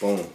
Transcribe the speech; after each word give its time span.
Boom. 0.00 0.26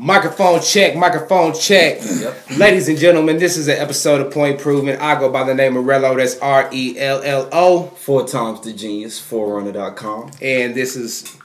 Microphone 0.00 0.60
check, 0.62 0.94
microphone 0.96 1.52
check. 1.54 1.98
Yep. 2.00 2.50
Ladies 2.56 2.88
and 2.88 2.96
gentlemen, 2.96 3.38
this 3.38 3.56
is 3.56 3.66
an 3.66 3.78
episode 3.78 4.20
of 4.24 4.32
Point 4.32 4.60
Proven. 4.60 4.96
I 5.00 5.18
go 5.18 5.28
by 5.30 5.42
the 5.42 5.54
name 5.54 5.76
of 5.76 5.84
Rello, 5.86 6.16
that's 6.16 6.38
R 6.38 6.68
E 6.72 6.96
L 6.98 7.20
L 7.24 7.48
O. 7.52 7.82
Four 7.86 8.26
times 8.26 8.60
the 8.60 8.72
genius, 8.72 9.20
forerunner.com. 9.20 10.30
And 10.40 10.74
this 10.74 10.94
is 10.94 11.36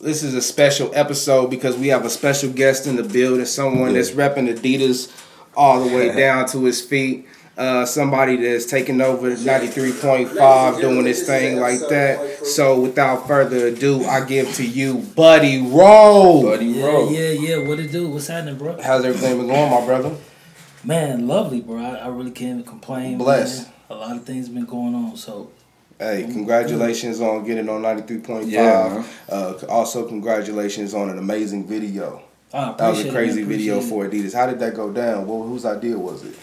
this 0.00 0.24
is 0.24 0.34
a 0.34 0.42
special 0.42 0.90
episode 0.92 1.50
because 1.50 1.76
we 1.76 1.88
have 1.88 2.04
a 2.04 2.10
special 2.10 2.50
guest 2.50 2.86
in 2.88 2.96
the 2.96 3.04
building, 3.04 3.44
someone 3.44 3.88
Yeah. 3.94 4.02
that's 4.02 4.10
repping 4.10 4.52
Adidas 4.52 5.12
all 5.56 5.84
the 5.88 5.94
way 5.94 6.12
down 6.16 6.46
to 6.48 6.64
his 6.64 6.80
feet. 6.80 7.28
Uh, 7.56 7.86
somebody 7.86 8.36
that's 8.36 8.66
taking 8.66 9.00
over 9.00 9.30
93.5 9.30 10.80
doing 10.80 11.04
this 11.04 11.24
thing 11.26 11.60
like 11.60 11.78
that. 11.88 12.44
So 12.46 12.80
without 12.80 13.26
further 13.28 13.68
ado, 13.68 14.04
I 14.04 14.24
give 14.24 14.52
to 14.54 14.66
you 14.66 14.98
Buddy 15.14 15.62
Rowe. 15.62 16.42
Buddy 16.42 16.66
Yeah, 16.66 16.84
Rowe. 16.86 17.10
yeah, 17.10 17.30
yeah. 17.30 17.68
What 17.68 17.78
it 17.78 17.92
do? 17.92 18.08
What's 18.08 18.26
happening, 18.26 18.56
bro? 18.56 18.80
How's 18.82 19.04
everything 19.04 19.38
been 19.38 19.46
going, 19.48 19.70
my 19.70 19.84
brother? 19.86 20.16
Man, 20.82 21.26
lovely, 21.28 21.60
bro. 21.60 21.78
I, 21.82 21.94
I 21.94 22.08
really 22.08 22.30
can't 22.32 22.58
even 22.60 22.64
complain. 22.64 23.18
Bless. 23.18 23.62
man. 23.64 23.72
A 23.90 23.94
lot 23.94 24.16
of 24.16 24.24
things 24.24 24.48
been 24.48 24.64
going 24.64 24.94
on, 24.94 25.16
so 25.16 25.50
Hey, 25.98 26.24
congratulations 26.28 27.20
on 27.20 27.44
getting 27.44 27.68
on 27.68 27.82
93.5. 27.82 28.50
Yeah, 28.50 29.04
uh, 29.28 29.54
also, 29.68 30.08
congratulations 30.08 30.92
on 30.92 31.08
an 31.08 31.18
amazing 31.18 31.68
video. 31.68 32.20
I 32.52 32.72
That 32.72 32.88
was 32.90 33.04
a 33.04 33.10
crazy 33.12 33.44
video 33.44 33.78
it. 33.78 33.84
for 33.84 34.08
Adidas. 34.08 34.34
How 34.34 34.46
did 34.46 34.58
that 34.58 34.74
go 34.74 34.92
down? 34.92 35.26
Well, 35.28 35.42
whose 35.42 35.64
idea 35.64 35.96
was 35.96 36.24
it? 36.24 36.34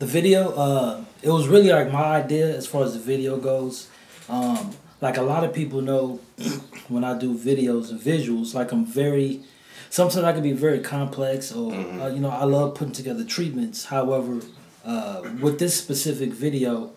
The 0.00 0.06
video. 0.06 0.50
Uh, 0.50 1.04
it 1.22 1.28
was 1.28 1.46
really 1.46 1.70
like 1.70 1.92
my 1.92 2.16
idea 2.16 2.56
as 2.56 2.66
far 2.66 2.82
as 2.82 2.94
the 2.94 2.98
video 2.98 3.36
goes. 3.36 3.88
Um, 4.28 4.72
like 5.00 5.16
a 5.16 5.22
lot 5.22 5.44
of 5.44 5.54
people 5.54 5.80
know, 5.80 6.20
when 6.88 7.04
I 7.04 7.16
do 7.16 7.34
videos 7.34 7.90
and 7.90 8.00
visuals, 8.00 8.52
like 8.54 8.72
I'm 8.72 8.84
very. 8.84 9.42
Sometimes 9.90 10.24
I 10.24 10.32
can 10.32 10.42
be 10.42 10.52
very 10.52 10.80
complex, 10.80 11.52
or 11.52 11.72
uh, 11.74 12.08
you 12.08 12.20
know, 12.20 12.30
I 12.30 12.44
love 12.44 12.74
putting 12.74 12.92
together 12.92 13.24
treatments. 13.24 13.86
However, 13.86 14.40
uh, 14.84 15.22
with 15.40 15.58
this 15.58 15.76
specific 15.76 16.30
video, 16.32 16.92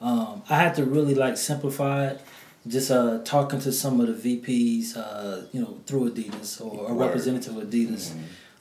um, 0.00 0.42
I 0.48 0.56
had 0.56 0.74
to 0.76 0.84
really 0.84 1.14
like 1.14 1.36
simplify 1.36 2.08
it. 2.08 2.20
Just 2.66 2.90
uh, 2.90 3.20
talking 3.24 3.60
to 3.60 3.72
some 3.72 4.00
of 4.00 4.22
the 4.22 4.40
VPs, 4.40 4.96
uh, 4.96 5.46
you 5.52 5.60
know, 5.60 5.78
through 5.86 6.10
Adidas 6.10 6.60
or 6.60 6.90
a 6.90 6.94
Word. 6.94 7.06
representative 7.06 7.56
of 7.56 7.64
Adidas. 7.64 8.14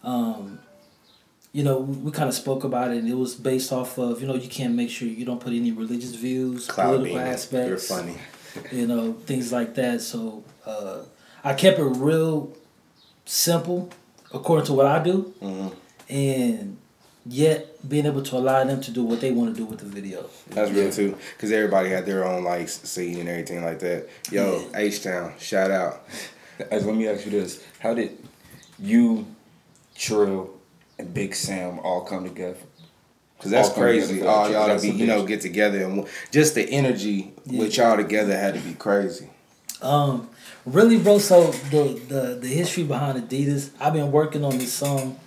Um, 0.04 0.59
you 1.53 1.64
know, 1.64 1.80
we, 1.80 1.95
we 1.98 2.12
kind 2.12 2.30
of 2.30 2.36
spoke 2.36 2.64
about 2.64 2.92
it, 2.92 2.98
and 2.98 3.09
it 3.09 3.16
was 3.16 3.36
based 3.36 3.72
off 3.72 3.98
of, 3.98 4.22
you 4.22 4.28
know, 4.28 4.36
you 4.36 4.50
can't 4.50 4.76
make 4.76 4.90
sure 4.90 5.08
you 5.08 5.26
don't 5.26 5.40
put 5.40 5.54
any 5.54 5.72
religious 5.72 6.14
views, 6.16 6.67
Cloud 6.67 6.98
political 6.98 7.17
beaming. 7.17 7.34
aspects, 7.34 7.89
You're 7.89 7.98
funny. 7.98 8.17
you 8.72 8.88
know, 8.88 9.14
things 9.14 9.52
like 9.52 9.73
that. 9.76 10.02
So 10.02 10.44
uh, 10.66 11.00
I 11.44 11.54
kept 11.54 11.80
it 11.80 11.84
real 11.84 12.54
simple, 13.26 13.89
according 14.34 14.66
to 14.67 14.73
what 14.73 14.86
I 14.86 15.04
do, 15.04 15.34
Mm-hmm. 15.42 15.67
and 16.14 16.78
yet 17.30 17.88
being 17.89 18.06
able 18.06 18.22
to 18.23 18.38
allow 18.38 18.64
them 18.64 18.80
to 18.80 18.92
do 18.92 19.04
what 19.04 19.20
they 19.20 19.32
want 19.32 19.54
to 19.54 19.56
do 19.61 19.66
with 19.66 19.80
the 19.80 19.86
video. 19.86 20.30
That's 20.50 20.72
real 20.72 20.92
too, 20.92 21.17
because 21.36 21.52
everybody 21.52 21.89
had 21.89 22.06
their 22.06 22.26
own 22.26 22.44
like 22.44 22.70
scene 22.70 23.20
and 23.20 23.28
everything 23.30 23.64
like 23.64 23.80
that. 23.80 24.08
Yo, 24.32 24.64
H 24.76 25.04
Town, 25.04 25.34
shout 25.39 25.72
out. 25.72 26.08
As 26.72 26.86
let 26.86 26.95
me 26.95 27.08
ask 27.08 27.26
you 27.26 27.32
this: 27.32 27.64
How 27.80 27.94
did 27.94 28.17
you, 28.80 29.26
Trill, 29.95 30.56
and 31.00 31.14
Big 31.14 31.36
Sam 31.36 31.80
all 31.80 32.02
come 32.02 32.23
together? 32.23 32.58
Cause 33.40 33.52
that's 33.52 33.70
All 33.70 33.76
crazy. 33.76 34.26
All 34.26 34.50
y'all 34.50 34.76
to 34.76 34.81
be, 34.81 34.90
you 34.90 35.06
know, 35.06 35.23
get 35.23 35.42
together 35.42 35.84
and 35.84 36.08
just 36.31 36.56
the 36.56 36.64
energy 36.64 37.34
with 37.45 37.78
y'all 37.78 37.95
together 37.95 38.36
had 38.36 38.56
to 38.56 38.59
be 38.59 38.73
crazy. 38.73 39.30
Um, 39.81 40.30
really, 40.66 40.98
bro. 40.98 41.20
So 41.20 41.52
the 41.52 42.02
the 42.08 42.39
the 42.42 42.48
history 42.48 42.84
behind 42.84 43.30
Adidas, 43.30 43.70
I've 43.80 43.94
been 43.94 44.12
working 44.12 44.44
on 44.44 44.58
this 44.58 44.73
song 44.73 45.20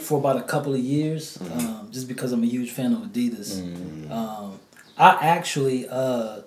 for 0.00 0.18
about 0.18 0.36
a 0.36 0.42
couple 0.42 0.74
of 0.74 0.80
years, 0.80 1.38
um, 1.40 1.88
just 1.90 2.06
because 2.06 2.32
I'm 2.32 2.42
a 2.42 2.46
huge 2.46 2.70
fan 2.70 2.92
of 2.92 2.98
Adidas. 2.98 3.62
Um, 4.10 4.60
I 4.98 5.26
actually, 5.28 5.88
uh, 5.88 6.42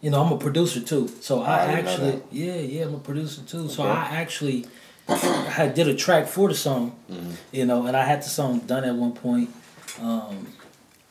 you 0.00 0.10
know, 0.10 0.22
I'm 0.22 0.32
a 0.32 0.38
producer 0.38 0.80
too. 0.80 1.08
So 1.20 1.42
I, 1.42 1.56
I 1.56 1.64
actually, 1.72 2.22
yeah, 2.30 2.54
yeah, 2.54 2.84
I'm 2.84 2.94
a 2.94 2.98
producer 2.98 3.42
too. 3.42 3.68
So 3.68 3.82
I 3.82 4.04
actually 4.12 4.66
had 5.08 5.74
did 5.74 5.88
a 5.88 5.94
track 5.94 6.26
for 6.26 6.48
the 6.48 6.54
song, 6.54 6.96
Mm-hmm. 7.10 7.30
you 7.52 7.64
know, 7.66 7.86
and 7.86 7.96
I 7.96 8.04
had 8.04 8.22
the 8.22 8.28
song 8.28 8.60
done 8.60 8.84
at 8.84 8.94
one 8.94 9.12
point. 9.12 9.50
Um, 10.00 10.48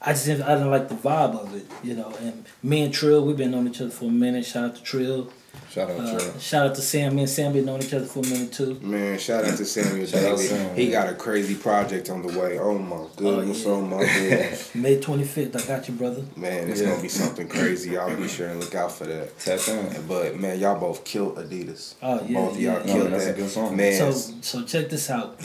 I 0.01 0.11
just 0.13 0.25
didn't, 0.25 0.43
I 0.43 0.53
didn't 0.55 0.69
like 0.71 0.89
the 0.89 0.95
vibe 0.95 1.39
of 1.41 1.55
it, 1.55 1.65
you 1.83 1.95
know. 1.95 2.13
And 2.21 2.45
me 2.61 2.83
and 2.83 2.93
Trill, 2.93 3.25
we've 3.25 3.37
been 3.37 3.53
on 3.55 3.67
each 3.67 3.81
other 3.81 3.89
for 3.89 4.05
a 4.05 4.11
minute. 4.11 4.45
Shout 4.45 4.65
out 4.65 4.75
to 4.75 4.83
Trill. 4.83 5.31
Shout 5.75 5.91
out, 5.91 5.99
Uh, 5.99 6.17
Trill. 6.19 6.39
shout 6.39 6.67
out 6.69 6.75
to 6.75 6.81
Sam. 6.81 7.15
Me 7.15 7.23
and 7.23 7.29
Sam 7.29 7.51
been 7.51 7.65
knowing 7.65 7.83
each 7.83 7.93
other 7.93 8.05
for 8.05 8.19
a 8.19 8.27
minute 8.29 8.53
too. 8.53 8.79
Man, 8.81 9.19
shout 9.19 9.43
out 9.43 9.57
to 9.57 9.65
Samuel 9.65 10.07
Shout 10.07 10.23
out 10.23 10.39
Sam. 10.39 10.73
He 10.73 10.89
got 10.89 11.09
a 11.09 11.13
crazy 11.15 11.53
project 11.55 12.09
on 12.09 12.21
the 12.25 12.39
way. 12.39 12.57
Oh 12.57 12.77
my 12.77 13.05
goodness, 13.17 13.65
yeah. 13.65 13.71
oh, 13.71 13.81
my 13.81 13.99
goodness. 14.05 14.73
May 14.75 15.01
twenty 15.01 15.25
fifth. 15.25 15.53
I 15.53 15.67
got 15.67 15.85
you, 15.89 15.95
brother. 15.95 16.23
Man, 16.37 16.69
it's 16.69 16.79
Yeah. 16.79 16.91
gonna 16.91 17.01
be 17.01 17.09
something 17.09 17.49
crazy. 17.49 17.89
Y'all 17.89 18.15
be 18.15 18.27
sure 18.35 18.47
and 18.47 18.61
look 18.61 18.73
out 18.73 18.93
for 18.93 19.03
that. 19.05 19.37
Tap 19.37 19.59
in. 19.67 20.07
But 20.07 20.39
man, 20.39 20.57
y'all 20.61 20.79
both 20.79 21.03
killed 21.03 21.35
Adidas. 21.35 21.95
Oh, 22.01 22.23
yeah, 22.25 22.33
both 22.39 22.53
of 22.53 22.61
yeah. 22.61 22.73
y'all 22.77 22.85
No, 22.87 22.93
killed 22.93 23.11
that's 23.11 23.25
a 23.25 23.33
good 23.33 23.49
song. 23.49 23.75
Man, 23.75 24.13
So 24.13 24.31
so 24.39 24.63
check 24.63 24.89
this 24.89 25.09
out. 25.09 25.37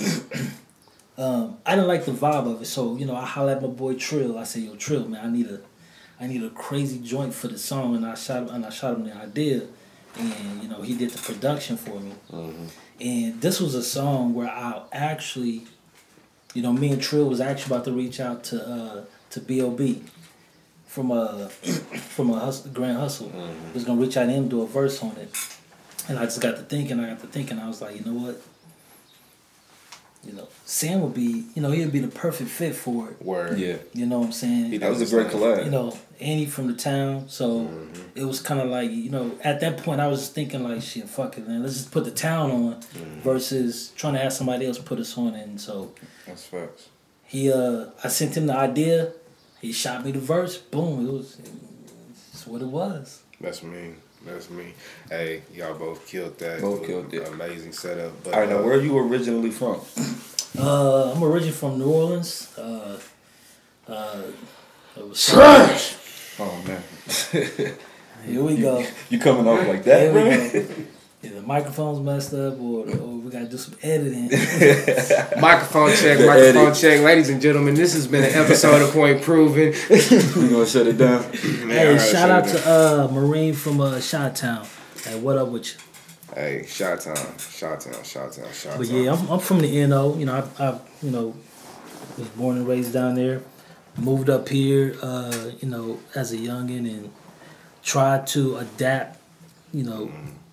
um, 1.19 1.59
I 1.67 1.75
didn't 1.75 1.89
like 1.89 2.05
the 2.05 2.13
vibe 2.13 2.55
of 2.55 2.63
it, 2.63 2.67
so 2.67 2.97
you 2.97 3.05
know 3.05 3.17
I 3.17 3.25
hollered 3.27 3.57
at 3.57 3.63
my 3.63 3.69
boy 3.69 3.95
Trill. 3.95 4.39
I 4.39 4.45
said, 4.45 4.63
"Yo, 4.63 4.77
Trill, 4.77 5.09
man, 5.09 5.27
I 5.27 5.29
need 5.29 5.49
a, 5.49 5.59
I 6.21 6.29
need 6.29 6.43
a 6.45 6.51
crazy 6.51 7.01
joint 7.01 7.35
for 7.35 7.49
the 7.49 7.59
song," 7.59 7.97
and 7.97 8.07
I 8.07 8.15
shot 8.15 8.45
him 8.45 8.55
and 8.55 8.65
I 8.65 8.71
shot 8.71 8.95
him 8.95 9.05
the 9.05 9.17
idea, 9.17 9.63
and 10.19 10.63
you 10.63 10.69
know 10.69 10.83
he 10.83 10.95
did 10.97 11.11
the 11.11 11.19
production 11.19 11.77
for 11.77 11.99
me. 12.01 12.13
And 13.01 13.41
this 13.41 13.61
was 13.61 13.75
a 13.75 13.83
song 13.83 14.35
where 14.35 14.49
I 14.49 14.83
actually, 14.93 15.63
you 16.55 16.63
know, 16.63 16.73
me 16.73 16.93
and 16.93 17.01
Trill 17.01 17.29
was 17.29 17.41
actually 17.41 17.75
about 17.75 17.85
to 17.87 17.93
reach 17.93 18.21
out 18.21 18.45
to 18.45 18.67
uh, 18.67 19.05
to 19.31 19.41
Bob 19.41 19.81
from 20.87 21.11
a 21.11 21.49
from 22.15 22.31
a 22.31 22.39
hustle, 22.39 22.71
Grand 22.73 22.99
Hustle. 22.99 23.33
Was 23.75 23.85
gonna 23.85 24.01
reach 24.01 24.17
out 24.17 24.27
to 24.27 24.33
him 24.33 24.49
do 24.49 24.63
a 24.63 24.67
verse 24.67 25.03
on 25.03 25.17
it, 25.17 25.31
and 26.09 26.19
I 26.19 26.25
just 26.25 26.41
got 26.41 26.57
to 26.57 26.63
thinking. 26.63 27.01
I 27.01 27.11
got 27.11 27.21
to 27.21 27.27
thinking. 27.27 27.59
I 27.59 27.69
was 27.69 27.81
like, 27.81 27.97
you 27.97 28.05
know 28.05 28.27
what? 28.27 28.43
You 30.23 30.35
know, 30.35 30.49
Sam 30.67 31.01
would 31.01 31.15
be, 31.15 31.47
you 31.55 31.63
know, 31.63 31.71
he'd 31.71 31.91
be 31.93 31.99
the 32.01 32.09
perfect 32.09 32.51
fit 32.51 32.75
for 32.75 33.09
it. 33.09 33.23
word. 33.23 33.59
Yeah, 33.59 33.77
You 33.95 34.05
know 34.05 34.19
what 34.19 34.27
I'm 34.27 34.33
saying? 34.33 34.71
He 34.71 34.77
that 34.79 34.91
was 34.91 35.01
a 35.01 35.07
great 35.17 35.29
collab. 35.33 35.65
you 35.65 35.71
know, 35.71 35.97
Annie 36.21 36.45
from 36.45 36.67
the 36.67 36.75
town. 36.75 37.29
So 37.29 37.61
Mm-hmm. 37.61 38.03
it 38.19 38.25
was 38.25 38.41
kind 38.43 38.61
of 38.61 38.69
like, 38.69 38.91
you 38.91 39.09
know, 39.11 39.33
at 39.43 39.61
that 39.61 39.79
point 39.79 39.99
I 40.01 40.09
was 40.09 40.29
thinking 40.29 40.63
like, 40.63 40.83
shit, 40.83 41.09
fuck 41.09 41.39
it, 41.39 41.49
man. 41.49 41.63
Let's 41.63 41.75
just 41.75 41.91
put 41.91 42.05
the 42.05 42.11
town 42.11 42.51
on 42.51 42.75
Mm-hmm. 42.75 43.21
versus 43.21 43.93
trying 43.97 44.13
to 44.13 44.19
have 44.21 44.33
somebody 44.35 44.67
else 44.67 44.79
put 44.79 44.99
us 44.99 45.17
on. 45.17 45.35
And 45.35 45.59
so 45.59 45.93
That's 46.27 46.45
facts. 46.45 46.89
he, 47.25 47.51
uh, 47.51 47.87
I 48.05 48.09
sent 48.09 48.37
him 48.37 48.47
the 48.47 48.57
idea. 48.57 49.13
He 49.63 49.73
shot 49.73 50.05
me 50.05 50.13
the 50.13 50.19
verse. 50.21 50.59
Boom. 50.59 51.07
It 51.09 51.13
was, 51.13 51.39
it's 52.33 52.47
what 52.47 52.61
it 52.61 52.67
was. 52.69 53.23
That's 53.41 53.63
me. 53.63 53.95
That's 54.27 54.51
me. 54.51 54.75
Hey, 55.09 55.43
y'all 55.55 55.75
both 55.75 56.07
killed 56.07 56.39
that. 56.39 56.61
Both 56.61 56.81
was 56.81 56.89
killed 56.89 57.15
it. 57.15 57.27
Amazing 57.29 57.73
setup. 57.73 58.13
But 58.23 58.35
All 58.35 58.41
right, 58.41 58.49
now 58.49 58.59
uh, 58.59 58.63
where 58.63 58.75
are 58.79 58.81
you 58.81 58.99
originally 58.99 59.51
from? 59.51 59.81
Uh, 60.59 61.13
I'm 61.13 61.23
originally 61.23 61.53
from 61.53 61.79
New 61.79 61.91
Orleans. 61.91 62.53
Uh, 62.59 62.99
uh, 63.89 64.23
it 64.97 65.09
was 65.09 65.27
Trash! 65.27 65.97
Oh 66.39 66.63
man, 66.67 66.83
Here 68.27 68.43
we 68.45 68.57
go. 68.61 68.85
you 69.09 69.19
coming 69.19 69.47
off 69.47 69.67
like 69.67 69.85
that, 69.85 70.13
Here 70.13 70.13
we 70.13 70.61
go. 70.77 70.85
Either 71.23 71.35
the 71.41 71.47
microphone's 71.47 72.01
messed 72.01 72.33
up 72.33 72.59
or, 72.59 72.89
or 72.89 73.19
we 73.19 73.31
gotta 73.31 73.45
do 73.47 73.59
some 73.59 73.75
editing. 73.83 74.25
Microphone 75.41 75.91
check, 75.91 76.17
The 76.19 76.27
microphone 76.27 76.67
edit. 76.69 76.75
check. 76.79 77.01
Ladies 77.03 77.29
and 77.29 77.43
gentlemen, 77.43 77.75
this 77.75 77.93
has 77.93 78.07
been 78.07 78.25
an 78.25 78.31
episode 78.43 78.81
of 78.81 78.91
Point 78.95 79.21
Proven. 79.21 79.75
We're 79.91 80.49
gonna 80.51 80.67
shut 80.67 80.87
it 80.87 80.97
down. 80.97 81.21
Man, 81.67 81.69
hey, 81.69 81.89
alright, 81.89 82.09
shout 82.09 82.31
out 82.31 82.45
to 82.47 82.71
uh 82.71 83.09
Marine 83.13 83.53
from 83.53 83.83
uh 83.83 84.01
Shot 84.01 84.35
Town. 84.35 84.67
Hey, 85.05 85.21
what 85.21 85.37
up 85.37 85.49
with 85.49 85.67
you? 85.75 86.35
Hey, 86.35 86.65
Shot 86.67 87.01
Town, 87.01 87.17
Shot 87.39 87.81
Town, 87.81 88.03
Shot 88.03 88.33
Town, 88.33 88.47
Shot 88.55 88.79
But 88.79 88.87
yeah, 88.87 89.13
I'm, 89.13 89.29
I'm 89.29 89.41
from 89.41 89.61
the 89.61 89.87
NO. 89.87 90.17
You 90.17 90.25
know, 90.25 90.49
I, 90.59 90.65
I 90.65 90.81
you 91.03 91.11
know 91.11 91.35
was 92.17 92.29
born 92.29 92.57
and 92.57 92.67
raised 92.67 92.95
down 92.95 93.15
there. 93.15 93.43
Moved 93.99 94.31
up 94.31 94.49
here, 94.49 94.97
uh, 95.03 95.51
you 95.61 95.69
know, 95.69 95.99
as 96.15 96.33
a 96.33 96.37
youngin 96.37 96.89
and 96.89 97.11
tried 97.83 98.27
to 98.29 98.57
adapt, 98.57 99.19
you 99.75 99.83
know, 99.85 100.11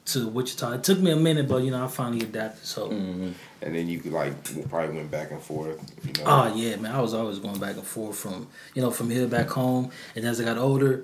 to 0.08 0.28
Wichita. 0.28 0.72
It 0.74 0.84
took 0.84 1.00
me 1.00 1.12
a 1.12 1.16
minute, 1.16 1.48
but 1.48 1.64
you 1.64 1.72
know, 1.72 1.84
I 1.84 1.88
finally 1.88 2.22
adapted. 2.26 2.66
So, 2.66 2.90
And 2.90 3.36
then 3.62 3.88
you 3.88 4.00
could 4.00 4.14
like 4.14 4.34
probably 4.70 4.96
went 4.96 5.12
back 5.12 5.32
and 5.32 5.42
forth. 5.42 5.80
You 6.06 6.14
know. 6.14 6.24
oh 6.26 6.56
yeah, 6.56 6.76
man, 6.78 6.94
I 6.96 7.02
was 7.02 7.14
always 7.14 7.40
going 7.40 7.60
back 7.60 7.76
and 7.76 7.86
forth 7.86 8.18
from 8.18 8.48
you 8.74 8.82
know 8.82 8.92
from 8.92 9.10
here 9.10 9.28
back 9.28 9.50
home, 9.50 9.92
and 10.16 10.26
as 10.26 10.40
I 10.40 10.44
got 10.46 10.58
older, 10.58 11.04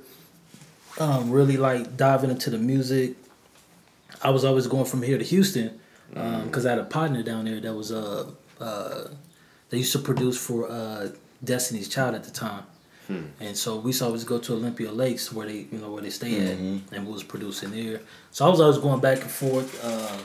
um, 1.00 1.32
really 1.32 1.58
like 1.58 1.98
diving 1.98 2.30
into 2.30 2.50
the 2.50 2.58
music. 2.58 3.16
I 4.22 4.30
was 4.30 4.46
always 4.46 4.68
going 4.68 4.86
from 4.86 5.02
here 5.02 5.18
to 5.18 5.24
Houston 5.24 5.80
because 6.46 6.66
I 6.66 6.70
had 6.72 6.80
a 6.80 6.86
partner 6.86 7.24
down 7.24 7.46
there 7.46 7.60
that 7.60 7.74
was 7.74 7.92
uh 7.92 8.30
uh 8.60 9.08
they 9.70 9.80
used 9.80 9.92
to 9.94 10.00
produce 10.00 10.38
for 10.38 10.70
uh 10.70 11.10
Destiny's 11.44 11.90
Child 11.90 12.16
at 12.16 12.24
the 12.24 12.32
time. 12.32 12.64
And 13.39 13.56
so 13.57 13.77
we 13.77 13.89
used 13.89 14.00
to 14.00 14.06
always 14.06 14.24
go 14.24 14.39
to 14.39 14.54
Olympia 14.54 14.92
Lakes 14.92 15.31
where 15.31 15.48
they 15.48 15.68
you 15.71 15.80
know 15.80 15.92
where 15.92 16.01
they 16.01 16.10
stay 16.10 16.33
at 16.39 16.57
and 16.57 17.06
we 17.07 17.13
was 17.13 17.24
producing 17.24 17.71
there. 17.71 18.01
So 18.31 18.45
I 18.45 18.50
was 18.50 18.60
always 18.62 18.77
going 18.77 19.01
back 19.01 19.21
and 19.21 19.31
forth. 19.31 19.83
Uh, 19.83 20.18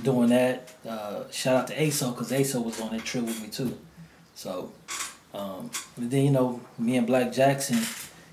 doing 0.00 0.30
that. 0.30 0.74
Uh, 0.88 1.24
shout 1.30 1.56
out 1.56 1.66
to 1.68 1.76
ASO 1.76 2.12
because 2.14 2.32
ASO 2.32 2.64
was 2.64 2.80
on 2.80 2.92
that 2.92 3.04
trip 3.04 3.24
with 3.24 3.40
me 3.42 3.48
too. 3.48 3.76
So, 4.34 4.72
um, 5.34 5.70
then 5.96 6.24
you 6.24 6.30
know 6.30 6.60
me 6.78 6.96
and 6.96 7.06
Black 7.06 7.32
Jackson, 7.32 7.78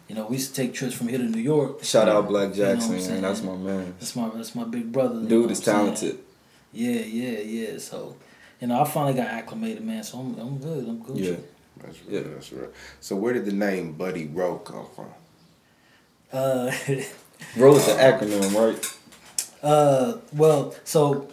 you 0.08 0.16
know 0.16 0.26
we 0.28 0.38
used 0.38 0.56
to 0.56 0.62
take 0.62 0.74
trips 0.74 0.94
from 0.94 1.10
here 1.10 1.18
to 1.18 1.26
New 1.26 1.42
York. 1.42 1.84
Shout 1.84 2.08
out 2.08 2.28
Black 2.28 2.56
You 2.56 2.64
know 2.64 2.76
Jackson, 2.76 2.96
man. 2.96 3.22
That's 3.22 3.42
my 3.42 3.56
man. 3.56 3.94
That's 4.00 4.16
my 4.16 4.30
that's 4.30 4.56
my 4.56 4.64
big 4.64 4.92
brother. 4.92 5.22
Dude 5.22 5.52
is 5.52 5.60
talented. 5.60 6.20
Yeah, 6.72 7.02
yeah, 7.02 7.40
yeah. 7.40 7.78
So, 7.80 8.16
you 8.62 8.68
know, 8.68 8.80
I 8.80 8.84
finally 8.86 9.16
got 9.16 9.28
acclimated, 9.28 9.84
man. 9.84 10.04
So 10.04 10.20
I'm 10.20 10.40
I'm 10.40 10.58
good. 10.60 10.88
I'm 10.88 11.02
good. 11.02 11.18
Yeah. 11.18 11.36
That's 11.82 11.98
right. 12.02 12.10
Yeah. 12.10 12.22
That's 12.34 12.52
right. 12.54 12.70
So 13.00 13.16
where 13.16 13.34
did 13.34 13.46
the 13.46 13.54
name 13.54 13.94
Buddy 13.94 14.28
Rowe 14.28 14.58
come 14.60 14.86
from? 14.96 15.10
Uh, 16.32 16.72
Bro, 17.58 17.78
it's 17.78 17.88
an 17.88 17.98
acronym, 17.98 18.54
right? 18.56 18.96
uh, 19.64 20.18
well, 20.34 20.76
so 20.84 21.30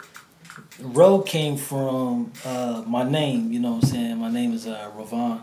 Roe 0.81 1.20
came 1.20 1.56
from 1.56 2.32
uh 2.44 2.82
my 2.87 3.02
name. 3.08 3.52
You 3.52 3.60
know 3.60 3.72
what 3.72 3.84
I'm 3.84 3.90
saying? 3.90 4.16
My 4.19 4.31
name 4.31 4.52
is 4.52 4.66
uh 4.66 4.90
Ravon. 4.96 5.40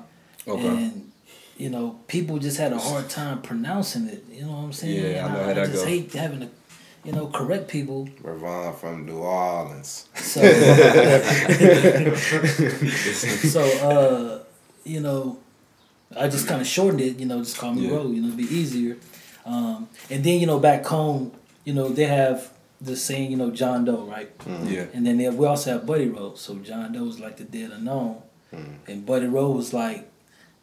Okay. 0.48 0.68
And 0.68 1.12
you 1.58 1.70
know, 1.70 2.00
people 2.08 2.40
just 2.40 2.58
had 2.58 2.74
a 2.74 2.80
hard 2.80 3.10
time 3.10 3.42
pronouncing 3.42 4.08
it. 4.08 4.24
You 4.32 4.44
know 4.46 4.52
what 4.54 4.58
I'm 4.64 4.74
saying? 4.74 4.96
Yeah, 5.16 5.26
I 5.26 5.26
And 5.26 5.34
know 5.34 5.40
how 5.44 5.54
that 5.54 5.58
I 5.60 5.66
just 5.68 5.84
go. 5.84 5.90
hate 5.90 6.14
having 6.14 6.40
to, 6.42 6.50
you 7.04 7.12
know, 7.12 7.28
correct 7.28 7.68
people. 7.68 8.08
Ravon 8.24 8.76
from 8.76 9.06
New 9.06 9.20
Orleans. 9.20 10.08
So, 10.16 10.42
so 13.54 13.62
uh, 13.62 14.33
you 14.84 15.00
know, 15.00 15.40
I 16.16 16.28
just 16.28 16.48
kind 16.48 16.62
of 16.62 16.68
shortened 16.68 17.02
it. 17.02 17.20
You 17.20 17.26
know, 17.26 17.40
just 17.40 17.58
call 17.58 17.74
me 17.74 17.88
Yeah. 17.88 17.96
Ro. 17.96 18.08
You 18.12 18.22
know, 18.22 18.28
it'd 18.28 18.38
be 18.38 18.44
easier. 18.56 18.98
Um, 19.46 19.90
and 20.10 20.24
then 20.24 20.40
you 20.40 20.46
know, 20.48 20.60
back 20.60 20.86
home, 20.86 21.32
you 21.66 21.74
know, 21.74 21.90
they 21.90 22.06
have 22.06 22.50
the 22.80 22.96
saying, 22.96 23.32
you 23.32 23.38
know, 23.38 23.52
John 23.52 23.86
Doe, 23.86 24.04
right? 24.06 24.30
Yeah. 24.66 24.86
And 24.94 25.06
then 25.08 25.18
they, 25.18 25.30
we 25.30 25.46
also 25.46 25.72
have 25.74 25.86
Buddy 25.86 26.08
Rowe. 26.10 26.36
So 26.36 26.56
John 26.56 26.92
Doe 26.92 27.06
is 27.08 27.20
like 27.20 27.38
the 27.38 27.44
dead 27.46 27.72
unknown, 27.72 28.22
and 28.88 29.06
Buddy 29.06 29.26
Rowe 29.28 29.52
was 29.52 29.74
like 29.74 30.10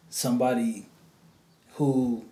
somebody 0.09 0.85
who 1.75 2.23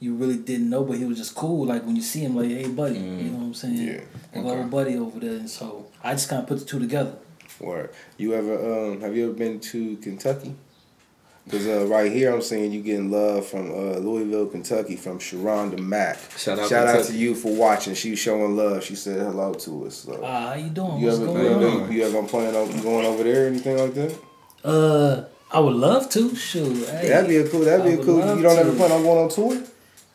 you 0.00 0.14
really 0.14 0.36
didn't 0.36 0.68
know, 0.70 0.82
but 0.84 0.98
he 0.98 1.04
was 1.04 1.18
just 1.18 1.34
cool. 1.34 1.66
Like 1.66 1.84
when 1.84 1.94
you 1.96 2.02
see 2.02 2.20
him, 2.20 2.34
like, 2.36 2.48
hey, 2.48 2.68
buddy, 2.68 2.98
you 2.98 3.30
know 3.30 3.38
what 3.38 3.44
I'm 3.46 3.54
saying? 3.54 3.76
Yeah, 3.76 4.00
Like, 4.34 4.44
okay. 4.46 4.58
old 4.60 4.70
buddy 4.70 4.96
over 4.96 5.20
there. 5.20 5.30
And 5.36 5.48
so 5.50 5.86
I 6.02 6.12
just 6.12 6.28
kind 6.28 6.42
of 6.42 6.48
put 6.48 6.58
the 6.60 6.64
two 6.64 6.78
together. 6.80 7.14
Where 7.58 7.90
you 8.16 8.34
ever 8.34 8.90
um 8.90 9.00
have 9.02 9.16
you 9.16 9.26
ever 9.26 9.34
been 9.34 9.60
to 9.60 9.96
Kentucky? 9.98 10.56
Because 11.44 11.66
uh, 11.66 11.86
right 11.86 12.10
here 12.12 12.32
I'm 12.32 12.40
seeing 12.40 12.70
you 12.70 12.82
getting 12.82 13.10
love 13.10 13.46
from 13.46 13.70
uh, 13.72 13.98
Louisville, 13.98 14.46
Kentucky, 14.46 14.94
from 14.96 15.18
Sharonda 15.18 15.78
Mack. 15.78 16.18
Shout 16.38 16.58
out 16.58 16.68
Shout 16.68 16.86
out 16.86 17.04
to 17.06 17.12
you 17.16 17.34
for 17.34 17.52
watching. 17.52 17.94
She's 17.94 18.18
showing 18.20 18.56
love. 18.56 18.84
She 18.84 18.94
said 18.94 19.20
hello 19.20 19.52
to 19.54 19.86
us. 19.86 19.96
So. 19.96 20.20
Ah, 20.22 20.48
how 20.50 20.54
you 20.54 20.70
doing? 20.70 20.98
you 20.98 21.06
What's 21.06 21.18
ever 21.18 21.26
going 21.26 21.60
you, 21.60 21.68
on? 21.68 21.92
you 21.92 22.02
ever 22.04 22.22
plan 22.28 22.54
on 22.54 22.80
going 22.80 23.04
over 23.06 23.24
there 23.24 23.48
anything 23.48 23.76
like 23.76 23.94
that? 23.94 24.18
Uh, 24.64 25.24
I 25.50 25.58
would 25.58 25.74
love 25.74 26.08
to. 26.10 26.34
Shoot, 26.36 26.88
hey. 26.88 27.08
that'd 27.08 27.28
be 27.28 27.38
a 27.38 27.48
cool. 27.48 27.60
That'd 27.60 27.84
I 27.86 27.96
be 27.96 28.00
a 28.00 28.04
cool. 28.04 28.16
You 28.18 28.42
don't 28.42 28.54
to. 28.54 28.60
ever 28.60 28.76
plan 28.76 28.92
on 28.92 29.02
going 29.02 29.18
on 29.24 29.28
tour? 29.28 29.62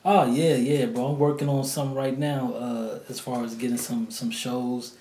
Oh 0.06 0.32
yeah, 0.32 0.56
yeah, 0.56 0.86
bro. 0.86 1.08
I'm 1.08 1.20
working 1.20 1.50
on 1.50 1.66
something 1.66 1.94
right 1.96 2.18
now. 2.18 2.54
Uh, 2.54 3.00
as 3.10 3.20
far 3.20 3.44
as 3.44 3.54
getting 3.56 3.78
some 3.78 4.10
some 4.10 4.32
shows, 4.32 4.96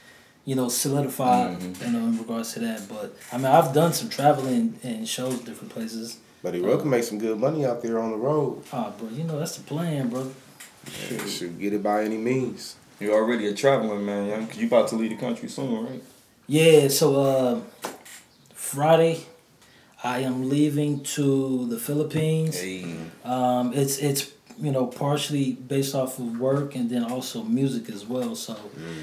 you 0.47 0.55
know, 0.55 0.69
solidified. 0.71 1.59
Mm-hmm. 1.59 1.85
You 1.85 1.93
know, 1.93 2.07
in 2.07 2.19
regards 2.19 2.55
to 2.55 2.61
that. 2.61 2.89
But 2.89 3.15
I 3.31 3.37
mean, 3.37 3.47
I've 3.47 3.75
done 3.75 3.93
some 3.93 4.09
traveling 4.09 4.79
and 4.83 5.07
shows 5.07 5.41
different 5.41 5.73
places. 5.75 6.19
But 6.43 6.55
he 6.55 6.61
can 6.63 6.89
make 6.89 7.03
some 7.03 7.19
good 7.19 7.39
money 7.39 7.67
out 7.67 7.83
there 7.83 7.99
on 7.99 8.13
the 8.13 8.17
road. 8.17 8.63
Ah, 8.73 8.93
bro, 8.97 9.09
you 9.11 9.25
know 9.25 9.39
that's 9.39 9.57
the 9.59 9.65
plan, 9.65 10.09
bro. 10.09 10.31
Yeah, 11.11 11.27
should 11.27 11.59
get 11.59 11.73
it 11.75 11.83
by 11.83 12.05
any 12.05 12.17
means. 12.17 12.77
You're 13.01 13.15
already 13.15 13.49
a 13.49 13.55
traveling 13.55 14.07
man, 14.07 14.29
young. 14.29 14.47
'cause 14.47 14.57
you 14.57 14.67
about 14.69 14.89
to 14.89 14.97
leave 14.97 15.11
the 15.11 15.17
country 15.17 15.49
soon, 15.49 15.85
right? 15.85 16.03
Yeah. 16.47 16.89
So 16.89 17.07
uh, 17.21 17.61
Friday, 18.55 19.27
I 20.05 20.21
am 20.21 20.49
leaving 20.49 21.03
to 21.17 21.67
the 21.67 21.79
Philippines. 21.79 22.61
Hey. 22.61 22.87
Um, 23.25 23.73
it's 23.75 23.99
it's 23.99 24.31
you 24.59 24.73
know 24.73 24.87
partially 24.87 25.53
based 25.53 25.95
off 25.95 26.19
of 26.19 26.39
work 26.39 26.75
and 26.75 26.89
then 26.91 27.05
also 27.05 27.43
music 27.43 27.89
as 27.89 28.07
well. 28.07 28.35
So 28.35 28.57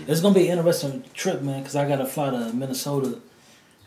it's 0.08 0.22
gonna 0.22 0.36
be 0.36 0.48
an 0.50 0.58
interesting 0.58 1.04
trip, 1.14 1.42
man. 1.42 1.60
Because 1.62 1.76
I 1.76 1.88
gotta 1.88 2.06
fly 2.06 2.30
to 2.32 2.54
Minnesota, 2.54 3.20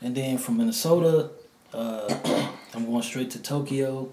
and 0.01 0.15
then 0.15 0.39
from 0.39 0.59
Minnesota, 0.59 1.31
uh, 1.73 2.49
I'm 2.75 2.87
going 2.87 3.03
straight 3.03 3.31
to 3.33 3.43
Tokyo, 3.43 4.09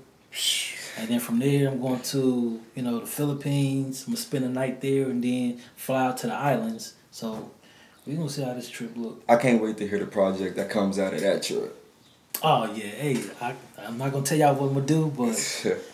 and 0.98 1.10
then 1.10 1.20
from 1.20 1.40
there 1.40 1.70
I'm 1.70 1.82
going 1.82 2.02
to 2.02 2.62
you 2.76 2.82
know 2.82 3.00
the 3.00 3.06
Philippines. 3.08 4.04
I'm 4.08 4.14
gonna 4.14 4.18
spend 4.22 4.46
a 4.46 4.50
night 4.50 4.82
there 4.82 5.06
and 5.10 5.24
then 5.24 5.60
fly 5.76 6.08
out 6.08 6.18
to 6.18 6.28
the 6.28 6.34
islands. 6.34 6.94
So 7.12 7.52
we 8.06 8.16
gonna 8.16 8.30
see 8.30 8.44
how 8.44 8.54
this 8.54 8.70
trip 8.70 8.92
look. 8.96 9.24
I 9.30 9.36
can't 9.38 9.62
wait 9.62 9.78
to 9.78 9.88
hear 9.88 10.00
the 10.00 10.06
project 10.06 10.56
that 10.58 10.70
comes 10.70 11.00
out 11.00 11.14
of 11.14 11.22
that 11.22 11.44
trip. 11.44 11.80
Oh 12.42 12.66
yeah, 12.74 12.86
hey, 12.86 13.24
I 13.40 13.56
I'm 13.78 13.98
not 13.98 14.12
gonna 14.12 14.26
tell 14.26 14.38
y'all 14.38 14.56
what 14.56 14.68
I'm 14.68 14.74
gonna 14.74 14.86
do, 14.86 15.14
but 15.16 15.78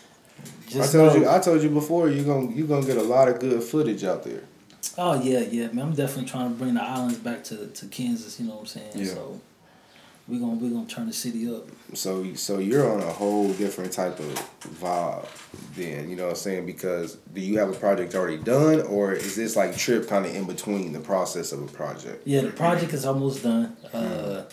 I 0.75 0.86
told 0.88 1.13
know- 1.13 1.16
you. 1.21 1.30
I 1.30 1.39
told 1.39 1.62
you 1.62 1.69
before. 1.69 2.10
You 2.10 2.24
gonna 2.24 2.51
you 2.51 2.66
gonna 2.66 2.86
get 2.86 2.98
a 2.98 3.04
lot 3.04 3.27
of 3.27 3.39
good 3.39 3.62
footage 3.63 4.04
out 4.04 4.24
there. 4.24 4.44
Oh 4.98 5.21
yeah, 5.21 5.39
yeah, 5.39 5.68
man. 5.71 5.88
I'm 5.88 5.94
definitely 5.94 6.30
trying 6.30 6.50
to 6.51 6.56
bring 6.56 6.74
the 6.75 6.83
islands 6.83 7.18
back 7.18 7.44
to, 7.45 7.68
to 7.68 7.86
Kansas. 7.88 8.39
You 8.39 8.48
know 8.48 8.54
what 8.54 8.62
I'm 8.62 8.66
saying? 8.68 8.92
Yeah. 8.95 9.06
So 9.06 9.42
we 10.27 10.38
gonna 10.39 10.54
we're 10.54 10.69
gonna 10.69 10.86
turn 10.86 11.07
the 11.07 11.13
city 11.13 11.54
up. 11.54 11.68
So 11.94 12.33
so 12.36 12.60
you're 12.60 12.89
on 12.89 13.01
a 13.01 13.12
whole 13.12 13.51
different 13.54 13.92
type 13.92 14.19
of 14.19 14.50
vibe 14.80 15.27
then, 15.75 16.10
you 16.10 16.16
know 16.16 16.24
what 16.25 16.30
I'm 16.31 16.36
saying? 16.36 16.66
Because 16.66 17.16
do 17.33 17.42
you 17.42 17.57
have 17.60 17.69
a 17.69 17.74
project 17.74 18.13
already 18.16 18.38
done 18.38 18.81
or 18.81 19.13
is 19.13 19.36
this 19.36 19.56
like 19.56 19.75
trip 19.75 20.07
kind 20.07 20.25
of 20.25 20.36
in 20.36 20.45
between 20.45 20.94
the 20.94 21.00
process 21.00 21.51
of 21.51 21.62
a 21.63 21.68
project? 21.68 22.27
Yeah, 22.27 22.42
the 22.42 22.51
project 22.51 22.94
is 22.94 23.06
almost 23.06 23.44
done. 23.44 23.75
Uh, 23.92 24.00
the 24.00 24.45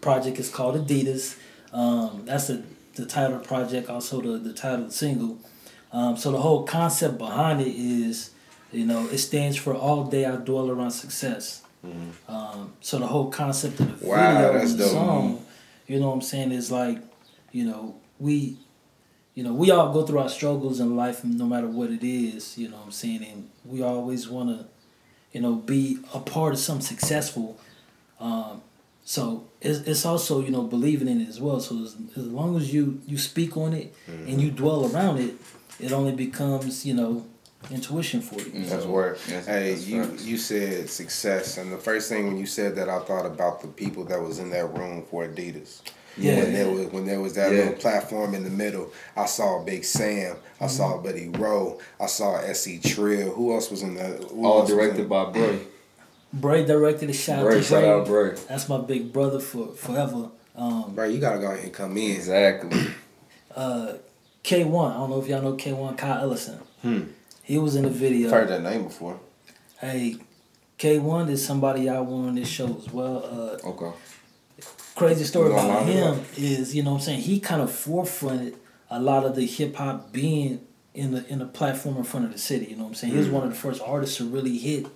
project 0.00 0.38
is 0.38 0.48
called 0.48 0.76
Adidas. 0.76 1.36
Um, 1.72 2.22
that's 2.24 2.46
the 2.48 2.62
the 2.94 3.06
title 3.06 3.36
of 3.36 3.42
the 3.42 3.48
project. 3.48 3.88
Also 3.90 4.20
the 4.20 4.38
the 4.38 4.52
title 4.52 4.82
of 4.82 4.86
the 4.86 4.92
single. 4.94 5.38
Um, 5.92 6.16
so 6.16 6.30
the 6.32 6.40
whole 6.40 6.64
concept 6.64 7.18
behind 7.18 7.60
it 7.60 7.74
is, 7.74 8.30
you 8.72 8.84
know, 8.86 9.06
it 9.08 9.18
stands 9.18 9.56
for 9.56 9.74
all 9.74 10.04
day 10.04 10.24
I 10.24 10.36
dwell 10.36 10.70
around 10.70 10.92
success. 10.92 11.62
Um, 12.28 12.74
so 12.80 12.98
the 12.98 13.06
whole 13.06 13.30
concept 13.30 13.80
of 13.80 14.00
the 14.00 14.06
Wow, 14.06 14.32
video 14.52 14.60
and 14.60 14.70
the 14.70 14.78
dope. 14.78 14.92
song, 14.92 15.46
you 15.86 15.98
know 15.98 16.08
what 16.08 16.14
I'm 16.14 16.20
saying, 16.22 16.52
is 16.52 16.70
like, 16.70 16.98
you 17.52 17.64
know, 17.64 17.96
we, 18.18 18.58
you 19.34 19.42
know, 19.42 19.54
we 19.54 19.70
all 19.70 19.92
go 19.92 20.04
through 20.04 20.18
our 20.20 20.28
struggles 20.28 20.78
in 20.78 20.94
life, 20.94 21.24
no 21.24 21.46
matter 21.46 21.66
what 21.66 21.90
it 21.90 22.04
is. 22.06 22.58
You 22.58 22.68
know 22.68 22.76
what 22.76 22.86
I'm 22.86 22.92
saying, 22.92 23.24
and 23.24 23.48
we 23.64 23.82
always 23.82 24.28
want 24.28 24.50
to, 24.50 24.66
you 25.32 25.40
know, 25.40 25.54
be 25.54 25.98
a 26.12 26.20
part 26.20 26.52
of 26.52 26.58
something 26.58 26.84
successful. 26.86 27.58
Um, 28.20 28.60
so 29.04 29.48
it's, 29.62 29.78
it's 29.80 30.04
also 30.04 30.40
you 30.42 30.50
know 30.50 30.62
believing 30.64 31.08
in 31.08 31.20
it 31.22 31.28
as 31.28 31.40
well. 31.40 31.58
So 31.60 31.82
as, 31.82 31.96
as 32.16 32.26
long 32.26 32.56
as 32.56 32.72
you 32.74 33.00
you 33.06 33.16
speak 33.16 33.56
on 33.56 33.72
it 33.72 33.94
and 34.06 34.40
you 34.40 34.50
dwell 34.50 34.94
around 34.94 35.18
it, 35.18 35.34
it 35.82 35.92
only 35.92 36.12
becomes 36.12 36.84
you 36.86 36.94
know 36.94 37.26
intuition 37.70 38.20
for 38.20 38.40
you. 38.40 38.64
That's 38.64 38.84
So, 38.84 38.90
where 38.90 39.16
Yes, 39.28 39.46
hey 39.46 39.70
that's 39.74 39.86
you 39.86 40.04
facts. 40.04 40.24
you 40.24 40.36
said 40.38 40.88
success 40.88 41.58
and 41.58 41.70
the 41.72 41.76
first 41.78 42.08
thing 42.08 42.26
when 42.26 42.38
you 42.38 42.46
said 42.46 42.74
that 42.76 42.88
I 42.88 43.00
thought 43.00 43.26
about 43.26 43.60
the 43.60 43.68
people 43.68 44.04
that 44.04 44.20
was 44.20 44.38
in 44.38 44.50
that 44.50 44.66
room 44.76 45.04
for 45.10 45.26
Adidas. 45.26 45.80
Yeah. 46.16 46.36
When 46.42 46.52
there 46.52 46.70
was 46.70 46.86
when 46.88 47.06
there 47.06 47.20
was 47.20 47.34
that 47.34 47.52
Yeah. 47.52 47.58
little 47.58 47.74
platform 47.74 48.34
in 48.34 48.44
the 48.44 48.50
middle, 48.50 48.92
I 49.16 49.26
saw 49.26 49.62
Big 49.62 49.84
Sam, 49.84 50.36
I 50.60 50.66
saw 50.66 50.94
Mm-hmm. 50.94 51.02
Buddy 51.04 51.28
Rowe, 51.28 51.78
I 52.00 52.06
saw 52.06 52.40
SC 52.52 52.80
Trill. 52.82 53.30
Who 53.32 53.52
else 53.54 53.70
was 53.70 53.82
in 53.82 53.94
that? 53.94 54.24
Who 54.24 54.44
All 54.44 54.66
directed 54.66 55.08
by 55.08 55.26
Bray. 55.30 55.60
Bray 56.32 56.64
directed 56.64 57.10
a 57.10 57.12
shout 57.12 57.40
out 57.40 57.44
Bray, 57.44 57.62
shout 57.62 57.84
out 57.84 58.06
Bray. 58.06 58.34
That's 58.48 58.68
my 58.68 58.78
big 58.78 59.12
brother 59.12 59.38
for 59.40 59.68
forever. 59.74 60.30
Um, 60.56 60.94
Bro, 60.94 61.06
you 61.06 61.20
gotta 61.20 61.38
go 61.38 61.46
ahead 61.52 61.64
and 61.64 61.72
come 61.72 61.96
in. 61.96 62.10
Exactly. 62.12 62.86
uh, 63.54 63.94
K 64.42 64.64
One. 64.64 64.92
I 64.92 64.94
don't 64.96 65.10
know 65.10 65.20
if 65.20 65.28
y'all 65.28 65.42
know 65.42 65.54
K 65.54 65.72
One. 65.72 65.96
Kyle 65.96 66.22
Ellison. 66.22 66.58
Hmm. 66.82 67.02
He 67.42 67.58
was 67.58 67.74
in 67.76 67.82
the 67.82 67.90
video. 67.90 68.28
I've 68.28 68.34
heard 68.34 68.48
that 68.48 68.62
name 68.62 68.84
before. 68.84 69.18
Hey, 69.80 70.16
K 70.78 70.98
One 70.98 71.28
is 71.28 71.44
somebody 71.44 71.88
I 71.88 72.00
want 72.00 72.28
on 72.28 72.34
this 72.36 72.48
show 72.48 72.76
as 72.78 72.90
well. 72.92 73.24
Uh, 73.24 73.68
Okay. 73.68 73.92
crazy 74.94 75.24
story 75.24 75.52
about 75.52 75.86
him 75.86 76.24
is, 76.36 76.74
you 76.74 76.82
know 76.82 76.90
what 76.92 76.96
I'm 76.98 77.02
saying, 77.02 77.20
he 77.22 77.40
kind 77.40 77.62
of 77.62 77.70
forefronted 77.70 78.54
a 78.90 79.00
lot 79.00 79.24
of 79.24 79.34
the 79.36 79.46
hip 79.46 79.76
hop 79.76 80.12
being 80.12 80.60
in 80.94 81.12
the 81.12 81.26
in 81.28 81.38
the 81.38 81.46
platform 81.46 81.96
in 81.96 82.04
front 82.04 82.26
of 82.26 82.32
the 82.32 82.38
city, 82.38 82.66
you 82.66 82.76
know 82.76 82.82
what 82.82 82.88
I'm 82.90 82.94
saying? 82.94 83.12
He 83.12 83.18
was 83.18 83.28
one 83.28 83.44
of 83.44 83.50
the 83.50 83.56
first 83.56 83.80
artists 83.84 84.16
to 84.18 84.24
really 84.28 84.58
hit 84.58 84.86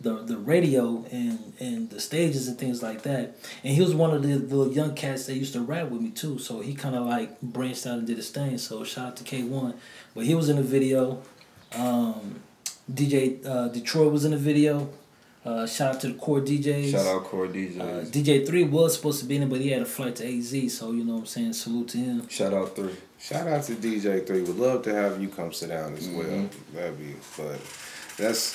the 0.00 0.14
the 0.22 0.36
radio 0.36 1.04
and 1.10 1.52
and 1.60 1.90
the 1.90 2.00
stages 2.00 2.48
and 2.48 2.58
things 2.58 2.82
like 2.82 3.02
that. 3.02 3.36
And 3.62 3.74
he 3.74 3.80
was 3.80 3.94
one 3.94 4.12
of 4.12 4.22
the, 4.22 4.36
the 4.36 4.70
young 4.70 4.94
cats 4.94 5.26
that 5.26 5.34
used 5.34 5.52
to 5.54 5.60
rap 5.60 5.88
with 5.88 6.00
me 6.00 6.10
too. 6.10 6.38
So 6.38 6.60
he 6.60 6.74
kind 6.74 6.94
of 6.94 7.06
like 7.06 7.40
branched 7.40 7.86
out 7.86 7.98
and 7.98 8.06
did 8.06 8.16
his 8.16 8.30
thing. 8.30 8.58
So 8.58 8.84
shout 8.84 9.06
out 9.08 9.16
to 9.16 9.24
K1. 9.24 9.74
But 10.14 10.24
he 10.24 10.34
was 10.34 10.48
in 10.48 10.56
the 10.56 10.62
video. 10.62 11.22
Um, 11.74 12.40
DJ 12.92 13.44
uh, 13.46 13.68
Detroit 13.68 14.12
was 14.12 14.24
in 14.24 14.32
the 14.32 14.36
video. 14.36 14.90
Uh, 15.44 15.66
shout 15.66 15.96
out 15.96 16.00
to 16.00 16.08
the 16.08 16.14
core 16.14 16.40
DJs. 16.40 16.90
Shout 16.90 17.06
out 17.06 17.24
Core 17.24 17.44
Uh, 17.44 17.48
DJ 17.48 18.46
Three 18.46 18.64
was 18.64 18.94
supposed 18.96 19.20
to 19.20 19.26
be 19.26 19.36
in 19.36 19.42
it, 19.42 19.50
but 19.50 19.60
he 19.60 19.68
had 19.68 19.82
a 19.82 19.86
flight 19.86 20.16
to 20.16 20.26
AZ, 20.26 20.72
so 20.72 20.92
you 20.92 21.04
know 21.04 21.14
what 21.14 21.20
I'm 21.20 21.26
saying. 21.26 21.52
Salute 21.52 21.88
to 21.88 21.98
him. 21.98 22.28
Shout 22.30 22.54
out 22.54 22.74
three. 22.74 22.94
Shout 23.18 23.46
out 23.46 23.62
to 23.64 23.74
DJ 23.74 24.26
Three. 24.26 24.40
Would 24.40 24.58
love 24.58 24.82
to 24.84 24.94
have 24.94 25.20
you 25.20 25.28
come 25.28 25.52
sit 25.52 25.68
down 25.68 25.94
as 25.96 26.08
well. 26.08 26.48
That'd 26.72 26.98
be 26.98 27.14
but 27.36 27.60
that's 28.16 28.54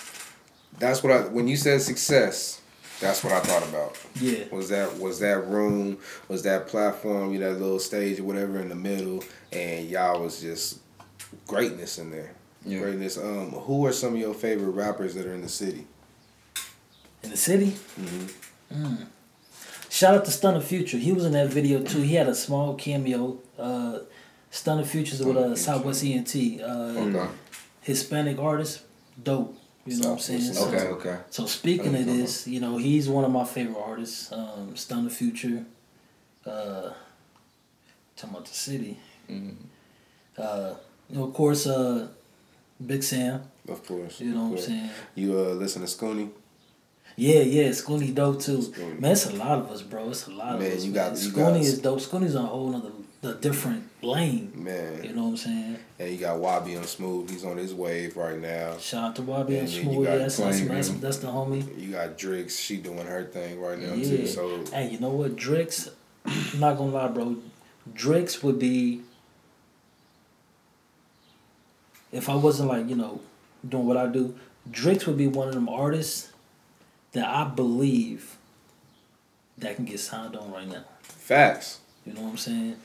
that's 0.78 1.04
what 1.04 1.12
I 1.12 1.22
when 1.28 1.48
you 1.48 1.56
said 1.58 1.82
success, 1.82 2.62
That's 3.00 3.24
what 3.24 3.34
I 3.34 3.40
thought 3.40 3.68
about. 3.68 3.98
Yeah. 4.20 4.44
Was 4.52 4.70
that 4.70 4.98
was 4.98 5.20
that 5.20 5.46
room, 5.48 5.98
was 6.28 6.44
that 6.44 6.68
platform, 6.68 7.34
you 7.34 7.40
know, 7.40 7.54
that 7.54 7.60
little 7.60 7.80
stage 7.80 8.20
or 8.20 8.24
whatever 8.24 8.60
in 8.60 8.70
the 8.70 8.76
middle, 8.76 9.24
and 9.52 9.88
y'all 9.90 10.22
was 10.22 10.42
just 10.42 10.80
greatness 11.48 11.98
in 11.98 12.12
there. 12.12 12.34
Yeah. 12.66 12.80
Greatness. 12.80 13.18
Um, 13.18 13.52
who 13.52 13.86
are 13.86 13.94
some 13.94 14.14
of 14.14 14.20
your 14.20 14.34
favorite 14.34 14.72
rappers 14.72 15.16
that 15.16 15.26
are 15.26 15.34
in 15.34 15.42
the 15.42 15.50
city? 15.50 15.88
In 17.24 17.32
the 17.32 17.38
city? 17.38 17.74
Mm. 18.72 19.06
Shout 19.90 20.14
out 20.16 20.26
to 20.26 20.32
Stunner 20.32 20.62
Future. 20.62 20.98
He 20.98 21.12
was 21.12 21.26
in 21.26 21.32
that 21.34 21.50
video 21.50 21.82
too. 21.82 22.02
He 22.02 22.16
had 22.16 22.28
a 22.28 22.36
small 22.36 22.76
cameo. 22.76 23.40
Uh, 23.58 24.00
Stunner 24.52 24.84
Futures 24.84 25.22
with 25.24 25.38
uh, 25.38 25.56
Southwest 25.56 26.04
ENT. 26.04 26.36
Uh, 26.62 26.66
Okay. 27.00 27.28
Hispanic 27.82 28.40
artist. 28.40 28.82
Dope. 29.22 29.58
You 29.90 30.00
know 30.02 30.10
what 30.10 30.16
I'm 30.16 30.20
saying? 30.20 30.42
So, 30.54 30.68
Okay. 30.68 30.88
Okay. 30.88 31.18
so 31.32 31.46
speaking 31.48 31.88
of 31.96 32.06
know 32.06 32.06
you're 32.06 32.18
this, 32.18 32.48
you 32.48 32.60
know, 32.60 32.78
he's 32.78 33.10
one 33.10 33.24
of 33.24 33.32
my 33.32 33.44
favorite 33.46 33.82
artists. 33.84 34.32
Um, 34.32 34.76
the 35.06 35.10
Future. 35.10 35.66
Uh, 36.46 36.92
talking 38.16 38.30
about 38.36 38.46
the 38.46 38.54
city. 38.54 38.98
Mhm. 39.30 39.56
Uh, 40.38 40.74
you 41.10 41.16
know, 41.18 41.24
of 41.26 41.34
course, 41.34 41.66
uh, 41.68 42.08
Big 42.86 43.04
Sam. 43.04 43.42
Of 43.68 43.86
course. 43.86 44.22
You 44.22 44.34
know 44.36 44.46
of 44.46 44.52
what 44.52 44.60
I'm 44.60 44.66
saying? 44.66 44.90
You 45.16 45.38
uh 45.40 45.54
listen 45.64 45.82
to 45.82 45.88
Scooney? 45.88 46.30
Yeah, 47.16 47.42
yeah, 47.42 47.70
Scooney 47.70 48.14
dope 48.14 48.40
too. 48.42 48.60
Scooney. 48.60 49.00
Man, 49.00 49.12
it's 49.12 49.26
a 49.26 49.36
lot 49.36 49.58
of 49.60 49.70
us, 49.72 49.82
bro. 49.82 50.10
It's 50.10 50.28
a 50.28 50.32
lot 50.32 50.56
of 50.56 50.62
Man, 50.62 50.72
us. 50.72 50.84
you 50.86 50.92
man. 50.92 51.10
got- 51.14 51.22
you 51.22 51.30
Scooney 51.32 51.36
got- 51.36 51.70
is 51.72 51.80
dope. 51.80 52.00
Scooney's 52.00 52.36
on 52.36 52.46
a 52.46 52.48
whole 52.48 52.70
nother, 52.70 52.92
a 53.22 53.34
different 53.34 53.90
lane. 54.02 54.52
Man. 54.56 55.04
You 55.04 55.14
know 55.14 55.24
what 55.24 55.30
I'm 55.32 55.38
saying? 55.38 55.78
And 56.00 56.10
you 56.12 56.18
got 56.18 56.40
Wabi 56.40 56.78
on 56.78 56.86
Smooth. 56.86 57.30
He's 57.30 57.44
on 57.44 57.58
his 57.58 57.74
wave 57.74 58.16
right 58.16 58.40
now. 58.40 58.78
Shout 58.78 59.04
out 59.04 59.16
to 59.18 59.22
Wabi 59.24 59.54
And 59.58 59.68
and 59.68 59.70
Smooth. 59.70 60.06
that's, 60.06 60.38
that's, 60.38 60.62
that's, 60.62 60.90
that's 60.92 61.18
the 61.18 61.28
homie. 61.28 61.78
You 61.80 61.92
got 61.92 62.18
Drix. 62.18 62.58
She 62.60 62.78
doing 62.78 63.06
her 63.06 63.26
thing 63.26 63.60
right 63.60 63.78
now 63.78 63.94
Yeah. 63.94 64.04
too. 64.18 64.28
So 64.28 64.64
Hey, 64.72 64.90
you 64.90 65.00
know 65.00 65.10
what? 65.10 65.36
Drix, 65.36 65.90
I'm 66.26 66.60
not 66.60 66.78
gonna 66.78 66.92
lie, 66.92 67.08
bro. 67.10 67.38
Drix 67.94 68.42
would 68.44 68.58
be 68.60 69.02
if 72.12 72.30
I 72.30 72.36
wasn't 72.36 72.70
like, 72.70 72.88
you 72.90 72.96
know, 72.96 73.22
doing 73.68 73.86
what 73.86 73.98
I 73.98 74.08
do, 74.08 74.36
Drix 74.72 75.06
would 75.06 75.18
be 75.18 75.28
one 75.28 75.48
of 75.48 75.54
them 75.54 75.70
artists 75.70 76.32
that 77.12 77.28
I 77.28 77.44
believe 77.44 78.38
that 79.58 79.76
can 79.76 79.86
get 79.86 80.00
signed 80.00 80.36
on 80.36 80.52
right 80.52 80.68
now. 80.68 80.84
facts. 81.02 81.80
You 82.06 82.14
know 82.14 82.22
what 82.22 82.30
I'm 82.32 82.38
saying? 82.38 82.76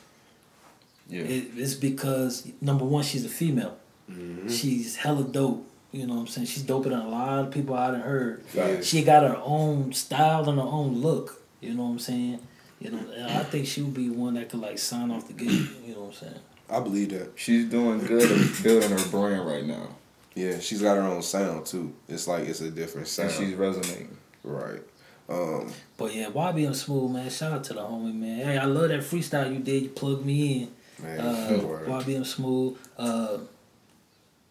Yeah. 1.09 1.23
It, 1.23 1.49
it's 1.57 1.75
because 1.75 2.51
number 2.61 2.85
one, 2.85 3.03
she's 3.05 3.25
a 3.25 3.29
female. 3.29 3.77
Mm-hmm. 4.11 4.49
She's 4.49 4.97
hella 4.97 5.25
dope. 5.25 5.67
You 5.93 6.07
know 6.07 6.15
what 6.15 6.21
I'm 6.23 6.27
saying? 6.27 6.47
She's 6.49 6.65
doper 6.65 6.85
than 6.85 6.95
a 6.95 7.09
lot 7.09 7.45
of 7.45 7.51
people 7.53 7.75
I 7.77 7.93
done 7.93 8.01
heard. 8.01 8.43
Facts. 8.47 8.87
She 8.87 9.03
got 9.05 9.23
her 9.23 9.41
own 9.45 9.93
style 9.93 10.49
and 10.49 10.59
her 10.59 10.65
own 10.67 11.01
look. 11.01 11.43
You 11.61 11.75
know 11.75 11.85
what 11.85 11.91
I'm 11.91 11.99
saying? 12.01 12.41
You 12.81 12.91
know, 12.91 13.01
I 13.29 13.45
think 13.45 13.67
she 13.67 13.81
would 13.81 13.95
be 13.95 14.11
one 14.11 14.35
that 14.35 14.49
could 14.51 14.61
like 14.61 14.79
sign 14.79 15.11
off 15.11 15.29
the 15.29 15.35
game. 15.35 15.71
You 15.87 15.95
know 15.95 16.01
what 16.01 16.07
I'm 16.09 16.13
saying? 16.15 16.41
I 16.69 16.81
believe 16.81 17.11
that. 17.11 17.33
She's 17.37 17.67
doing 17.67 18.01
good 18.01 18.31
at 18.31 18.63
building 18.63 18.91
her 18.91 19.09
brand 19.11 19.47
right 19.47 19.65
now, 19.65 19.89
Yeah, 20.35 20.59
she's 20.59 20.83
got 20.83 20.97
her 20.97 21.03
own 21.03 21.23
sound 21.23 21.67
too. 21.67 21.95
It's 22.09 22.27
like 22.27 22.45
it's 22.49 22.61
a 22.61 22.71
different 22.71 23.07
sound. 23.07 23.31
and 23.31 23.39
she's 23.39 23.55
resonating. 23.55 24.17
right. 24.43 24.81
Um, 25.29 25.73
But 25.97 26.15
yeah, 26.15 26.29
YB 26.29 26.67
on 26.67 26.75
Smooth, 26.75 27.13
man. 27.13 27.31
Shout 27.31 27.53
out 27.53 27.65
to 27.65 27.75
the 27.75 27.81
homie, 27.81 28.15
man. 28.15 28.45
Hey, 28.45 28.59
I 28.59 28.65
love 28.65 28.89
that 28.89 29.01
freestyle 29.01 29.51
you 29.53 29.61
did. 29.61 29.83
You 29.85 29.89
plugged 29.91 30.27
me 30.27 30.63
in. 30.63 30.69
Man, 31.03 31.21
Uh, 31.21 31.61
word. 31.67 31.89
YB 31.89 32.25
Smooth. 32.27 32.77
Uh, 32.99 33.39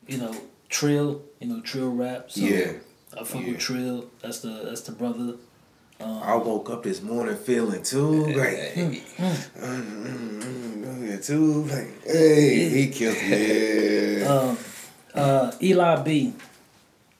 you 0.07 0.17
know, 0.17 0.35
Trill. 0.69 1.21
You 1.39 1.47
know, 1.47 1.61
Trill 1.61 1.89
rap. 1.91 2.31
So 2.31 2.41
Yeah. 2.41 2.73
I 3.19 3.23
fuck 3.23 3.41
Yeah. 3.41 3.49
with 3.51 3.59
Trill. 3.59 4.05
That's 4.21 4.39
the 4.39 4.61
that's 4.65 4.81
the 4.81 4.91
brother. 4.91 5.35
I 5.99 6.35
woke 6.35 6.69
up 6.69 6.83
this 6.83 7.01
morning 7.01 7.37
feeling 7.37 7.81
too 7.81 8.25
great. 8.33 8.73
Too 11.21 11.63
great. 11.65 11.87
Hey, 12.05 12.69
he 12.69 12.87
killed 12.89 13.15
me. 13.15 14.19
Yeah. 14.19 14.27
Um, 14.27 14.57
uh, 15.13 15.51
Eli 15.61 16.01
B. 16.03 16.33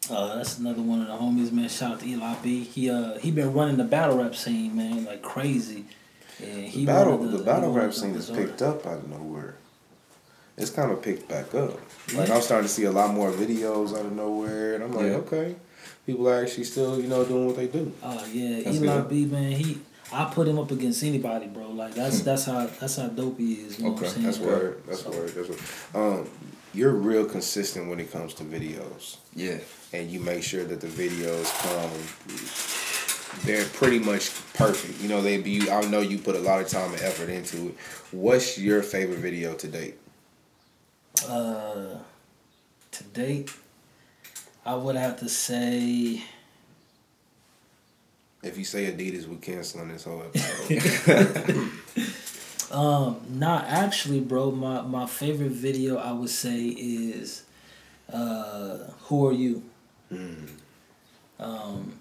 Uh, 0.10 0.36
that's 0.36 0.58
another 0.58 0.82
one 0.82 1.02
of 1.02 1.08
the 1.08 1.14
homies, 1.14 1.52
man. 1.54 1.70
Shout 1.70 1.94
out 1.94 2.00
to 2.02 2.06
Eli 2.08 2.36
B. 2.44 2.64
He 2.66 2.90
uh 2.90 3.18
he 3.20 3.32
been 3.32 3.54
running 3.54 3.78
the 3.78 3.86
battle 3.86 4.18
rap 4.18 4.36
scene, 4.36 4.76
man, 4.76 5.06
like 5.06 5.22
crazy. 5.22 5.86
And 6.42 6.66
he 6.66 6.86
battle, 6.86 7.24
of 7.24 7.32
the 7.32 7.40
battle 7.40 7.72
rap 7.72 7.94
scene 7.94 8.16
is 8.16 8.30
picked 8.30 8.62
up 8.62 8.86
out 8.86 8.98
of 9.00 9.10
nowhere. 9.10 9.56
It's 10.58 10.70
kind 10.70 10.92
of 10.92 11.02
picked 11.02 11.28
back 11.28 11.54
up. 11.56 11.80
Like 12.14 12.30
I'm 12.30 12.42
starting 12.42 12.68
to 12.68 12.74
see 12.74 12.84
a 12.84 12.92
lot 12.92 13.14
more 13.14 13.32
videos 13.32 13.92
out 13.98 14.06
of 14.06 14.14
nowhere, 14.14 14.76
and 14.76 14.84
I'm 14.84 14.92
like, 14.94 15.06
Yeah. 15.06 15.12
okay, 15.18 15.56
people 16.06 16.28
are 16.30 16.42
actually 16.44 16.66
still, 16.66 17.00
you 17.02 17.08
know, 17.08 17.24
doing 17.26 17.48
what 17.48 17.56
they 17.56 17.68
do. 17.68 17.92
Oh 18.04 18.26
yeah, 18.32 18.62
That's 18.62 18.78
Eli 18.78 18.98
good. 19.02 19.10
B. 19.10 19.26
Man, 19.26 19.52
he 19.52 19.80
I 20.12 20.26
put 20.26 20.48
him 20.48 20.60
up 20.60 20.70
against 20.70 21.02
anybody, 21.04 21.48
bro. 21.48 21.70
Like 21.72 21.96
that's 21.96 22.22
that's 22.22 22.46
how 22.46 22.68
that's 22.80 22.98
how 22.98 23.08
dope 23.08 23.40
he 23.40 23.54
is. 23.56 23.80
You 23.80 23.86
know 23.86 23.92
what 23.94 24.04
Okay? 24.04 24.22
That's 24.22 24.38
Yeah. 24.40 24.46
word. 24.46 24.84
That's 24.88 25.02
So- 25.02 25.10
word. 25.12 25.30
That's 25.30 25.50
word. 25.50 25.60
Um, 25.96 26.30
you're 26.76 26.92
real 26.92 27.26
consistent 27.26 27.90
when 27.90 28.00
it 28.00 28.12
comes 28.12 28.34
to 28.36 28.44
videos, 28.44 29.18
Yeah. 29.36 29.58
and 29.92 30.10
you 30.12 30.20
make 30.20 30.44
sure 30.44 30.64
that 30.66 30.82
the 30.82 30.88
videos 30.88 31.46
come. 31.64 32.83
They're 33.42 33.66
pretty 33.66 34.00
much 34.00 34.32
perfect. 34.54 35.02
You 35.02 35.10
know, 35.10 35.22
they 35.22 35.38
be. 35.38 35.70
I 35.70 35.82
know 35.82 36.00
you 36.00 36.18
put 36.18 36.36
a 36.36 36.40
lot 36.40 36.62
of 36.62 36.68
time 36.68 36.92
and 36.94 37.02
effort 37.02 37.30
into 37.30 37.70
it. 37.70 37.76
What's 38.12 38.58
your 38.58 38.82
favorite 38.82 39.20
video 39.20 39.54
to 39.56 39.68
date? 39.68 39.96
Uh, 41.28 41.98
to 42.92 43.04
date, 43.14 43.52
I 44.66 44.76
would 44.76 44.96
have 44.96 45.20
to 45.20 45.30
say. 45.30 46.24
If 48.42 48.58
you 48.58 48.66
say 48.66 48.92
Adidas, 48.92 49.28
we're 49.28 49.38
canceling 49.38 49.90
this 49.90 50.04
whole 50.04 50.24
episode. 50.24 51.72
Um, 52.74 53.22
not 53.30 53.66
actually, 53.68 54.20
bro. 54.20 54.50
My 54.50 54.82
my 54.82 55.06
favorite 55.06 55.52
video 55.52 55.98
I 55.98 56.12
would 56.12 56.32
say 56.32 56.60
is, 56.60 57.44
uh, 58.12 58.78
"Who 59.04 59.28
Are 59.28 59.32
You." 59.32 59.62
Um, 61.40 62.00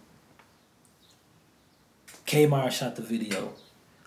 K 2.32 2.46
Meyer 2.46 2.70
shot 2.70 2.96
the 2.96 3.02
video, 3.02 3.52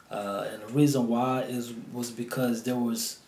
uh, 0.09 0.47
and 0.51 0.63
the 0.63 0.67
reason 0.73 1.07
why 1.07 1.41
is 1.43 1.71
was 1.93 2.09
because 2.09 2.63
there 2.63 2.75
was, 2.75 3.19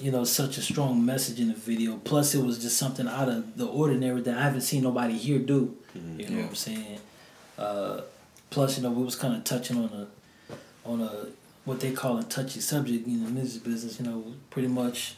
you 0.00 0.10
know, 0.10 0.24
such 0.24 0.58
a 0.58 0.60
strong 0.60 1.06
message 1.06 1.38
in 1.38 1.46
the 1.46 1.54
video. 1.54 1.98
Plus, 1.98 2.34
it 2.34 2.44
was 2.44 2.58
just 2.58 2.76
something 2.76 3.06
out 3.06 3.28
of 3.28 3.56
the 3.56 3.64
ordinary 3.66 4.20
that 4.22 4.36
I 4.36 4.42
haven't 4.42 4.62
seen 4.62 4.82
nobody 4.82 5.16
here 5.16 5.38
do. 5.38 5.76
You 5.94 6.00
know 6.02 6.16
Yeah. 6.18 6.36
what 6.42 6.48
I'm 6.48 6.54
saying? 6.56 6.98
Uh, 7.56 8.00
plus, 8.50 8.76
you 8.76 8.82
know, 8.82 8.90
we 8.90 9.04
was 9.04 9.14
kind 9.14 9.36
of 9.36 9.44
touching 9.44 9.76
on 9.84 9.90
a, 10.02 10.08
on 10.84 11.00
a 11.00 11.12
what 11.64 11.78
they 11.78 11.92
call 11.92 12.18
a 12.18 12.24
touchy 12.24 12.58
subject 12.58 13.06
in 13.06 13.22
the 13.22 13.30
music 13.30 13.62
business. 13.62 14.00
You 14.00 14.06
know, 14.06 14.24
pretty 14.50 14.66
much. 14.66 15.14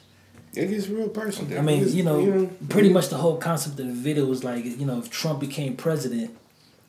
it 0.55 0.67
gets 0.67 0.89
real 0.89 1.09
personal. 1.09 1.59
I 1.59 1.63
mean, 1.63 1.79
It's- 1.81 1.95
you 1.95 2.03
know, 2.03 2.51
pretty 2.69 2.91
much 2.93 3.09
the 3.09 3.17
whole 3.17 3.39
concept 3.39 3.81
of 3.81 3.87
the 3.87 3.95
video 3.95 4.27
was 4.27 4.45
like, 4.45 4.63
you 4.67 4.85
know, 4.85 4.99
if 4.99 5.09
Trump 5.09 5.41
became 5.41 5.75
president, 5.75 6.37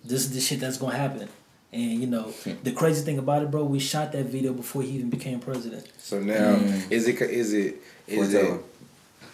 this 0.04 0.26
is 0.26 0.32
the 0.34 0.42
shit 0.42 0.60
that's 0.60 0.78
gonna 0.78 0.98
happen. 0.98 1.30
And 1.74 2.02
you 2.02 2.08
know, 2.08 2.34
the 2.64 2.72
crazy 2.74 3.04
thing 3.06 3.18
about 3.18 3.44
it, 3.44 3.52
bro, 3.52 3.64
we 3.64 3.80
shot 3.80 4.12
that 4.12 4.26
video 4.26 4.52
before 4.54 4.82
he 4.82 4.90
even 4.90 5.10
became 5.10 5.40
president. 5.40 5.88
So 5.98 6.20
now, 6.20 6.56
Mm. 6.58 6.92
is 6.92 7.08
it 7.08 7.22
is 7.22 7.54
it 7.54 7.76
is 8.08 8.34
it 8.34 8.42
Foretell. 8.42 8.64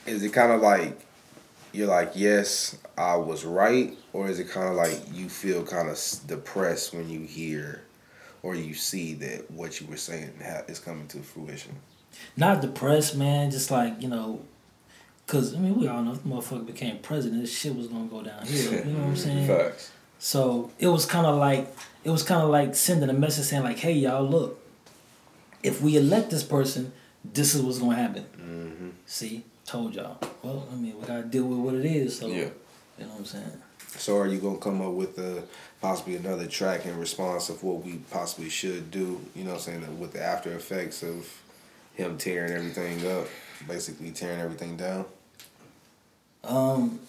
it 0.06 0.34
kind 0.34 0.52
of 0.52 0.62
like 0.62 1.00
you're 1.74 1.88
like 1.88 2.12
yes 2.16 2.78
I 2.98 3.16
was 3.16 3.44
right, 3.44 3.96
or 4.14 4.28
is 4.30 4.40
it 4.40 4.50
kind 4.50 4.70
of 4.70 4.76
like 4.76 5.00
you 5.12 5.30
feel 5.30 5.64
kind 5.64 5.90
of 5.90 6.00
depressed 6.28 6.94
when 6.94 7.10
you 7.10 7.22
hear 7.22 7.82
or 8.44 8.54
you 8.56 8.76
see 8.76 9.16
that 9.16 9.50
what 9.50 9.82
you 9.82 9.88
were 9.88 9.98
saying 9.98 10.32
is 10.68 10.78
coming 10.80 11.08
to 11.08 11.18
fruition? 11.20 11.76
Not 12.36 12.62
depressed, 12.62 13.16
man. 13.16 13.50
Just 13.50 13.72
like 13.72 14.00
you 14.00 14.10
know, 14.10 14.42
cause 15.26 15.56
I 15.56 15.58
mean, 15.60 15.76
we 15.80 15.88
all 15.88 16.04
know 16.04 16.14
if 16.14 16.22
the 16.24 16.30
motherfucker 16.30 16.68
became 16.68 17.00
president, 17.00 17.42
this 17.42 17.52
shit 17.58 17.76
was 17.76 17.88
gonna 17.88 18.06
go 18.06 18.22
downhill. 18.22 18.74
You 18.86 18.94
know 18.94 19.00
what 19.00 19.08
I'm 19.10 19.16
saying? 19.28 19.48
Facts. 19.48 19.92
So 20.20 20.72
it 20.80 20.88
was 20.88 21.06
kind 21.06 21.26
of 21.28 21.38
like 21.38 21.68
it 22.04 22.10
was 22.10 22.24
kind 22.24 22.42
of 22.42 22.50
like 22.50 22.76
sending 22.76 23.10
a 23.10 23.14
message 23.14 23.46
saying 23.46 23.64
like, 23.64 23.78
"Hey, 23.80 23.94
y'all, 23.94 24.28
look, 24.28 24.60
if 25.64 25.82
we 25.82 25.98
elect 25.98 26.30
this 26.32 26.44
person, 26.44 26.92
this 27.24 27.54
is 27.56 27.62
what's 27.62 27.80
gonna 27.80 27.96
happen." 27.96 28.26
Mm-hmm. 28.38 28.90
See, 29.06 29.44
told 29.66 29.96
y'all. 29.96 30.18
Well, 30.42 30.68
I 30.72 30.76
mean, 30.76 30.96
we 31.00 31.06
gotta 31.06 31.24
deal 31.24 31.46
with 31.46 31.60
what 31.60 31.76
it 31.76 31.86
is. 31.86 32.18
So 32.20 32.28
Yeah. 32.28 32.50
you 32.98 33.06
know 33.06 33.08
what 33.10 33.20
I'm 33.20 33.26
saying. 33.26 33.62
So 33.98 34.18
are 34.18 34.28
you 34.28 34.40
gonna 34.40 34.58
come 34.60 34.82
up 34.82 34.94
with 34.94 35.18
a 35.18 35.44
possibly 35.82 36.16
another 36.16 36.48
track 36.48 36.86
in 36.86 36.98
response 37.00 37.50
of 37.50 37.64
what 37.64 37.84
we 37.84 37.94
possibly 38.12 38.50
should 38.50 38.92
do? 38.92 39.22
You 39.36 39.44
know, 39.44 39.52
what 39.52 39.68
I'm 39.68 39.82
saying 39.82 40.00
with 40.00 40.14
the 40.14 40.24
after 40.24 40.52
effects 40.54 41.04
of 41.04 41.28
him 41.96 42.18
tearing 42.18 42.54
everything 42.54 43.06
up, 43.08 43.28
basically 43.68 44.12
tearing 44.12 44.40
everything 44.40 44.78
down. 44.78 45.06
Um, 46.44 47.00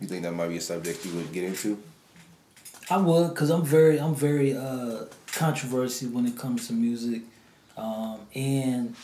You 0.00 0.06
think 0.06 0.22
that 0.24 0.32
might 0.32 0.48
be 0.48 0.58
a 0.58 0.60
subject 0.60 1.04
you 1.06 1.14
would 1.14 1.32
get 1.32 1.44
into? 1.44 1.82
I 2.88 2.98
would, 2.98 3.34
cause 3.34 3.50
I'm 3.50 3.64
very, 3.64 3.98
I'm 3.98 4.14
very 4.14 4.56
uh, 4.56 5.04
controversy 5.26 6.06
when 6.06 6.26
it 6.26 6.38
comes 6.38 6.68
to 6.68 6.72
music, 6.72 7.22
um, 7.76 8.20
and 8.34 8.94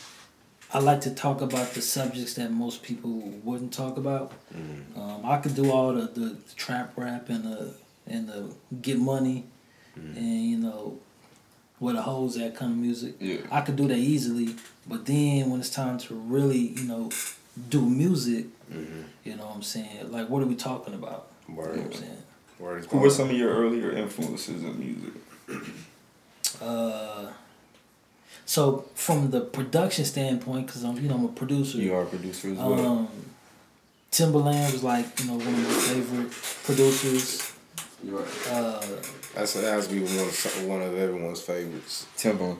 I 0.73 0.79
like 0.79 1.01
to 1.01 1.11
talk 1.13 1.41
about 1.41 1.73
the 1.73 1.81
subjects 1.81 2.33
that 2.35 2.51
most 2.51 2.81
people 2.81 3.11
wouldn't 3.43 3.73
talk 3.73 3.97
about. 3.97 4.31
Um, 4.95 5.21
I 5.25 5.37
could 5.37 5.53
do 5.55 5.69
all 5.71 5.93
the, 5.93 6.07
the 6.07 6.37
trap 6.55 6.93
rap 6.95 7.29
and 7.29 7.43
the 7.43 7.73
and 8.07 8.27
the 8.27 8.53
get 8.81 8.97
money, 8.99 9.45
and 10.15 10.45
you 10.45 10.57
know 10.57 10.99
where 11.79 11.93
the 11.93 12.01
hoes 12.01 12.37
at 12.37 12.55
kind 12.55 12.71
of 12.71 12.77
music. 12.77 13.15
Yeah. 13.19 13.37
I 13.51 13.61
could 13.61 13.75
do 13.75 13.87
that 13.89 13.97
easily, 13.97 14.55
but 14.87 15.05
then 15.05 15.49
when 15.49 15.59
it's 15.59 15.69
time 15.69 15.97
to 15.99 16.15
really, 16.15 16.57
you 16.57 16.83
know, 16.83 17.11
do 17.69 17.81
music, 17.81 18.45
you 19.25 19.35
know 19.35 19.45
what 19.45 19.55
I'm 19.55 19.61
saying? 19.61 20.09
Like, 20.11 20.29
what 20.29 20.41
are 20.41 20.45
we 20.45 20.55
talking 20.55 20.93
about? 20.93 21.27
You 21.49 21.55
know 21.55 21.61
what 21.61 21.93
I'm 21.93 21.93
saying? 21.93 22.23
Word 22.63 22.79
is 22.79 22.85
Who 22.85 22.99
were 22.99 23.09
some 23.09 23.29
of 23.29 23.35
your 23.35 23.53
earlier 23.53 23.91
influences 23.91 24.63
in 24.63 24.79
music? 24.79 25.13
Uh, 26.61 27.27
so 28.45 28.85
from 28.95 29.31
the 29.31 29.41
production 29.41 30.05
standpoint, 30.05 30.67
because 30.67 30.83
I'm, 30.85 30.95
you 30.95 31.09
know, 31.09 31.15
I'm 31.15 31.25
a 31.25 31.27
producer. 31.27 31.77
You 31.77 31.93
are 31.93 32.03
a 32.03 32.05
producer 32.05 32.51
as 32.51 32.57
well. 32.57 32.73
Um, 32.73 33.09
Timbaland 34.11 34.71
was 34.71 34.83
like, 34.83 35.19
you 35.19 35.25
know, 35.25 35.33
one 35.33 35.47
of 35.47 35.57
my 35.57 35.73
favorite 35.73 36.31
producers. 36.63 37.51
You 38.01 38.19
are. 38.19 38.27
Uh, 38.49 38.85
That's 39.35 39.53
that 39.55 39.63
has 39.63 39.87
to 39.87 39.93
be 39.93 39.99
one 39.99 40.19
of 40.19 40.67
one 40.67 40.81
of 40.81 40.97
everyone's 40.97 41.41
favorites. 41.41 42.07
Timbaland. 42.15 42.59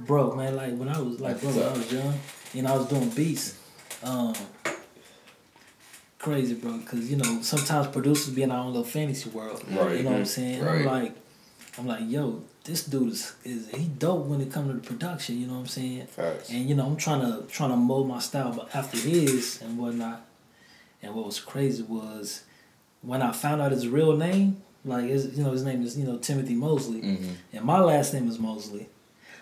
bro, 0.00 0.34
man, 0.34 0.54
like 0.54 0.76
when 0.76 0.90
I 0.90 1.00
was 1.00 1.18
like, 1.20 1.40
bro, 1.40 1.48
when 1.50 1.62
I 1.62 1.72
was 1.72 1.90
young, 1.90 2.14
and 2.54 2.68
I 2.68 2.76
was 2.76 2.88
doing 2.88 3.08
beats, 3.08 3.58
um, 4.02 4.34
crazy, 6.24 6.54
bro, 6.54 6.78
because 6.78 7.10
you 7.10 7.16
know 7.16 7.40
sometimes 7.42 7.86
producers 7.88 8.34
be 8.34 8.42
in 8.42 8.50
our 8.50 8.60
own 8.64 8.68
little 8.72 8.84
fantasy 8.84 9.28
world. 9.30 9.62
Right. 9.70 9.98
You 9.98 10.02
know 10.04 10.10
what 10.12 10.18
I'm 10.20 10.24
saying? 10.24 10.60
And 10.60 10.68
I'm 10.68 10.84
like, 10.84 11.12
I'm 11.78 11.86
like, 11.86 12.02
yo, 12.06 12.42
this 12.64 12.84
dude 12.84 13.12
is 13.12 13.34
is 13.44 13.68
he 13.70 13.84
dope 13.86 14.24
when 14.26 14.40
it 14.40 14.50
comes 14.52 14.68
to 14.70 14.74
the 14.80 14.86
production. 14.86 15.38
You 15.38 15.46
know 15.46 15.54
what 15.54 15.60
I'm 15.60 15.66
saying? 15.66 16.06
Facts. 16.06 16.50
And 16.50 16.68
you 16.68 16.74
know, 16.74 16.86
I'm 16.86 16.96
trying 16.96 17.20
to 17.20 17.46
trying 17.48 17.70
to 17.70 17.76
mold 17.76 18.08
my 18.08 18.18
style 18.20 18.52
but 18.56 18.74
after 18.74 18.96
his 18.96 19.60
and 19.62 19.78
whatnot. 19.78 20.24
And 21.02 21.14
what 21.14 21.26
was 21.26 21.38
crazy 21.38 21.82
was 21.82 22.44
when 23.02 23.20
I 23.20 23.32
found 23.32 23.60
out 23.60 23.72
his 23.72 23.86
real 23.86 24.16
name, 24.16 24.62
like 24.86 25.04
his, 25.04 25.36
you 25.36 25.44
know, 25.44 25.50
his 25.50 25.62
name 25.62 25.82
is 25.82 25.98
you 25.98 26.04
know 26.06 26.16
Timothy 26.18 26.54
Mosley, 26.54 27.02
Mm-hmm. 27.02 27.32
and 27.56 27.64
my 27.64 27.80
last 27.80 28.14
name 28.14 28.26
is 28.28 28.38
Mosley. 28.38 28.88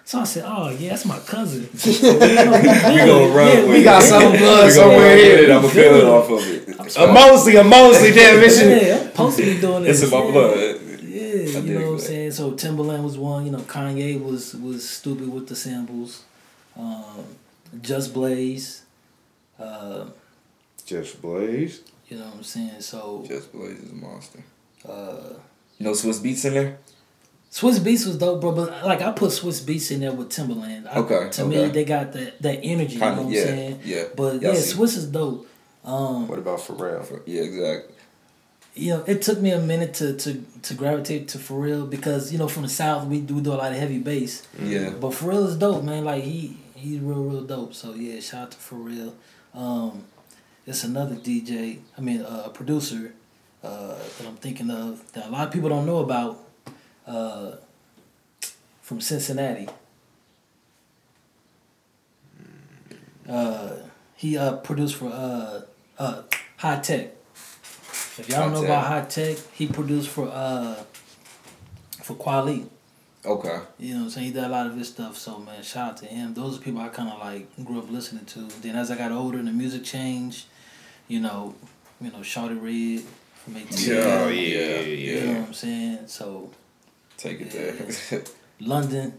So 0.05 0.21
I 0.21 0.25
said, 0.25 0.45
"Oh 0.47 0.71
yeah, 0.71 0.91
that's 0.91 1.05
my 1.05 1.19
cousin." 1.21 1.69
We 1.73 2.99
gonna 2.99 3.29
run 3.35 3.57
with 3.63 3.69
we 3.71 3.81
it. 3.81 3.85
got 3.85 4.03
some 4.03 4.33
blood 4.33 4.33
We 4.33 4.41
gonna 4.41 4.71
somewhere 4.71 5.09
run 5.09 5.17
here. 5.19 5.39
it. 5.39 5.51
I'm 5.51 5.63
gonna 5.63 5.69
feel 5.75 5.95
it 5.95 6.05
off 6.05 6.31
of 6.31 6.41
it. 6.51 6.97
A 6.97 7.13
Mosley, 7.13 7.57
a 7.57 7.65
Mosley 7.65 8.13
definition. 8.13 8.71
yeah, 8.71 8.97
I'm 8.97 9.07
supposed 9.11 9.37
to 9.39 9.45
be 9.45 9.61
doing 9.61 9.83
this. 9.85 10.03
It's 10.03 10.13
in 10.13 10.19
my 10.19 10.31
blood. 10.31 10.81
Yeah, 11.03 11.61
you 11.61 11.75
know 11.79 11.87
what 11.87 11.93
I'm 11.95 11.99
saying. 12.01 12.31
So 12.33 12.53
Timbaland 12.53 13.05
was 13.05 13.17
one. 13.17 13.47
You 13.47 13.53
know, 13.53 13.59
Kanye 13.61 14.23
was 14.23 14.55
was 14.55 14.89
stupid 14.89 15.29
with 15.33 15.49
the 15.49 15.57
samples. 15.57 16.25
Um, 16.77 17.25
Just 17.81 18.13
Blaze. 18.13 18.83
Uh, 19.59 20.07
Just 20.85 21.23
Blaze. 21.23 21.81
you 22.09 22.19
know 22.19 22.25
what 22.27 22.37
I'm 22.37 22.43
saying. 22.43 22.81
So 22.81 23.25
Just 23.29 23.53
Blaze 23.53 23.79
is 23.79 23.93
a 23.93 23.95
monster. 23.95 24.43
uh, 24.89 25.35
You 25.79 25.87
know 25.87 25.93
Swizz 25.93 26.21
Beatz 26.21 26.45
in 26.45 26.55
there? 26.55 26.79
Swizz 27.53 27.81
Beatz 27.81 28.07
was 28.07 28.17
dope, 28.17 28.41
bro. 28.41 28.53
But 28.53 28.85
like 28.85 29.03
I 29.03 29.13
put 29.13 29.31
Swizz 29.31 29.63
Beatz 29.63 29.91
in 29.91 30.01
there 30.01 30.13
with 30.13 30.31
Timbaland. 30.31 30.87
I, 30.87 30.97
Okay, 31.01 31.29
To 31.33 31.45
me, 31.45 31.67
they 31.69 31.85
got 31.85 32.13
that 32.15 32.41
that 32.41 32.61
energy. 32.63 32.99
Kinda, 32.99 33.11
you 33.11 33.17
know 33.17 33.23
what 33.25 33.33
yeah, 33.35 33.41
I'm 33.43 33.47
saying? 33.47 33.81
yeah. 33.85 34.05
But 34.17 34.41
Yeah, 34.43 34.49
I 34.49 34.53
yeah, 34.55 34.59
see. 34.61 34.75
Swizz 34.77 34.97
is 34.97 35.07
dope. 35.07 35.47
Um, 35.85 36.29
What 36.29 36.39
about 36.39 36.61
Pharrell? 36.61 37.05
For- 37.05 37.23
Yeah, 37.27 37.43
exactly. 37.43 37.95
you 38.75 38.91
know, 38.95 39.05
it 39.07 39.21
took 39.21 39.39
me 39.41 39.51
a 39.51 39.61
minute 39.61 39.93
to 39.95 40.15
to 40.17 40.43
to 40.63 40.75
gravitate 40.75 41.29
to 41.29 41.39
Pharrell 41.39 41.89
because 41.91 42.33
you 42.33 42.39
know 42.39 42.49
from 42.49 42.63
the 42.63 42.71
south 42.71 43.07
we 43.07 43.21
do 43.21 43.41
do 43.43 43.53
a 43.53 43.59
lot 43.63 43.71
of 43.73 43.77
heavy 43.79 43.99
bass. 43.99 44.47
Yeah. 44.59 44.91
But 44.99 45.11
Pharrell 45.13 45.47
is 45.47 45.57
dope, 45.57 45.85
man. 45.85 46.05
Like 46.07 46.23
he 46.25 46.57
he's 46.75 47.01
real 47.01 47.23
real 47.25 47.43
dope. 47.43 47.75
So 47.75 47.93
yeah, 47.95 48.19
shout 48.21 48.43
out 48.45 48.51
to 48.53 48.59
Pharrell. 48.59 49.13
Um, 49.55 50.05
it's 50.67 50.85
another 50.85 51.17
DJ. 51.17 51.81
I 51.99 52.01
mean, 52.01 52.23
uh, 52.23 52.45
a 52.47 52.51
producer 52.51 53.13
uh, 53.63 53.97
that 54.17 54.27
I'm 54.27 54.37
thinking 54.37 54.71
of 54.71 55.13
that 55.13 55.27
a 55.27 55.31
lot 55.31 55.49
of 55.49 55.53
people 55.53 55.69
don't 55.69 55.85
know 55.85 55.99
about. 55.99 56.39
Uh, 57.07 57.57
from 58.81 59.01
Cincinnati. 59.01 59.69
Uh, 63.29 63.77
he 64.17 64.37
uh 64.37 64.57
produced 64.57 64.97
for 64.97 65.07
uh 65.09 65.63
uh 65.99 66.23
Hi-Tek. 66.59 67.15
If 68.19 68.29
y'all 68.29 68.51
don't 68.51 68.53
know 68.53 68.65
about 68.65 68.87
Hi-Tek, 68.87 69.39
he 69.55 69.67
produced 69.67 70.09
for 70.09 70.29
uh 70.29 70.75
for 72.03 72.15
Kweli. 72.17 72.67
Okay. 73.25 73.61
You 73.79 73.95
know 73.95 74.01
what 74.01 74.05
I'm 74.05 74.11
saying? 74.11 74.27
He 74.27 74.33
did 74.33 74.45
a 74.45 74.49
lot 74.49 74.67
of 74.67 74.77
his 74.77 74.89
stuff, 74.89 75.17
so 75.17 75.39
man, 75.39 75.63
shout 75.63 75.91
out 75.93 75.97
to 75.99 76.07
him. 76.07 76.35
Those 76.35 76.59
are 76.59 76.61
people 76.61 76.81
I 76.81 76.89
kinda 76.89 77.17
like 77.19 77.49
grew 77.65 77.79
up 77.79 77.91
listening 77.91 78.27
to. 78.27 78.41
Then 78.61 78.77
as 78.77 78.91
I 78.91 78.97
got 78.99 79.13
older 79.13 79.39
and 79.39 79.47
the 79.49 79.53
music 79.53 79.85
changed, 79.85 80.47
you 81.09 81.21
know, 81.21 81.55
you 82.01 82.11
know, 82.11 82.19
Shawty 82.19 82.61
Red 82.61 83.05
from 83.37 83.55
ATL. 83.55 83.89
Yeah, 83.89 84.29
yeah, 84.29 84.81
yeah, 84.81 84.81
You 84.81 85.27
know 85.27 85.39
what 85.41 85.49
I'm 85.49 85.55
saying? 85.55 85.99
So 86.09 86.51
Take 87.23 87.41
it 87.41 87.55
Yeah. 87.55 87.71
there. 88.11 88.23
London, 88.61 89.13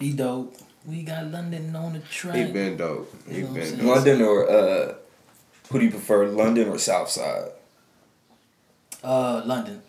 he 0.00 0.12
dope. 0.12 0.54
We 0.86 1.02
got 1.02 1.30
London 1.30 1.74
on 1.76 1.92
the 1.94 2.00
track. 2.00 2.36
He 2.36 2.52
been 2.52 2.76
dope. 2.76 3.10
He 3.28 3.36
You 3.38 3.42
know 3.44 3.54
been 3.54 3.78
dope. 3.78 3.86
London 3.86 4.22
or 4.22 4.50
uh, 4.50 4.94
who 5.70 5.78
do 5.78 5.84
you 5.86 5.90
prefer, 5.90 6.26
London 6.26 6.68
or 6.68 6.78
South 6.78 7.08
Side? 7.08 7.50
uh, 9.02 9.42
London. 9.44 9.80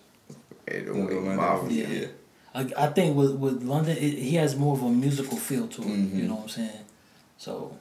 Hey, 0.67 0.81
the 0.81 0.93
We'll 0.93 1.05
way 1.07 1.13
go 1.13 1.19
London. 1.21 1.69
Yeah. 1.75 1.87
yeah. 1.87 2.07
I, 2.53 2.85
I 2.85 2.87
think 2.87 3.15
with 3.17 3.31
with 3.35 3.63
London, 3.63 3.97
it, 3.97 4.13
he 4.29 4.35
has 4.35 4.55
more 4.55 4.73
of 4.77 4.83
a 4.83 4.89
musical 4.89 5.37
feel 5.37 5.67
to 5.67 5.81
it. 5.81 5.87
Mhm. 5.87 6.15
You 6.15 6.23
know 6.27 6.35
what 6.35 6.43
I'm 6.43 6.49
saying? 6.49 6.85
So, 7.37 7.75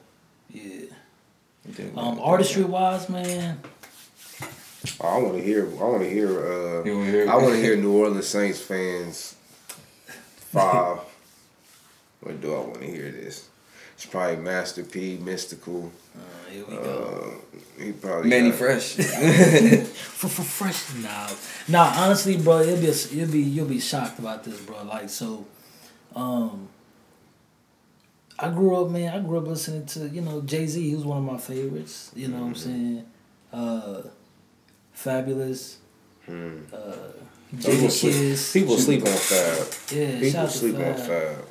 yeah. 0.51 0.85
Yeah. 1.77 1.85
Um, 1.95 2.19
artistry 2.19 2.63
wise, 2.63 3.07
man. 3.09 3.59
I 5.01 5.17
want 5.17 5.35
to 5.37 5.41
hear. 5.41 5.65
I 5.79 5.83
want 5.83 6.01
to 6.03 6.09
hear. 6.09 6.29
Uh, 6.29 6.83
wanna 6.85 7.11
hear? 7.11 7.29
I 7.29 7.35
want 7.35 7.53
to 7.55 7.61
hear 7.61 7.75
New 7.85 7.93
Orleans 7.93 8.27
Saints 8.27 8.61
fans. 8.61 9.35
Five. 10.55 10.99
What 12.21 12.41
do 12.41 12.53
I 12.55 12.59
want 12.59 12.81
to 12.81 12.87
hear 12.87 13.11
this? 13.11 13.49
It's 13.95 14.05
probably 14.05 14.37
Master 14.37 14.83
P, 14.83 15.17
Mystikal. 15.21 15.89
Uh, 16.15 16.49
here 16.51 16.65
we 16.65 16.75
go. 16.75 17.39
Uh, 17.53 17.83
he 17.83 17.91
probably 17.93 18.29
Mannie 18.29 18.49
got- 18.49 18.59
Fresh. 18.59 18.93
For 20.15 20.29
for 20.29 20.43
fresh 20.43 20.93
now. 21.03 21.27
Nah, 21.67 21.91
honestly, 22.03 22.37
bro, 22.37 22.61
you'll 22.61 22.77
be 22.79 22.93
you'll 23.11 23.29
be 23.31 23.41
you'll 23.41 23.67
be 23.67 23.79
shocked 23.79 24.17
about 24.19 24.43
this, 24.45 24.59
bro. 24.61 24.83
Like 24.83 25.09
so, 25.09 25.45
um. 26.15 26.69
I 28.39 28.49
grew 28.49 28.75
up, 28.75 28.89
man. 28.91 29.13
I 29.13 29.19
grew 29.25 29.37
up 29.37 29.47
listening 29.47 29.85
to 29.87 30.09
you 30.09 30.21
know 30.21 30.41
Jay 30.41 30.65
Z. 30.67 30.81
He 30.81 30.95
was 30.95 31.05
one 31.05 31.17
of 31.19 31.23
my 31.23 31.37
favorites. 31.37 32.11
You 32.15 32.27
know 32.29 32.39
what 32.39 32.47
I'm 32.47 32.55
saying? 32.55 33.05
Uh, 33.53 34.01
Fabolous. 34.97 35.75
Hmm. 36.25 36.57
Uh, 36.73 36.95
People 37.51 37.89
sleep, 37.89 38.37
people 38.53 38.77
sleep 38.77 39.01
on 39.01 39.07
Fab. 39.07 39.67
Yeah, 39.97 40.11
People 40.11 40.29
shout 40.29 40.45
out 40.45 40.51
to 40.51 40.57
sleep 40.57 40.75
on 40.75 40.81
Fab. 40.95 40.97
Fab. 40.97 41.45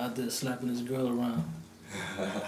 Out 0.00 0.16
there 0.16 0.30
slapping 0.30 0.68
this 0.72 0.82
girl 0.82 1.08
around. 1.08 1.44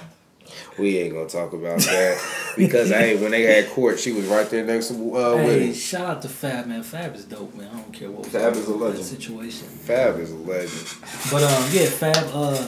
We 0.78 0.98
ain't 0.98 1.14
gonna 1.14 1.28
talk 1.28 1.52
about 1.52 1.78
that 1.80 2.20
because 2.56 2.88
hey, 2.88 3.20
when 3.20 3.30
they 3.30 3.42
had 3.42 3.68
court, 3.70 4.00
she 4.00 4.10
was 4.10 4.24
right 4.26 4.48
there 4.50 4.64
next 4.64 4.88
to 4.88 5.14
uh, 5.16 5.36
Hey, 5.36 5.66
him. 5.68 5.74
shout 5.74 6.06
out 6.16 6.22
to 6.22 6.28
Fab, 6.28 6.66
man. 6.66 6.82
Fab 6.82 7.14
is 7.14 7.24
dope, 7.24 7.54
man. 7.54 7.68
I 7.72 7.76
don't 7.76 7.92
care 7.92 8.10
what. 8.10 8.26
Fab 8.26 8.54
is 8.54 8.66
a 8.68 8.72
that 8.72 8.76
legend. 8.76 9.04
Situation. 9.04 9.68
Fab 9.68 10.18
is 10.18 10.32
a 10.32 10.36
legend. 10.36 10.86
But 11.30 11.42
um, 11.44 11.64
yeah, 11.70 11.86
Fab. 11.86 12.30
Uh, 12.32 12.66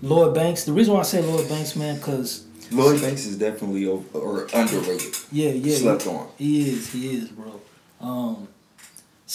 Lloyd 0.00 0.34
Banks. 0.34 0.64
The 0.64 0.72
reason 0.72 0.94
why 0.94 1.00
I 1.00 1.02
say 1.02 1.20
Lloyd 1.20 1.46
Banks, 1.48 1.76
man, 1.76 2.00
cause 2.00 2.46
Lloyd 2.70 3.00
Banks 3.02 3.26
is 3.26 3.36
definitely 3.36 3.86
over, 3.86 4.18
or 4.18 4.44
underrated. 4.54 5.14
yeah, 5.30 5.50
yeah, 5.50 5.76
Slept 5.76 6.02
he, 6.04 6.08
on. 6.08 6.28
He 6.38 6.70
is, 6.70 6.90
he 6.92 7.16
is, 7.16 7.28
bro. 7.28 7.60
Um, 8.00 8.48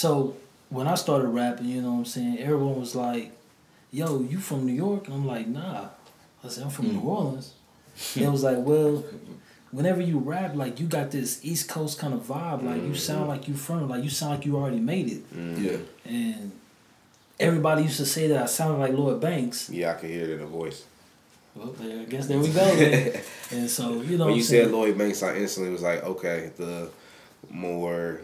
so 0.01 0.35
when 0.75 0.88
I 0.93 0.95
started 0.95 1.27
rapping, 1.41 1.65
you 1.73 1.81
know 1.81 1.91
what 1.93 1.99
I'm 1.99 2.05
saying, 2.17 2.35
everyone 2.39 2.75
was 2.85 2.93
like, 3.07 3.25
"Yo, 3.91 4.07
you 4.31 4.38
from 4.49 4.59
New 4.69 4.77
York?" 4.85 5.01
And 5.07 5.13
I'm 5.17 5.27
like, 5.35 5.47
"Nah." 5.47 5.88
I 6.43 6.47
said, 6.51 6.63
"I'm 6.65 6.69
from 6.77 6.85
Mm. 6.88 6.93
New 6.95 7.05
Orleans." 7.15 7.47
And 8.15 8.25
it 8.27 8.31
was 8.38 8.43
like, 8.49 8.59
"Well." 8.69 8.93
Whenever 9.71 10.01
you 10.01 10.17
rap, 10.33 10.51
like 10.63 10.79
you 10.81 10.88
got 10.88 11.12
this 11.12 11.31
East 11.49 11.65
Coast 11.69 11.99
kind 12.01 12.13
of 12.17 12.21
vibe, 12.33 12.62
like 12.69 12.81
you 12.88 12.95
sound 12.95 13.27
like 13.33 13.43
you 13.47 13.53
from, 13.65 13.88
like 13.93 14.03
you 14.03 14.09
sound 14.09 14.31
like 14.35 14.45
you 14.47 14.53
already 14.57 14.79
made 14.93 15.07
it. 15.15 15.21
Yeah. 15.65 15.77
And 16.19 16.51
everybody 17.39 17.83
used 17.83 17.97
to 17.97 18.05
say 18.15 18.25
that 18.31 18.39
I 18.41 18.47
sounded 18.47 18.79
like 18.83 18.93
Lloyd 18.93 19.21
Banks. 19.21 19.69
Yeah, 19.69 19.91
I 19.91 19.95
can 19.99 20.09
hear 20.09 20.23
it 20.23 20.31
in 20.31 20.39
the 20.39 20.47
voice. 20.62 20.79
Well, 21.55 21.71
I 21.83 22.05
guess 22.12 22.25
there 22.29 22.39
we 22.39 22.49
go. 22.62 22.65
And 23.55 23.69
so 23.77 23.83
you 24.09 24.17
know, 24.17 24.25
when 24.25 24.33
what 24.33 24.41
you 24.41 24.45
I'm 24.45 24.51
said 24.53 24.63
saying? 24.63 24.71
Lloyd 24.77 24.97
Banks, 24.97 25.21
I 25.21 25.31
instantly 25.43 25.71
was 25.77 25.83
like, 25.83 26.01
okay, 26.13 26.39
the 26.57 26.89
more 27.51 28.21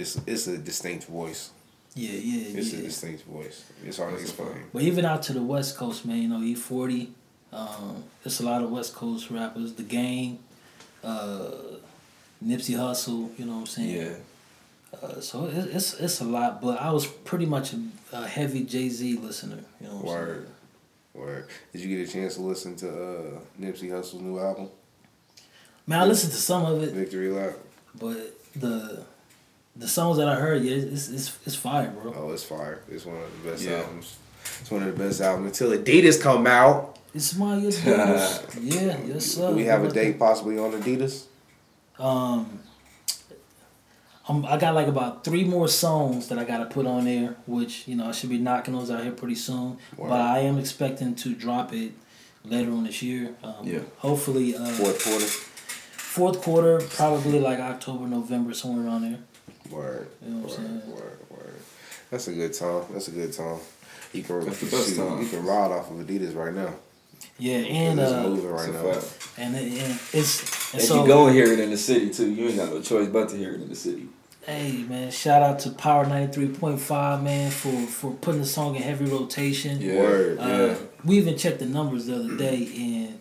it's 0.00 0.20
it's 0.26 0.46
a 0.46 0.58
distinct 0.58 1.04
voice. 1.06 1.50
yeah, 1.94 2.10
yeah, 2.12 2.58
It's 2.58 2.72
a 2.72 2.82
distinct 2.82 3.24
voice. 3.24 3.64
It's 3.84 3.98
hard 3.98 4.14
to 4.16 4.20
explain. 4.20 4.64
But 4.72 4.82
even 4.82 5.04
out 5.04 5.22
to 5.24 5.32
the 5.32 5.42
West 5.42 5.76
Coast, 5.76 6.04
man, 6.06 6.18
you 6.22 6.28
know, 6.28 6.40
E 6.42 6.54
forty. 6.54 7.12
Um, 7.52 8.04
there's 8.22 8.40
a 8.40 8.44
lot 8.44 8.62
of 8.62 8.70
West 8.70 8.94
Coast 8.94 9.30
rappers. 9.30 9.72
The 9.74 9.82
Game, 9.82 10.40
uh, 11.02 11.50
Nipsey 12.44 12.74
Hussle. 12.76 13.30
You 13.38 13.46
know 13.46 13.52
what 13.54 13.58
I'm 13.60 13.66
saying? 13.66 13.96
Yeah. 13.96 14.14
Uh, 15.02 15.20
so 15.20 15.46
it, 15.46 15.68
it's 15.76 15.94
it's 15.94 16.20
a 16.20 16.24
lot, 16.24 16.60
but 16.60 16.80
I 16.80 16.90
was 16.90 17.06
pretty 17.06 17.46
much 17.46 17.72
a, 17.72 17.80
a 18.12 18.26
heavy 18.26 18.64
Jay 18.64 18.88
Z 18.88 19.18
listener. 19.18 19.60
You 19.80 19.86
know 19.88 19.94
what 19.96 20.02
I'm 20.02 20.06
saying? 20.08 20.26
Word. 20.26 20.48
Word. 21.14 21.46
Did 21.72 21.80
you 21.82 21.96
get 21.96 22.08
a 22.08 22.12
chance 22.12 22.34
to 22.34 22.42
listen 22.42 22.76
to 22.76 22.88
uh, 22.88 23.38
Nipsey 23.60 23.90
Hussle's 23.90 24.20
new 24.22 24.38
album, 24.38 24.68
Man, 25.86 26.00
I 26.00 26.04
listened 26.04 26.32
to 26.32 26.38
some 26.38 26.64
of 26.66 26.82
it, 26.82 26.92
Victory 26.92 27.30
Lap? 27.30 27.54
but 27.98 28.34
the 28.54 29.02
the 29.78 29.88
songs 29.88 30.16
that 30.18 30.28
I 30.28 30.34
heard, 30.36 30.62
yeah, 30.62 30.76
it's 30.76 31.08
it's 31.08 31.38
it's 31.46 31.56
fire, 31.56 31.90
bro. 31.90 32.14
Oh, 32.16 32.32
it's 32.32 32.44
fire. 32.44 32.80
It's 32.90 33.04
one 33.04 33.16
of 33.16 33.42
the 33.42 33.50
best 33.50 33.62
Yeah. 33.64 33.78
albums. 33.78 34.16
It's 34.60 34.70
one 34.70 34.82
of 34.82 34.96
the 34.96 35.04
best 35.04 35.20
albums 35.20 35.60
until 35.60 35.76
Adidas 35.78 36.20
come 36.20 36.46
out. 36.46 36.98
It's 37.14 37.34
my 37.36 37.56
Adidas. 37.60 38.56
yeah, 38.60 38.96
yes 39.06 39.24
sir. 39.26 39.50
Do 39.50 39.56
we 39.56 39.64
have 39.64 39.84
a 39.84 39.90
date 39.90 40.18
possibly 40.18 40.58
on 40.58 40.72
Adidas? 40.72 41.24
Um, 41.98 42.60
I'm, 44.28 44.44
I 44.44 44.56
got 44.56 44.74
like 44.74 44.88
about 44.88 45.24
three 45.24 45.44
more 45.44 45.68
songs 45.68 46.28
that 46.28 46.38
I 46.38 46.44
got 46.44 46.58
to 46.58 46.66
put 46.66 46.86
on 46.86 47.04
there, 47.04 47.36
which 47.46 47.86
you 47.86 47.94
know 47.96 48.06
I 48.08 48.12
should 48.12 48.30
be 48.30 48.38
knocking 48.38 48.74
those 48.74 48.90
out 48.90 49.02
here 49.02 49.12
pretty 49.12 49.36
soon. 49.36 49.78
Word. 49.96 50.08
But 50.10 50.20
I 50.20 50.40
am 50.40 50.58
expecting 50.58 51.14
to 51.16 51.34
drop 51.34 51.72
it 51.72 51.92
later 52.44 52.72
on 52.72 52.84
this 52.84 53.02
year. 53.02 53.34
Um, 53.42 53.54
Yeah. 53.64 53.80
Hopefully, 53.98 54.56
uh, 54.56 54.64
Fourth 54.66 55.04
quarter. 55.04 55.26
fourth 55.96 56.42
quarter, 56.42 56.80
probably 56.96 57.38
like 57.40 57.58
October, 57.60 58.06
November, 58.06 58.52
somewhere 58.54 58.86
around 58.86 59.02
there. 59.02 59.18
Word. 59.70 60.08
You 60.24 60.30
know 60.34 60.40
what 60.46 60.58
I'm 60.58 60.64
word, 60.64 60.82
saying? 60.82 60.90
word, 60.94 61.18
word. 61.30 61.54
That's 62.10 62.28
a 62.28 62.32
good 62.32 62.52
time. 62.52 62.82
That's 62.92 63.08
a 63.08 63.10
good 63.12 63.32
time. 63.32 63.58
You 64.12 64.22
can 64.22 64.44
That's 64.44 64.60
the 64.60 64.66
best 64.76 64.88
shoot, 64.90 64.96
time. 64.96 65.20
You 65.22 65.28
can 65.28 65.44
ride 65.44 65.70
off 65.72 65.90
of 65.90 65.96
Adidas 65.98 66.34
right 66.34 66.54
now. 66.54 66.72
Yeah, 67.38 67.56
and 67.58 68.00
it's 68.00 68.12
uh, 68.12 68.22
moving 68.22 68.50
right 68.50 68.72
now. 68.72 68.92
fact. 68.92 69.30
and, 69.38 69.54
it, 69.56 69.62
and 69.82 70.00
it's 70.12 70.72
and 70.72 70.80
And 70.80 70.82
so 70.82 71.02
you 71.02 71.06
go 71.06 71.26
and 71.26 71.34
hear 71.36 71.52
it 71.52 71.58
in 71.60 71.70
the 71.70 71.76
city 71.76 72.10
too. 72.10 72.30
You 72.32 72.48
ain't 72.48 72.56
got 72.56 72.70
no 72.70 72.80
choice 72.80 73.08
but 73.08 73.28
to 73.30 73.36
hear 73.36 73.52
it 73.52 73.60
in 73.60 73.68
the 73.68 73.74
city. 73.74 74.08
Hey 74.42 74.84
man, 74.88 75.10
shout 75.10 75.42
out 75.42 75.58
to 75.60 75.70
Power 75.70 76.06
ninety 76.06 76.32
three 76.32 76.48
point 76.48 76.80
five 76.80 77.22
man 77.22 77.50
for 77.50 77.72
for 77.86 78.12
putting 78.12 78.40
the 78.40 78.46
song 78.46 78.76
in 78.76 78.82
heavy 78.82 79.04
rotation. 79.06 79.80
Yeah. 79.80 80.00
Word. 80.00 80.38
Uh, 80.38 80.42
Yeah. 80.46 80.76
We 81.04 81.18
even 81.18 81.36
checked 81.36 81.58
the 81.58 81.66
numbers 81.66 82.06
the 82.06 82.16
other 82.16 82.36
day, 82.36 82.68
and 82.76 83.20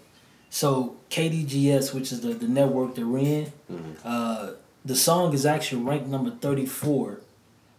so 0.50 0.96
KDGS, 1.10 1.94
which 1.94 2.12
is 2.12 2.22
the, 2.22 2.30
the 2.34 2.48
network 2.48 2.96
they're 2.96 3.18
in, 3.18 3.52
uh, 4.04 4.52
the 4.86 4.96
song 4.96 5.34
is 5.34 5.46
actually 5.46 5.84
ranked 5.84 6.08
number 6.08 6.32
thirty 6.32 6.66
four 6.66 7.20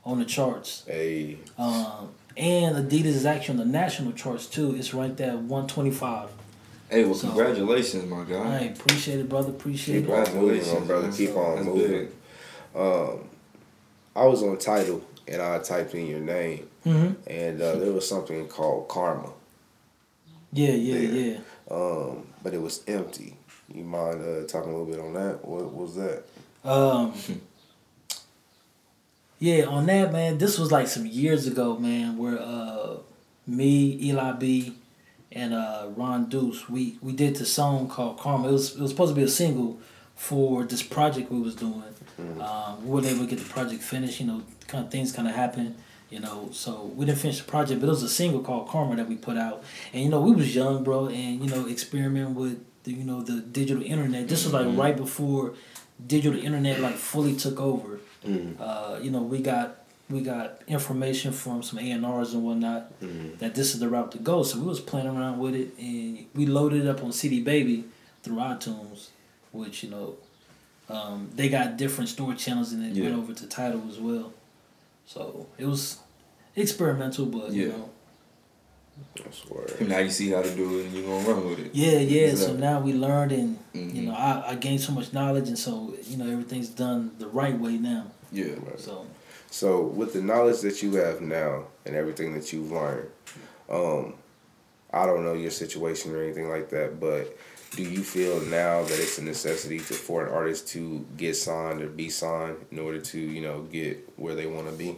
on 0.05 0.19
the 0.19 0.25
charts. 0.25 0.85
Hey, 0.87 1.39
Um, 1.59 2.11
and 2.37 2.77
Adidas 2.77 3.05
is 3.07 3.27
actually 3.27 3.61
on 3.61 3.67
the 3.67 3.73
national 3.73 4.13
charts 4.13 4.47
too. 4.47 4.75
It's 4.77 4.93
ranked 4.93 5.21
at 5.21 5.39
one 5.39 5.67
twenty 5.67 5.91
five. 5.91 6.29
Hey, 6.91 7.05
well, 7.05 7.15
So- 7.15 7.29
congratulations, 7.29 8.09
my 8.09 8.25
guy. 8.25 8.59
I 8.59 8.61
appreciate 8.67 9.19
it, 9.21 9.29
brother. 9.29 9.51
Appreciate 9.51 10.03
keep 10.03 10.09
it. 10.09 10.13
on 10.13 10.19
moving, 10.19 10.61
Congratulations, 10.61 10.87
brother. 10.87 11.07
man. 11.09 11.17
Keep 11.17 11.37
on 11.37 11.55
That's 11.57 11.67
moving. 11.67 11.91
big. 11.91 12.09
Um, 12.81 13.19
I 14.15 14.25
was 14.27 14.43
on 14.43 14.57
Tidal 14.59 15.03
and 15.29 15.43
I 15.43 15.59
typed 15.59 15.95
in 15.95 16.07
your 16.07 16.21
name, 16.21 16.69
hmm 16.85 17.09
and 17.27 17.61
uh, 17.61 17.77
there 17.77 17.93
was 17.93 18.09
something 18.09 18.47
called 18.47 18.87
Karma, 18.89 19.31
Yeah, 20.53 20.71
yeah, 20.71 20.99
Yeah. 20.99 21.33
yeah. 21.33 21.39
um, 21.77 22.27
but 22.43 22.55
it 22.55 22.63
was 22.63 22.83
empty. 22.87 23.37
You 23.75 23.83
mind 23.83 24.23
uh, 24.23 24.47
talking 24.47 24.73
a 24.73 24.77
little 24.77 24.87
bit 24.87 25.01
on 25.01 25.15
that? 25.15 25.45
What 25.45 25.73
was 25.75 25.97
that? 25.97 26.23
Um, 26.67 27.15
yeah, 29.39 29.65
on 29.67 29.87
that 29.87 30.13
man, 30.13 30.39
this 30.39 30.59
was 30.59 30.73
like 30.73 30.89
some 30.89 31.07
years 31.07 31.47
ago, 31.47 31.79
man, 31.79 32.19
where 32.19 32.39
uh, 32.39 32.97
me, 33.47 33.99
Eli 34.03 34.33
B, 34.33 34.75
and 35.31 35.55
uh, 35.55 35.89
Ron 35.95 36.29
Deuce, 36.29 36.69
we 36.69 36.99
we 37.01 37.13
did 37.13 37.37
the 37.37 37.47
song 37.47 37.89
called 37.89 38.19
Karma. 38.19 38.49
It 38.49 38.53
was 38.53 38.75
it 38.75 38.81
was 38.81 38.91
supposed 38.91 39.15
to 39.15 39.17
be 39.17 39.23
a 39.23 39.29
single 39.29 39.79
for 40.17 40.65
this 40.65 40.83
project 40.83 41.31
we 41.31 41.41
was 41.41 41.55
doing. 41.55 41.83
Um, 42.41 42.83
we 42.83 42.91
weren't 42.91 43.07
able 43.07 43.21
to 43.21 43.27
get 43.27 43.39
the 43.39 43.45
project 43.45 43.83
finished. 43.83 44.21
You 44.21 44.27
know, 44.27 44.43
kind 44.67 44.85
of 44.85 44.91
things 44.91 45.13
kind 45.13 45.29
of 45.29 45.35
happened. 45.35 45.77
You 46.11 46.21
know, 46.21 46.49
so 46.53 46.93
we 46.95 47.05
didn't 47.05 47.19
finish 47.19 47.39
the 47.39 47.45
project, 47.45 47.81
but 47.81 47.89
it 47.89 47.91
was 47.91 48.03
a 48.03 48.09
single 48.09 48.41
called 48.41 48.69
Karma 48.69 48.97
that 48.97 49.09
we 49.09 49.17
put 49.17 49.37
out. 49.37 49.63
And 49.93 50.03
you 50.05 50.09
know, 50.09 50.21
we 50.21 50.33
was 50.33 50.55
young, 50.55 50.83
bro, 50.83 51.09
and 51.09 51.45
you 51.45 51.51
know, 51.51 51.69
experimenting 51.69 52.35
with 52.35 52.65
the 52.85 52.93
you 52.93 53.05
know 53.05 53.21
the 53.23 53.41
digital 53.41 53.83
internet. 53.83 54.29
This 54.29 54.45
was 54.45 54.53
like 54.53 54.67
right 54.77 54.97
before 54.97 55.55
digital 56.05 56.39
internet 56.39 56.81
like 56.81 56.95
fully 56.97 57.35
took 57.37 57.61
over. 57.61 58.01
Uh, 58.61 58.99
you 59.01 59.11
know, 59.11 59.23
we 59.23 59.41
got 59.41 59.85
we 60.11 60.21
got 60.21 60.63
information 60.69 61.33
from 61.33 61.63
some 61.63 61.79
A 61.79 61.91
and 61.91 62.05
R's 62.05 62.35
and 62.35 62.43
whatnot 62.45 62.93
that 63.39 63.55
this 63.55 63.75
is 63.75 63.81
the 63.81 63.89
route 63.89 64.13
to 64.13 64.19
go. 64.19 64.43
So 64.43 64.59
we 64.59 64.67
was 64.67 64.81
playing 64.81 65.07
around 65.09 65.39
with 65.39 65.55
it, 65.55 65.77
and 65.79 66.27
we 66.35 66.47
loaded 66.47 66.85
it 66.85 66.89
up 66.89 67.03
on 67.03 67.13
CD 67.13 67.41
Baby 67.43 67.85
through 68.23 68.37
iTunes, 68.37 69.09
which 69.53 69.83
you 69.83 69.91
know 69.91 70.17
um, 70.89 71.31
they 71.35 71.49
got 71.49 71.77
different 71.77 72.09
store 72.11 72.35
channels, 72.35 72.73
and 72.73 72.85
it 72.85 73.01
went 73.03 73.17
over 73.17 73.33
to 73.35 73.47
Tidal 73.47 73.83
as 73.89 73.99
well. 73.99 74.33
So 75.07 75.47
it 75.59 75.67
was 75.67 75.99
experimental, 76.57 77.27
but 77.27 77.53
you 77.53 77.69
know. 77.69 77.91
Now 79.81 79.99
you 79.99 80.11
see 80.11 80.31
how 80.31 80.43
to 80.43 80.55
do 80.55 80.79
it, 80.81 80.87
and 80.87 80.95
you're 80.95 81.05
gonna 81.07 81.29
run 81.29 81.49
with 81.51 81.59
it. 81.61 81.75
yeah, 81.75 81.99
yeah. 81.99 82.29
So 82.29 82.33
Exactly. 82.53 82.61
now 82.61 82.81
we 82.81 82.93
learned, 82.93 83.33
and 83.33 83.59
you 83.75 83.81
Mhm. 84.03 84.05
know, 84.07 84.15
I, 84.15 84.51
I 84.53 84.55
gained 84.55 84.81
so 84.81 84.93
much 84.93 85.13
knowledge, 85.13 85.49
and 85.49 85.59
so 85.59 85.95
you 86.05 86.17
know 86.17 86.31
everything's 86.31 86.69
done 86.69 87.13
the 87.19 87.27
right 87.29 87.59
way 87.59 87.77
now. 87.77 88.07
Yeah. 88.33 88.55
So 88.79 89.07
So, 89.51 89.81
with 89.83 90.13
the 90.13 90.21
knowledge 90.21 90.61
that 90.63 90.83
you 90.83 90.95
have 90.97 91.21
now 91.21 91.65
and 91.87 91.95
everything 91.95 92.35
that 92.35 92.53
you've 92.53 92.71
learned, 92.73 93.09
um, 93.71 94.15
I 94.93 95.07
don't 95.07 95.25
know 95.25 95.35
your 95.35 95.51
situation 95.53 96.15
or 96.15 96.23
anything 96.23 96.49
like 96.51 96.69
that, 96.71 96.99
but 97.01 97.37
do 97.75 97.83
you 97.83 98.03
feel 98.03 98.41
now 98.41 98.83
that 98.83 98.99
it's 98.99 99.19
a 99.19 99.23
necessity 99.23 99.79
to 99.79 99.95
for 99.95 100.27
an 100.27 100.33
artist 100.33 100.69
to 100.69 101.05
get 101.17 101.37
signed 101.37 101.81
or 101.81 101.89
be 101.89 102.09
signed 102.11 102.57
in 102.71 102.79
order 102.79 103.01
to 103.01 103.19
you 103.21 103.41
know 103.41 103.63
get 103.73 104.09
where 104.17 104.35
they 104.35 104.47
want 104.47 104.67
to 104.69 104.73
be? 104.77 104.97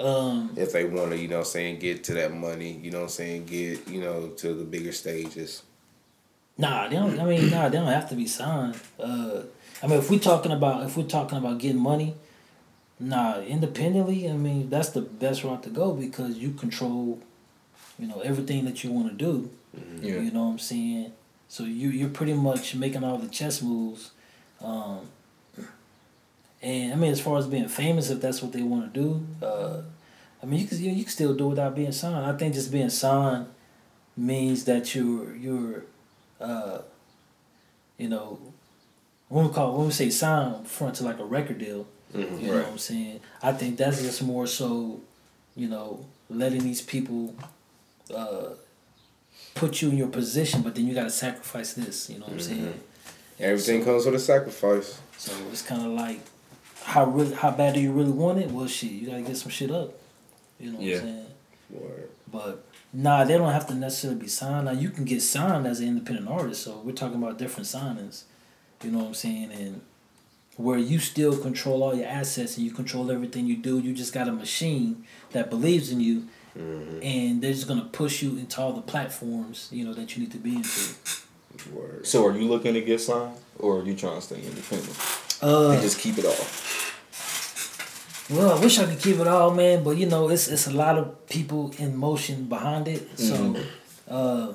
Um, 0.00 0.54
If 0.56 0.72
they 0.72 0.84
want 0.84 1.10
to, 1.10 1.18
you 1.18 1.28
know, 1.28 1.38
what 1.38 1.46
I'm 1.46 1.52
saying 1.52 1.78
get 1.78 2.04
to 2.04 2.14
that 2.14 2.32
money, 2.32 2.72
you 2.82 2.90
know, 2.90 2.98
what 2.98 3.04
I'm 3.04 3.10
saying 3.10 3.46
get 3.46 3.86
you 3.88 4.00
know 4.00 4.28
to 4.28 4.54
the 4.54 4.64
bigger 4.64 4.92
stages. 4.92 5.62
Nah, 6.56 6.88
they 6.88 6.96
don't. 6.96 7.18
I 7.18 7.24
mean, 7.24 7.50
nah, 7.50 7.68
they 7.68 7.78
don't 7.78 7.86
have 7.86 8.08
to 8.10 8.14
be 8.14 8.26
signed. 8.26 8.78
Uh, 8.98 9.42
I 9.82 9.86
mean, 9.86 9.98
if 9.98 10.10
we're 10.10 10.18
talking 10.18 10.52
about 10.52 10.84
if 10.86 10.96
we're 10.96 11.04
talking 11.04 11.38
about 11.38 11.58
getting 11.58 11.80
money, 11.80 12.14
nah, 12.98 13.40
independently. 13.40 14.28
I 14.28 14.32
mean, 14.32 14.70
that's 14.70 14.90
the 14.90 15.02
best 15.02 15.44
route 15.44 15.62
to 15.64 15.70
go 15.70 15.92
because 15.92 16.38
you 16.38 16.52
control, 16.52 17.20
you 17.98 18.06
know, 18.06 18.20
everything 18.20 18.64
that 18.64 18.82
you 18.82 18.90
want 18.92 19.08
to 19.08 19.14
do. 19.14 19.50
Yeah. 20.00 20.20
You 20.20 20.30
know 20.30 20.44
what 20.44 20.52
I'm 20.52 20.58
saying? 20.58 21.12
So 21.48 21.64
you 21.64 21.90
you're 21.90 22.08
pretty 22.08 22.34
much 22.34 22.74
making 22.74 23.04
all 23.04 23.18
the 23.18 23.28
chess 23.28 23.62
moves. 23.62 24.12
Um, 24.62 25.08
and 26.62 26.92
I 26.92 26.96
mean, 26.96 27.10
as 27.12 27.20
far 27.20 27.38
as 27.38 27.46
being 27.46 27.68
famous, 27.68 28.10
if 28.10 28.20
that's 28.20 28.42
what 28.42 28.52
they 28.52 28.62
want 28.62 28.92
to 28.92 29.00
do, 29.00 29.26
uh, 29.46 29.82
I 30.42 30.46
mean, 30.46 30.60
you 30.60 30.66
can 30.66 30.78
you, 30.78 30.90
you 30.90 31.04
can 31.04 31.12
still 31.12 31.34
do 31.34 31.46
it 31.46 31.50
without 31.50 31.74
being 31.74 31.92
signed. 31.92 32.24
I 32.26 32.36
think 32.36 32.54
just 32.54 32.70
being 32.72 32.90
signed 32.90 33.46
means 34.16 34.64
that 34.64 34.94
you're 34.94 35.34
you're, 35.36 35.84
uh, 36.40 36.78
you 37.98 38.08
know, 38.08 38.38
when 39.28 39.46
we 39.48 39.52
call 39.52 39.76
when 39.76 39.86
we 39.86 39.92
say 39.92 40.10
sign 40.10 40.64
front 40.64 40.96
to 40.96 41.04
like 41.04 41.18
a 41.18 41.24
record 41.24 41.58
deal. 41.58 41.86
You 42.12 42.24
know 42.24 42.54
what 42.56 42.66
I'm 42.66 42.78
saying? 42.78 43.20
I 43.40 43.52
think 43.52 43.76
that's 43.76 44.02
just 44.02 44.20
more 44.20 44.44
so, 44.48 45.00
you 45.54 45.68
know, 45.68 46.04
letting 46.28 46.64
these 46.64 46.82
people 46.82 47.36
uh, 48.12 48.48
put 49.54 49.80
you 49.80 49.90
in 49.90 49.96
your 49.96 50.08
position, 50.08 50.62
but 50.62 50.74
then 50.74 50.88
you 50.88 50.94
got 50.94 51.04
to 51.04 51.10
sacrifice 51.10 51.74
this. 51.74 52.10
You 52.10 52.18
know 52.18 52.24
what 52.24 52.32
I'm 52.32 52.40
saying? 52.40 52.80
Everything 53.38 53.80
So- 53.82 53.84
comes 53.92 54.06
with 54.06 54.14
a 54.16 54.18
sacrifice. 54.18 54.98
So 55.18 55.30
it's 55.52 55.62
kind 55.62 55.82
of 55.86 55.92
like, 55.92 56.18
how 56.84 57.04
really, 57.04 57.34
how 57.34 57.50
bad 57.50 57.74
do 57.74 57.80
you 57.80 57.92
really 57.92 58.12
want 58.12 58.38
it? 58.38 58.50
Well, 58.50 58.66
shit, 58.66 58.90
you 58.92 59.06
gotta 59.06 59.22
get 59.22 59.36
some 59.36 59.50
shit 59.50 59.70
up. 59.70 59.94
You 60.58 60.72
know 60.72 60.78
what 60.78 60.86
Yeah. 60.86 60.96
I'm 60.96 61.02
saying? 61.02 61.26
Word. 61.70 62.10
But 62.32 62.64
nah, 62.92 63.24
they 63.24 63.36
don't 63.38 63.52
have 63.52 63.66
to 63.68 63.74
necessarily 63.74 64.20
be 64.20 64.28
signed. 64.28 64.66
Now 64.66 64.72
you 64.72 64.90
can 64.90 65.04
get 65.04 65.22
signed 65.22 65.66
as 65.66 65.80
an 65.80 65.88
independent 65.88 66.28
artist. 66.28 66.62
So 66.62 66.80
we're 66.84 66.92
talking 66.92 67.22
about 67.22 67.38
different 67.38 67.66
signings. 67.66 68.24
You 68.82 68.90
know 68.90 68.98
what 68.98 69.08
I'm 69.08 69.14
saying? 69.14 69.52
And 69.52 69.80
where 70.56 70.78
you 70.78 70.98
still 70.98 71.36
control 71.36 71.82
all 71.82 71.94
your 71.94 72.06
assets 72.06 72.56
and 72.56 72.66
you 72.66 72.72
control 72.72 73.10
everything 73.10 73.46
you 73.46 73.56
do. 73.56 73.78
You 73.78 73.94
just 73.94 74.12
got 74.12 74.28
a 74.28 74.32
machine 74.32 75.04
that 75.32 75.48
believes 75.48 75.90
in 75.90 76.00
you, 76.00 76.24
mm-hmm. 76.58 77.02
and 77.02 77.42
they're 77.42 77.52
just 77.52 77.68
gonna 77.68 77.88
push 77.92 78.22
you 78.22 78.36
into 78.36 78.60
all 78.60 78.72
the 78.72 78.82
platforms 78.82 79.68
you 79.70 79.84
know 79.84 79.94
that 79.94 80.16
you 80.16 80.22
need 80.22 80.32
to 80.32 80.38
be 80.38 80.56
into. 80.56 80.94
Word. 81.72 82.06
So 82.06 82.26
are 82.26 82.36
you 82.36 82.46
looking 82.48 82.74
to 82.74 82.80
get 82.80 83.00
signed, 83.00 83.36
or 83.58 83.80
are 83.80 83.84
you 83.84 83.94
trying 83.94 84.16
to 84.16 84.22
stay 84.22 84.36
independent 84.36 84.96
Uh, 85.42 85.80
just 85.80 85.98
keep 85.98 86.18
it 86.18 86.24
all? 86.24 86.36
Well, 88.36 88.56
I 88.56 88.60
wish 88.60 88.78
I 88.78 88.86
could 88.86 89.00
keep 89.00 89.18
it 89.18 89.26
all, 89.26 89.50
man, 89.52 89.82
but 89.82 89.96
you 89.96 90.06
know, 90.06 90.28
it's 90.28 90.46
it's 90.48 90.66
a 90.68 90.72
lot 90.72 90.96
of 90.98 91.26
people 91.28 91.72
in 91.78 91.96
motion 91.96 92.44
behind 92.44 92.86
it. 92.86 93.18
So, 93.18 93.56
uh, 94.08 94.52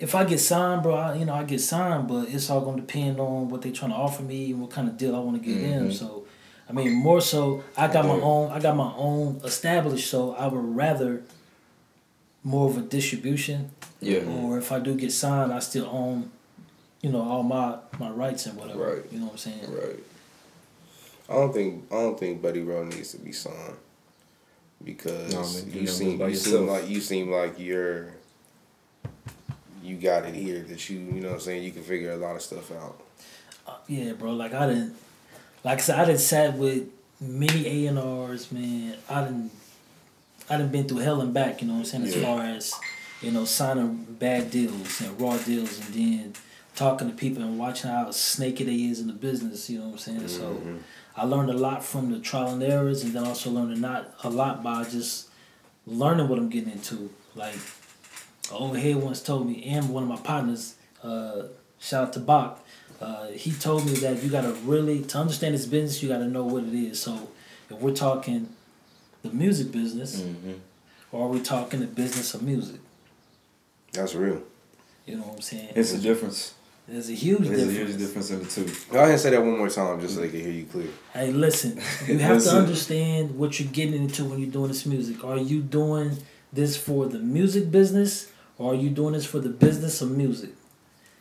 if 0.00 0.14
I 0.14 0.24
get 0.24 0.38
signed, 0.40 0.82
bro, 0.82 0.94
I, 0.94 1.14
you 1.14 1.24
know, 1.24 1.34
I 1.34 1.44
get 1.44 1.60
signed, 1.60 2.08
but 2.08 2.28
it's 2.28 2.50
all 2.50 2.60
gonna 2.62 2.80
depend 2.80 3.20
on 3.20 3.48
what 3.48 3.62
they're 3.62 3.72
trying 3.72 3.92
to 3.92 3.96
offer 3.96 4.22
me 4.22 4.50
and 4.50 4.60
what 4.60 4.70
kind 4.70 4.88
of 4.88 4.96
deal 4.96 5.14
I 5.14 5.20
want 5.20 5.40
to 5.40 5.46
give 5.48 5.60
them. 5.62 5.92
So, 5.92 6.24
I 6.68 6.72
mean, 6.72 6.92
more 6.94 7.20
so, 7.20 7.62
I 7.76 7.86
got 7.86 8.04
my 8.06 8.14
own, 8.20 8.50
I 8.50 8.58
got 8.58 8.76
my 8.76 8.92
own 8.96 9.40
established. 9.44 10.10
So 10.10 10.34
I 10.34 10.48
would 10.48 10.76
rather 10.76 11.22
more 12.42 12.68
of 12.68 12.76
a 12.76 12.80
distribution, 12.82 13.70
Yeah. 14.00 14.24
or 14.24 14.58
if 14.58 14.72
I 14.72 14.78
do 14.80 14.94
get 14.96 15.12
signed, 15.12 15.52
I 15.52 15.60
still 15.60 15.86
own, 15.90 16.30
you 17.06 17.12
know, 17.12 17.22
all 17.22 17.44
my 17.44 17.76
my 18.00 18.10
rights 18.10 18.46
and 18.46 18.58
whatever. 18.58 18.94
Right. 18.94 19.02
You 19.12 19.18
know 19.20 19.26
what 19.26 19.32
I'm 19.32 19.38
saying? 19.38 19.72
Right. 19.72 20.00
I 21.28 21.34
don't 21.34 21.52
think 21.52 21.84
I 21.92 21.94
don't 21.94 22.18
think 22.18 22.42
Buddy 22.42 22.62
Rowe 22.62 22.84
needs 22.84 23.12
to 23.12 23.18
be 23.18 23.30
signed 23.30 23.76
because 24.84 25.32
No, 25.32 25.42
man, 25.42 25.72
you 25.72 25.80
you 25.82 25.86
seem 25.86 26.18
by 26.18 26.28
you 26.28 26.34
seem 26.36 26.66
like 26.66 26.88
you 26.88 27.00
seem 27.00 27.30
like 27.30 27.58
you're 27.60 28.08
you 29.84 29.96
got 29.96 30.24
it 30.24 30.34
here 30.34 30.60
that 30.62 30.90
you 30.90 30.98
you 30.98 31.20
know 31.20 31.28
what 31.28 31.34
I'm 31.34 31.40
saying 31.40 31.62
you 31.62 31.70
can 31.70 31.82
figure 31.82 32.10
a 32.10 32.16
lot 32.16 32.34
of 32.34 32.42
stuff 32.42 32.72
out. 32.72 33.00
Uh, 33.68 33.76
yeah, 33.86 34.12
bro. 34.12 34.32
Like 34.32 34.52
I 34.52 34.66
didn't, 34.66 34.96
like 35.62 35.78
I 35.78 35.82
said, 35.82 35.98
I 36.00 36.04
didn't 36.06 36.20
sat 36.20 36.54
with 36.54 36.88
many 37.20 37.84
A 37.84 37.86
and 37.86 37.98
R's, 37.98 38.50
man. 38.50 38.96
I 39.08 39.22
didn't, 39.24 39.50
I 40.50 40.56
done 40.58 40.68
been 40.68 40.88
through 40.88 40.98
hell 40.98 41.20
and 41.20 41.32
back. 41.32 41.62
You 41.62 41.68
know 41.68 41.74
what 41.74 41.78
I'm 41.80 41.84
saying? 41.84 42.04
As 42.04 42.16
Yeah. 42.16 42.22
far 42.24 42.40
as 42.42 42.72
you 43.22 43.30
know, 43.30 43.44
signing 43.44 44.06
bad 44.18 44.50
deals 44.50 45.00
and 45.00 45.20
raw 45.20 45.36
deals, 45.38 45.78
and 45.80 45.94
then 45.94 46.34
talking 46.76 47.08
to 47.10 47.14
people 47.14 47.42
and 47.42 47.58
watching 47.58 47.90
how 47.90 48.10
snaky 48.12 48.64
they 48.64 48.74
is 48.76 49.00
in 49.00 49.08
the 49.08 49.12
business. 49.12 49.68
You 49.68 49.78
know 49.80 49.86
what 49.86 49.92
I'm 49.94 49.98
saying? 49.98 50.28
So 50.28 50.42
Mm-hmm. 50.54 50.76
I 51.18 51.24
learned 51.24 51.48
a 51.48 51.54
lot 51.56 51.82
from 51.82 52.12
the 52.12 52.18
trial 52.20 52.48
and 52.48 52.62
errors, 52.62 53.02
and 53.02 53.14
then 53.14 53.24
also 53.26 53.50
learned 53.50 53.72
a 53.72 53.80
not 53.80 54.14
a 54.22 54.28
lot 54.28 54.62
by 54.62 54.84
just 54.84 55.28
learning 55.86 56.28
what 56.28 56.38
I'm 56.38 56.50
getting 56.50 56.72
into. 56.72 57.08
Like 57.34 57.56
over 58.52 58.76
here 58.76 58.98
once 58.98 59.22
told 59.22 59.48
me, 59.48 59.64
and 59.64 59.88
one 59.88 60.02
of 60.02 60.08
my 60.10 60.16
partners, 60.16 60.74
uh, 61.02 61.44
shout 61.78 62.08
out 62.08 62.12
to 62.12 62.20
Bach, 62.20 62.62
uh, 63.00 63.28
he 63.28 63.50
told 63.52 63.86
me 63.86 63.92
that 63.94 64.22
you 64.22 64.28
gotta 64.28 64.52
really 64.64 65.02
to 65.04 65.18
understand 65.18 65.54
this 65.54 65.64
business, 65.64 66.02
you 66.02 66.08
gotta 66.10 66.28
know 66.28 66.44
what 66.44 66.64
it 66.64 66.74
is. 66.74 67.00
So 67.00 67.30
if 67.70 67.78
we're 67.80 67.94
talking 67.94 68.50
the 69.22 69.30
music 69.30 69.72
business, 69.72 70.20
Mm-hmm. 70.20 70.52
or 71.12 71.26
are 71.26 71.30
we 71.30 71.40
talking 71.40 71.80
the 71.80 71.86
business 71.86 72.34
of 72.34 72.42
music? 72.42 72.80
That's 73.92 74.14
real. 74.14 74.42
You 75.06 75.16
know 75.16 75.22
what 75.22 75.36
I'm 75.36 75.40
saying? 75.40 75.72
It's 75.74 75.92
a 75.94 75.98
difference. 75.98 76.52
There's 76.88 77.10
a 77.10 77.14
huge 77.14 77.40
There's 77.48 77.62
a 77.62 77.66
difference. 77.66 77.88
huge 77.90 77.98
difference 77.98 78.30
in 78.30 78.38
the 78.40 78.46
two. 78.46 78.64
Go 78.92 78.98
ahead 78.98 79.10
and 79.10 79.20
say 79.20 79.30
that 79.30 79.40
one 79.40 79.58
more 79.58 79.68
time 79.68 80.00
just 80.00 80.14
so 80.14 80.20
they 80.20 80.28
can 80.28 80.40
hear 80.40 80.50
you 80.52 80.64
clear. 80.66 80.88
Hey, 81.12 81.32
listen, 81.32 81.80
you 82.06 82.18
have 82.18 82.42
to 82.44 82.50
understand 82.50 83.36
what 83.36 83.58
you're 83.58 83.68
getting 83.72 83.94
into 83.94 84.24
when 84.24 84.38
you're 84.38 84.50
doing 84.50 84.68
this 84.68 84.86
music. 84.86 85.24
Are 85.24 85.36
you 85.36 85.60
doing 85.62 86.18
this 86.52 86.76
for 86.76 87.06
the 87.06 87.18
music 87.18 87.70
business 87.72 88.30
or 88.56 88.72
are 88.72 88.76
you 88.76 88.88
doing 88.90 89.14
this 89.14 89.26
for 89.26 89.40
the 89.40 89.48
business 89.48 90.00
of 90.00 90.12
music? 90.12 90.50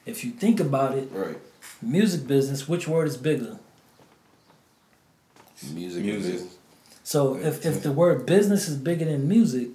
If 0.05 0.23
you 0.23 0.31
think 0.31 0.59
about 0.59 0.95
it, 0.97 1.09
Right. 1.11 1.37
music 1.81 2.27
business, 2.27 2.67
which 2.69 2.87
word 2.87 3.07
is 3.07 3.17
bigger? 3.17 3.57
Music. 5.73 6.03
Music. 6.03 6.33
business. 6.33 6.55
So 7.03 7.35
if, 7.37 7.65
if 7.65 7.81
the 7.81 7.91
word 7.91 8.25
business 8.25 8.67
is 8.67 8.77
bigger 8.77 9.05
than 9.05 9.27
music, 9.27 9.69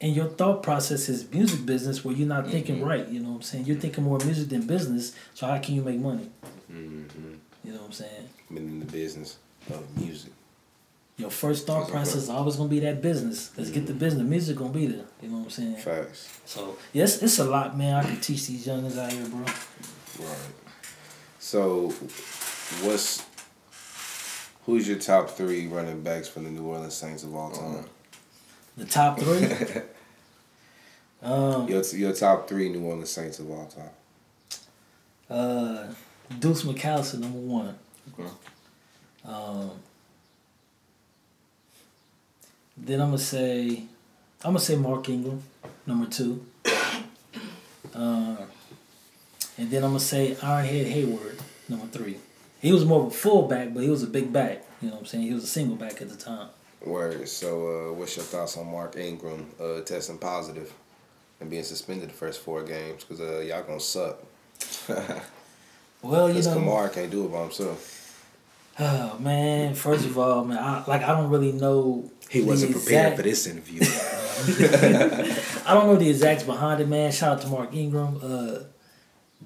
and 0.00 0.14
your 0.16 0.26
thought 0.26 0.62
process 0.62 1.08
is 1.08 1.30
music 1.30 1.66
business, 1.66 2.04
where 2.04 2.14
you're 2.14 2.28
not 2.28 2.48
thinking 2.48 2.76
Mm-hmm. 2.76 2.84
right, 2.84 3.08
you 3.08 3.20
know 3.20 3.30
what 3.30 3.36
I'm 3.36 3.42
saying? 3.42 3.66
You're 3.66 3.76
thinking 3.76 4.04
more 4.04 4.18
music 4.18 4.48
than 4.48 4.66
business. 4.66 5.14
So 5.34 5.46
how 5.46 5.58
can 5.58 5.74
you 5.74 5.82
make 5.82 5.98
money? 5.98 6.30
Mm-hmm. 6.72 7.34
You 7.64 7.72
know 7.72 7.78
what 7.78 7.86
I'm 7.86 7.92
saying? 7.92 8.28
Been 8.48 8.68
in 8.68 8.80
the 8.80 8.86
business 8.86 9.36
of 9.68 9.84
music. 9.98 10.32
Your 11.18 11.30
first 11.30 11.66
thought 11.66 11.82
Sounds 11.82 11.90
process 11.90 12.14
is 12.14 12.28
always 12.30 12.56
gonna 12.56 12.70
be 12.70 12.80
that 12.80 13.02
business. 13.02 13.50
Let's 13.58 13.68
get 13.70 13.86
the 13.86 13.92
business. 13.92 14.22
The 14.22 14.28
music 14.28 14.56
gonna 14.56 14.70
be 14.72 14.86
there. 14.86 15.04
You 15.20 15.28
know 15.28 15.36
what 15.38 15.44
I'm 15.44 15.50
saying? 15.50 15.76
Facts. 15.76 16.40
So 16.46 16.78
yes, 16.94 17.22
it's 17.22 17.38
a 17.38 17.44
lot, 17.44 17.76
man. 17.76 17.94
I 17.94 18.02
can 18.04 18.20
teach 18.20 18.46
these 18.46 18.66
youngins 18.66 18.96
out 18.96 19.12
here, 19.12 19.26
bro. 19.26 19.40
Right. 19.40 20.38
So, 21.38 21.88
what's 22.82 23.26
who's 24.64 24.88
your 24.88 24.98
top 24.98 25.30
three 25.30 25.66
running 25.66 26.02
backs 26.02 26.26
for 26.28 26.40
the 26.40 26.50
New 26.50 26.64
Orleans 26.64 26.94
Saints 26.94 27.22
of 27.22 27.34
all 27.34 27.50
time? 27.50 27.84
The 28.76 28.84
top 28.84 29.18
three. 29.20 29.82
um, 31.22 31.68
Your 31.68 31.82
your 31.94 32.12
top 32.12 32.48
three 32.48 32.68
New 32.68 32.82
Orleans 32.84 33.10
Saints 33.10 33.38
of 33.38 33.50
all 33.50 33.66
time. 33.66 33.90
uh, 35.28 35.86
Deuce 36.38 36.62
McAllister, 36.62 37.18
number 37.18 37.38
one. 37.38 37.76
Okay. 38.18 38.30
Um, 39.24 39.70
then 42.76 43.00
I'm 43.00 43.08
gonna 43.08 43.18
say, 43.18 43.84
I'm 44.42 44.52
gonna 44.52 44.60
say 44.60 44.76
Mark 44.76 45.08
Ingram, 45.08 45.42
number 45.86 46.06
two. 46.08 46.44
Uh, 47.92 48.36
and 49.58 49.68
then 49.68 49.82
I'm 49.82 49.90
gonna 49.90 49.98
say 50.00 50.36
Ironhead 50.36 50.92
Heyward, 50.94 51.40
number 51.68 51.86
three. 51.86 52.18
He 52.60 52.72
was 52.72 52.84
more 52.84 53.00
of 53.00 53.06
a 53.08 53.10
fullback, 53.10 53.74
but 53.74 53.82
he 53.82 53.90
was 53.90 54.04
a 54.04 54.06
big 54.06 54.32
back. 54.32 54.62
You 54.80 54.88
know 54.88 54.94
what 54.94 55.00
I'm 55.00 55.06
saying? 55.06 55.24
He 55.24 55.34
was 55.34 55.42
a 55.42 55.48
single 55.48 55.74
back 55.74 56.00
at 56.00 56.08
the 56.08 56.14
time. 56.16 56.50
Word. 56.84 57.28
So, 57.28 57.90
uh, 57.90 57.92
what's 57.92 58.16
your 58.16 58.24
thoughts 58.24 58.56
on 58.56 58.70
Mark 58.70 58.96
Ingram 58.96 59.46
uh, 59.60 59.80
testing 59.82 60.18
positive 60.18 60.72
and 61.40 61.50
being 61.50 61.62
suspended 61.62 62.08
the 62.08 62.14
first 62.14 62.40
four 62.40 62.62
games? 62.62 63.04
Because 63.04 63.20
uh, 63.20 63.40
y'all 63.40 63.62
gonna 63.62 63.80
suck. 63.80 64.18
Well, 66.02 66.30
you 66.30 66.42
know, 66.42 66.56
Kamara 66.56 66.92
can't 66.92 67.10
do 67.10 67.26
it 67.26 67.32
by 67.32 67.42
himself. 67.42 68.24
oh 68.78 69.18
man. 69.18 69.74
First 69.74 70.06
of 70.06 70.18
all, 70.18 70.44
man, 70.44 70.58
I, 70.58 70.84
like 70.86 71.02
I 71.02 71.08
don't 71.08 71.30
really 71.30 71.52
know. 71.52 72.10
He 72.28 72.42
wasn't 72.42 72.72
prepared 72.72 73.16
for 73.16 73.22
this 73.22 73.46
interview. 73.46 73.80
I 75.66 75.74
don't 75.74 75.86
know 75.88 75.96
the 75.96 76.08
exacts 76.08 76.44
behind 76.44 76.80
it, 76.80 76.88
man. 76.88 77.12
Shout 77.12 77.38
out 77.38 77.42
to 77.42 77.48
Mark 77.48 77.74
Ingram. 77.74 78.20
Uh, 78.22 78.60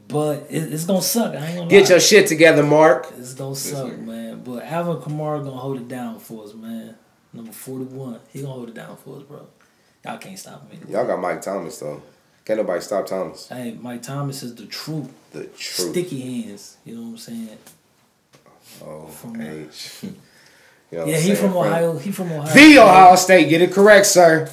but 0.06 0.46
it, 0.50 0.72
it's 0.72 0.84
gonna 0.84 1.02
suck. 1.02 1.34
I 1.34 1.46
ain't 1.46 1.56
gonna 1.56 1.70
Get 1.70 1.84
lie. 1.84 1.90
your 1.90 2.00
shit 2.00 2.26
together, 2.26 2.62
Mark. 2.62 3.12
It's 3.18 3.34
gonna 3.34 3.56
suck, 3.56 3.98
man. 3.98 4.42
But 4.44 4.64
Alvin 4.64 4.96
Kamara 4.98 5.42
gonna 5.42 5.56
hold 5.56 5.78
it 5.78 5.88
down 5.88 6.20
for 6.20 6.44
us, 6.44 6.54
man. 6.54 6.96
Number 7.34 7.52
forty 7.52 7.84
one. 7.84 8.20
He 8.32 8.40
gonna 8.40 8.52
hold 8.54 8.68
it 8.70 8.74
down 8.74 8.96
for 8.96 9.16
us, 9.18 9.22
bro. 9.24 9.46
Y'all 10.04 10.18
can't 10.18 10.38
stop 10.38 10.70
me. 10.70 10.78
Y'all 10.88 11.06
got 11.06 11.18
Mike 11.20 11.42
Thomas 11.42 11.78
though. 11.78 12.00
Can't 12.44 12.58
nobody 12.60 12.80
stop 12.80 13.06
Thomas. 13.06 13.48
Hey, 13.48 13.76
Mike 13.80 14.02
Thomas 14.02 14.42
is 14.42 14.54
the 14.54 14.66
truth. 14.66 15.10
The 15.32 15.44
truth. 15.44 15.90
Sticky 15.90 16.20
hands. 16.42 16.76
You 16.84 16.94
know 16.96 17.02
what 17.02 17.08
I'm 17.08 17.16
saying? 17.18 17.58
Oh, 18.84 19.06
From- 19.06 19.40
H. 19.40 20.04
You 20.92 21.00
know 21.00 21.06
Yeah, 21.06 21.16
I'm 21.16 21.22
he 21.22 21.26
saying, 21.28 21.36
from 21.38 21.50
friend? 21.52 21.66
Ohio. 21.66 21.98
He 21.98 22.12
from 22.12 22.30
Ohio. 22.30 22.54
The 22.54 22.78
Ohio 22.78 23.16
State, 23.16 23.48
get 23.48 23.62
it 23.62 23.72
correct, 23.72 24.06
sir. 24.06 24.48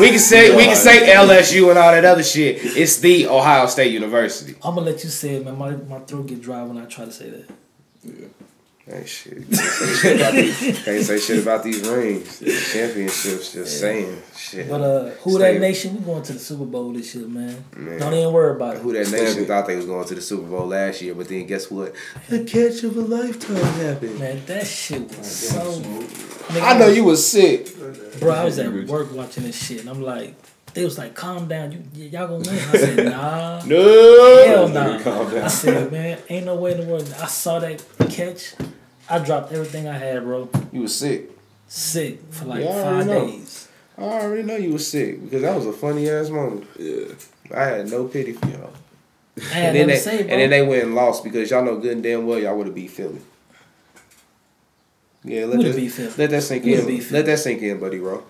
We 0.00 0.08
can 0.10 0.18
say 0.20 0.56
we 0.56 0.64
can 0.64 0.76
say 0.76 1.12
LSU 1.14 1.68
and 1.68 1.78
all 1.78 1.90
that 1.90 2.04
other 2.04 2.22
shit. 2.22 2.58
It's 2.64 2.98
the 3.00 3.26
Ohio 3.26 3.66
State 3.66 3.92
University. 3.92 4.54
I'm 4.62 4.76
gonna 4.76 4.86
let 4.92 5.02
you 5.04 5.10
say 5.10 5.34
it, 5.34 5.44
man. 5.44 5.58
My 5.58 5.72
my 5.72 5.98
throat 5.98 6.28
get 6.28 6.40
dry 6.40 6.62
when 6.62 6.78
I 6.78 6.86
try 6.86 7.04
to 7.04 7.12
say 7.12 7.28
that. 7.30 7.50
Yeah. 8.04 8.26
Ain't 8.90 9.08
shit. 9.08 9.48
Can't 9.48 9.54
say 9.54 9.94
shit 10.00 10.16
about 10.20 10.32
these, 10.34 10.84
can't 10.84 11.04
say 11.04 11.18
shit 11.20 11.42
about 11.42 11.62
these 11.62 11.88
rings, 11.88 12.40
these 12.40 12.72
championships. 12.72 13.52
Just 13.52 13.78
saying 13.78 14.20
shit. 14.36 14.68
But 14.68 14.80
uh, 14.80 15.10
who 15.22 15.34
Stay- 15.38 15.54
that 15.54 15.60
nation? 15.60 15.94
We 15.98 16.00
going 16.04 16.22
to 16.24 16.32
the 16.32 16.38
Super 16.40 16.64
Bowl 16.64 16.92
this 16.92 17.14
year, 17.14 17.28
man. 17.28 17.64
Man. 17.76 18.00
Don't 18.00 18.12
even 18.12 18.32
worry 18.32 18.56
about 18.56 18.76
it. 18.76 18.82
Who 18.82 18.92
that 18.94 19.08
nation 19.12 19.44
it. 19.44 19.46
thought 19.46 19.68
they 19.68 19.76
was 19.76 19.86
going 19.86 20.04
to 20.08 20.14
the 20.16 20.20
Super 20.20 20.48
Bowl 20.48 20.66
last 20.66 21.00
year, 21.00 21.14
but 21.14 21.28
then 21.28 21.46
guess 21.46 21.70
what? 21.70 21.94
The 22.28 22.42
catch 22.42 22.82
of 22.82 22.96
a 22.96 23.00
lifetime 23.02 23.56
happened. 23.56 24.18
Man, 24.18 24.44
that 24.46 24.66
shit 24.66 25.02
was 25.16 25.30
so. 25.30 25.80
Nigga, 25.80 26.62
I 26.62 26.76
know 26.78 26.88
you 26.88 27.04
was 27.04 27.24
sick. 27.24 27.68
Bro, 28.18 28.32
I 28.32 28.44
was 28.44 28.58
at 28.58 28.72
work 28.88 29.14
watching 29.14 29.44
this 29.44 29.64
shit, 29.64 29.80
and 29.80 29.88
I'm 29.90 30.02
like, 30.02 30.34
they 30.74 30.84
was 30.84 30.98
like, 30.98 31.14
"Calm 31.14 31.46
down, 31.46 31.70
you 31.70 31.82
y- 31.94 32.02
y'all 32.06 32.26
gonna 32.26 32.38
win." 32.38 32.48
I 32.48 32.76
said, 32.78 33.04
"Nah, 33.06 33.62
No. 33.66 34.44
hell 34.46 34.68
nah." 34.68 34.98
Calm 35.00 35.30
down. 35.30 35.44
I 35.44 35.48
said, 35.48 35.92
"Man, 35.92 36.18
ain't 36.28 36.46
no 36.46 36.56
way 36.56 36.72
in 36.72 36.80
the 36.80 36.86
world." 36.86 37.14
I 37.20 37.26
saw 37.26 37.58
that 37.60 37.82
catch, 38.10 38.54
I 39.12 39.18
dropped 39.18 39.52
everything 39.52 39.86
I 39.88 39.98
had, 39.98 40.24
bro. 40.24 40.48
You 40.72 40.82
was 40.82 40.94
sick. 40.94 41.30
Sick 41.68 42.20
for 42.30 42.46
like 42.46 42.64
Yeah, 42.64 42.82
five 42.82 43.06
know. 43.06 43.26
days. 43.26 43.68
I 43.98 44.02
already 44.02 44.42
know 44.42 44.56
you 44.56 44.72
was 44.72 44.86
sick 44.90 45.22
because 45.22 45.42
that 45.42 45.54
was 45.54 45.66
a 45.66 45.72
funny 45.72 46.08
ass 46.08 46.30
moment. 46.30 46.66
Yeah. 46.78 47.06
I 47.54 47.64
had 47.64 47.90
no 47.90 48.04
pity 48.08 48.32
for 48.32 48.46
y'all. 48.46 48.72
And 49.54 49.76
then, 49.76 49.86
they, 49.88 49.96
say, 49.96 50.20
and 50.20 50.28
then 50.30 50.50
they 50.50 50.62
went 50.66 50.84
and 50.84 50.94
lost 50.94 51.24
because 51.24 51.50
y'all 51.50 51.64
know 51.64 51.78
good 51.78 51.92
and 51.92 52.02
damn 52.02 52.26
well 52.26 52.38
y'all 52.38 52.56
would 52.56 52.66
have 52.66 52.74
beat 52.74 52.90
Philly. 52.90 53.20
Yeah, 55.24 55.44
let 55.44 55.58
Would've 55.58 55.74
that, 55.74 55.80
beat 55.80 55.88
Philly. 55.90 56.12
let 56.18 56.30
that 56.30 56.42
sink 56.42 56.64
Would've 56.64 56.80
in. 56.80 56.86
beat 56.86 57.10
Let 57.10 57.26
that 57.26 57.38
sink 57.38 57.62
in, 57.62 57.78
buddy, 57.78 57.98
bro. 57.98 58.22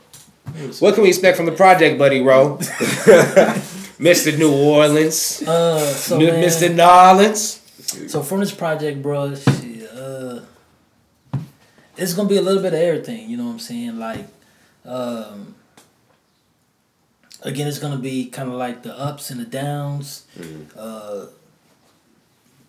What 0.80 0.94
can 0.94 1.04
we 1.04 1.08
expect 1.08 1.36
from 1.36 1.46
the 1.46 1.52
project, 1.52 1.98
buddy, 1.98 2.22
bro? 2.22 2.56
Mr. 3.98 4.36
New 4.36 4.52
Orleans, 4.52 5.42
Uh, 5.46 5.78
so 5.78 6.16
N- 6.18 6.26
man, 6.26 6.44
Mr. 6.44 6.74
Nolans. 6.74 7.60
So 8.10 8.22
from 8.22 8.40
this 8.40 8.52
project, 8.52 9.00
bro, 9.02 9.34
shit, 9.34 9.61
it's 12.02 12.14
gonna 12.14 12.28
be 12.28 12.36
a 12.36 12.42
little 12.42 12.62
bit 12.62 12.74
of 12.74 12.80
everything. 12.80 13.30
You 13.30 13.36
know 13.36 13.44
what 13.46 13.52
I'm 13.52 13.58
saying? 13.58 13.98
Like, 13.98 14.26
um, 14.84 15.54
again, 17.42 17.68
it's 17.68 17.78
gonna 17.78 17.98
be 17.98 18.26
kind 18.26 18.48
of 18.48 18.56
like 18.56 18.82
the 18.82 18.98
ups 18.98 19.30
and 19.30 19.40
the 19.40 19.44
downs. 19.44 20.26
Uh, 20.76 21.26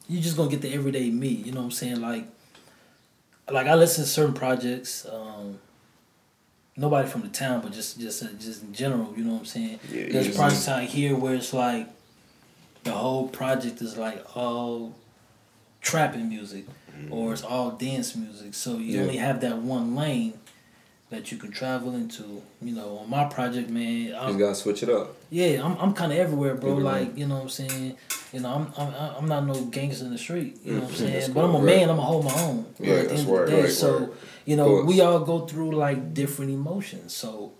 you 0.08 0.20
just 0.22 0.38
gonna 0.38 0.52
get 0.52 0.62
the 0.62 0.74
everyday 0.74 1.10
me. 1.10 1.30
You 1.30 1.52
know 1.52 1.60
what 1.62 1.66
I'm 1.66 1.72
saying? 1.72 2.02
Like, 2.02 2.26
like 3.50 3.68
I 3.68 3.76
listen 3.76 4.04
to 4.04 4.10
certain 4.10 4.34
projects. 4.34 5.06
Um, 5.06 5.60
nobody 6.78 7.08
from 7.08 7.22
the 7.22 7.30
town, 7.30 7.62
but 7.62 7.72
just 7.72 8.00
just 8.00 8.24
uh, 8.24 8.28
just 8.40 8.62
in 8.64 8.74
general. 8.74 9.14
You 9.18 9.24
know 9.24 9.34
what 9.34 9.40
I'm 9.40 9.46
saying? 9.46 9.80
Yeah, 9.92 10.08
There's 10.12 10.36
projects 10.36 10.68
out 10.68 10.84
here 10.84 11.16
where 11.16 11.34
it's 11.34 11.54
like 11.54 11.88
the 12.84 12.92
whole 12.92 13.28
project 13.30 13.82
is 13.82 13.98
like 13.98 14.36
all 14.36 14.94
trapping 15.82 16.30
music 16.30 16.66
or 17.10 17.34
it's 17.34 17.44
all 17.44 17.72
dance 17.72 18.16
music. 18.16 18.54
So 18.54 18.78
you 18.78 18.96
Yeah. 18.98 19.02
only 19.02 19.18
have 19.18 19.42
that 19.42 19.58
one 19.60 19.96
lane 19.96 20.34
that 21.10 21.32
you 21.32 21.38
can 21.38 21.52
travel 21.52 21.94
into. 21.96 22.42
You 22.62 22.74
know, 22.74 22.98
on 23.00 23.10
my 23.10 23.26
project, 23.26 23.70
man, 23.70 24.08
You 24.08 24.16
I'm, 24.16 24.38
gotta 24.38 24.56
switch 24.56 24.84
it 24.84 24.90
up. 24.90 25.16
yeah, 25.30 25.64
I'm 25.64 25.78
I'm 25.78 25.94
kind 25.94 26.12
of 26.12 26.18
everywhere, 26.18 26.56
bro. 26.56 26.76
Like 26.76 27.18
you 27.18 27.28
know 27.28 27.36
what 27.36 27.44
I'm 27.44 27.50
saying. 27.50 27.98
You 28.32 28.40
know, 28.40 28.50
I'm 28.50 28.68
I'm 28.78 28.94
I'm 29.20 29.28
not 29.28 29.46
no 29.46 29.54
gangster 29.66 30.06
in 30.06 30.12
the 30.12 30.18
street. 30.18 30.58
You 30.64 30.74
know 30.74 30.80
what 30.82 30.90
I'm 30.90 30.96
Mhm. 30.96 30.98
That's 30.98 31.26
saying. 31.26 31.34
But 31.34 31.44
I'm 31.44 31.50
a 31.52 31.54
cool, 31.54 31.62
man. 31.62 31.82
I'm 31.90 31.96
gonna 31.98 32.02
hold 32.02 32.26
my 32.26 32.42
own. 32.42 32.66
Yeah, 32.80 32.96
the 32.96 33.02
that's 33.08 33.12
end 33.22 33.30
of 33.30 33.40
the 33.40 33.46
day, 33.52 33.62
right, 33.62 33.70
so 33.72 33.92
word. 34.00 34.10
you 34.46 34.56
know, 34.56 34.84
we 34.84 35.02
all 35.02 35.20
go 35.20 35.46
through 35.46 35.72
like 35.76 36.14
different 36.16 36.50
emotions. 36.52 37.14
So 37.14 37.52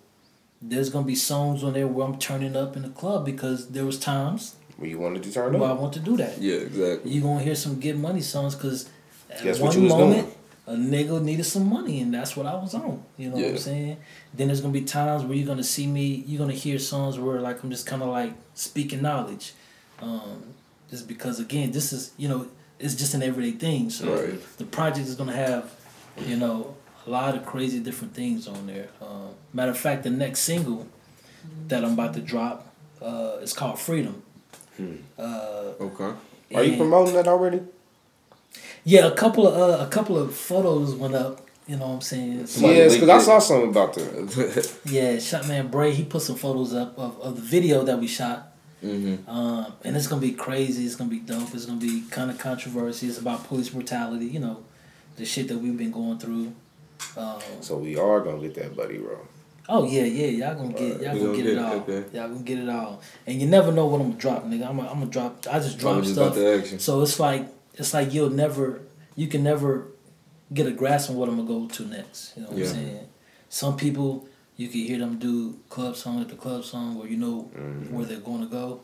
there's 0.60 0.90
gonna 0.90 1.06
be 1.06 1.14
songs 1.14 1.62
on 1.62 1.74
there 1.74 1.86
where 1.86 2.06
I'm 2.06 2.18
turning 2.18 2.56
up 2.56 2.76
in 2.76 2.82
the 2.82 2.88
club 2.88 3.24
because 3.24 3.68
there 3.68 3.84
was 3.84 3.98
times 3.98 4.54
Where 4.78 4.88
you 4.88 4.98
wanted 4.98 5.22
to 5.24 5.32
turn 5.32 5.54
up. 5.54 5.60
where 5.60 5.70
I 5.70 5.74
want 5.74 5.92
to 5.92 6.00
do 6.00 6.16
that. 6.16 6.40
Yeah, 6.40 6.56
exactly. 6.56 7.12
You 7.12 7.20
gonna 7.20 7.40
hear 7.44 7.54
some 7.54 7.78
get 7.78 7.96
money 7.96 8.22
songs 8.22 8.54
because 8.56 8.88
at 9.34 9.42
Guess 9.42 9.58
one 9.60 9.66
what 9.68 9.76
you 9.76 9.82
was 9.82 9.92
moment, 9.92 10.28
doing? 10.28 10.34
a 10.66 10.72
nigga 10.94 11.22
needed 11.22 11.44
some 11.44 11.68
money 11.68 12.00
and 12.00 12.12
that's 12.14 12.36
what 12.36 12.46
I 12.46 12.54
was 12.54 12.74
on. 12.74 13.02
You 13.18 13.30
know 13.30 13.36
what 13.36 13.44
I'm 13.44 13.58
saying? 13.58 13.96
Then 14.32 14.46
there's 14.48 14.60
gonna 14.60 14.72
be 14.72 14.82
times 14.82 15.22
where 15.24 15.36
you're 15.36 15.46
gonna 15.46 15.62
see 15.64 15.86
me, 15.86 16.24
you're 16.26 16.38
gonna 16.38 16.52
hear 16.54 16.78
songs 16.78 17.18
where 17.18 17.40
like 17.40 17.62
I'm 17.62 17.70
just 17.70 17.86
kinda 17.86 18.06
like 18.06 18.32
speaking 18.54 19.02
knowledge. 19.02 19.52
Um, 20.00 20.42
just 20.90 21.06
because 21.08 21.38
again, 21.40 21.70
this 21.72 21.92
is 21.92 22.12
you 22.16 22.28
know, 22.28 22.46
it's 22.78 22.94
just 22.94 23.14
an 23.14 23.22
everyday 23.22 23.52
thing. 23.56 23.90
So 23.90 24.14
Right. 24.14 24.56
the 24.58 24.64
project 24.64 25.06
is 25.08 25.14
gonna 25.16 25.32
have, 25.32 25.70
you 26.26 26.36
know, 26.36 26.74
a 27.06 27.10
lot 27.10 27.34
of 27.36 27.44
crazy 27.44 27.80
different 27.80 28.14
things 28.14 28.48
on 28.48 28.66
there. 28.66 28.88
Um, 29.02 29.30
matter 29.52 29.70
of 29.72 29.78
fact, 29.78 30.02
the 30.04 30.10
next 30.10 30.40
single 30.40 30.86
that 31.68 31.84
I'm 31.84 31.92
about 31.92 32.14
to 32.14 32.20
drop 32.20 32.72
uh, 33.02 33.36
is 33.42 33.52
called 33.52 33.78
Freedom. 33.78 34.22
Uh, 35.18 35.72
Okay. 35.80 36.12
Are 36.54 36.62
you 36.62 36.76
promoting 36.76 37.14
that 37.14 37.26
already? 37.28 37.60
Yeah, 38.84 39.06
a 39.06 39.12
couple 39.14 39.46
of 39.48 39.54
uh, 39.80 39.84
a 39.84 39.88
couple 39.88 40.18
of 40.18 40.34
photos 40.34 40.94
went 40.94 41.14
up. 41.14 41.40
You 41.66 41.76
know 41.76 41.86
what 41.88 41.94
I'm 41.94 42.00
saying? 42.02 42.46
So, 42.46 42.60
Somebody 42.60 42.74
Yes, 42.76 42.94
because 42.94 43.08
I 43.08 43.18
saw 43.18 43.38
something 43.38 43.70
about 43.70 43.94
that. 43.94 44.76
yeah, 44.84 45.14
Shotman 45.16 45.70
Bray 45.70 45.92
he 45.92 46.04
put 46.04 46.20
some 46.20 46.36
photos 46.36 46.74
up 46.74 46.98
of, 46.98 47.18
of 47.20 47.36
the 47.36 47.42
video 47.42 47.82
that 47.84 47.98
we 47.98 48.06
shot. 48.06 48.52
mm-hmm. 48.82 49.28
Um, 49.30 49.72
and 49.82 49.96
it's 49.96 50.06
gonna 50.06 50.20
be 50.20 50.32
crazy. 50.32 50.84
It's 50.84 50.96
gonna 50.96 51.08
be 51.08 51.20
dope. 51.20 51.54
It's 51.54 51.64
gonna 51.64 51.80
be 51.80 52.02
kind 52.10 52.30
of 52.30 52.38
controversy. 52.38 53.08
It's 53.08 53.18
about 53.18 53.44
police 53.44 53.70
brutality. 53.70 54.26
You 54.26 54.40
know, 54.40 54.62
the 55.16 55.24
shit 55.24 55.48
that 55.48 55.58
we've 55.58 55.76
been 55.76 55.90
going 55.90 56.18
through. 56.18 56.52
Um, 57.16 57.40
So 57.60 57.78
we 57.78 57.96
are 57.96 58.20
gonna 58.20 58.40
get 58.42 58.54
that 58.56 58.76
buddy 58.76 58.98
roll. 58.98 59.26
oh 59.70 59.86
yeah, 59.86 60.02
yeah, 60.04 60.26
y'all 60.26 60.54
gonna 60.56 60.74
get 60.74 61.00
y'all 61.00 61.14
gonna 61.14 61.20
gonna 61.20 61.36
get 61.38 61.46
it 61.46 61.48
get 61.48 61.56
it, 61.56 61.58
all. 61.58 61.74
okay. 61.76 62.04
Y'all 62.12 62.28
gonna 62.28 62.40
get 62.42 62.58
it 62.58 62.68
all. 62.68 63.00
And 63.26 63.40
you 63.40 63.46
never 63.46 63.72
know 63.72 63.86
what 63.86 64.02
I'm 64.02 64.08
gonna 64.08 64.20
drop, 64.20 64.44
nigga. 64.44 64.68
I'm 64.68 64.76
gonna, 64.76 64.90
I'm 64.90 64.98
gonna 65.00 65.10
drop. 65.10 65.46
I 65.50 65.58
just 65.60 65.76
I 65.78 65.80
drop 65.80 66.04
stuff. 66.04 66.16
about 66.18 66.34
to 66.34 66.60
ask. 66.60 66.80
So 66.80 67.00
it's 67.00 67.18
like 67.18 67.46
it's 67.74 67.92
like 67.94 68.12
you'll 68.14 68.30
never 68.30 68.80
you 69.16 69.26
can 69.28 69.42
never 69.44 69.86
get 70.52 70.66
a 70.66 70.70
grasp 70.72 71.10
on 71.10 71.16
what 71.16 71.28
I'm 71.28 71.36
gonna 71.36 71.48
go 71.48 71.66
to 71.74 71.84
next. 71.86 72.36
You 72.36 72.42
know 72.42 72.48
what 72.50 72.58
Yeah. 72.58 72.66
I'm 72.68 72.74
saying? 72.74 73.08
Some 73.48 73.76
people 73.76 74.28
you 74.56 74.68
can 74.68 74.80
hear 74.80 74.98
them 74.98 75.18
do 75.18 75.58
club 75.68 75.96
song 75.96 76.20
at 76.20 76.28
the 76.28 76.36
club 76.36 76.64
song 76.64 76.96
where 76.96 77.08
you 77.08 77.16
know 77.16 77.50
Mm-hmm. 77.56 77.94
where 77.94 78.06
they're 78.06 78.18
gonna 78.18 78.46
go. 78.46 78.80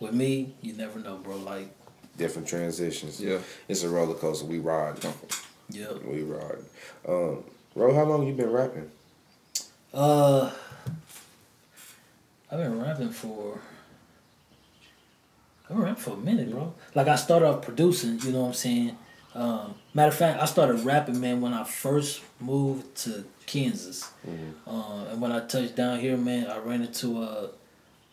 With 0.00 0.12
me, 0.12 0.54
you 0.60 0.72
never 0.74 0.98
know, 0.98 1.16
bro. 1.16 1.36
Like, 1.36 1.68
Different 2.16 2.46
transitions. 2.48 3.20
Yeah. 3.20 3.38
It's 3.68 3.82
a 3.84 3.88
roller 3.88 4.14
coaster. 4.14 4.44
We 4.46 4.58
ride. 4.58 4.96
yeah. 5.70 5.92
We 6.06 6.22
ride. 6.22 6.58
Um, 7.08 7.42
Rowe, 7.74 7.94
how 7.94 8.04
long 8.04 8.26
you 8.26 8.34
been 8.34 8.50
rapping? 8.52 8.90
Uh 9.92 10.50
I've 12.50 12.58
been 12.58 12.80
rapping 12.80 13.10
for 13.10 13.60
Been 15.68 15.78
rapping 15.78 15.96
for 15.96 16.10
a 16.10 16.16
minute, 16.16 16.50
bro. 16.50 16.74
Like 16.94 17.08
I 17.08 17.16
started 17.16 17.46
off 17.46 17.62
producing, 17.62 18.20
you 18.20 18.32
know 18.32 18.42
what 18.42 18.48
I'm 18.48 18.54
saying? 18.54 18.98
Um, 19.34 19.74
matter 19.94 20.08
of 20.08 20.14
fact, 20.14 20.40
I 20.40 20.44
started 20.44 20.84
rapping, 20.84 21.20
man, 21.20 21.40
when 21.40 21.52
I 21.54 21.64
first 21.64 22.22
moved 22.38 22.94
to 22.98 23.24
Kansas. 23.46 24.10
Uh, 24.66 25.04
and 25.10 25.20
when 25.20 25.32
I 25.32 25.40
touched 25.46 25.74
down 25.74 26.00
here, 26.00 26.16
man, 26.16 26.46
I 26.48 26.58
ran 26.58 26.82
into 26.82 27.22
uh, 27.22 27.48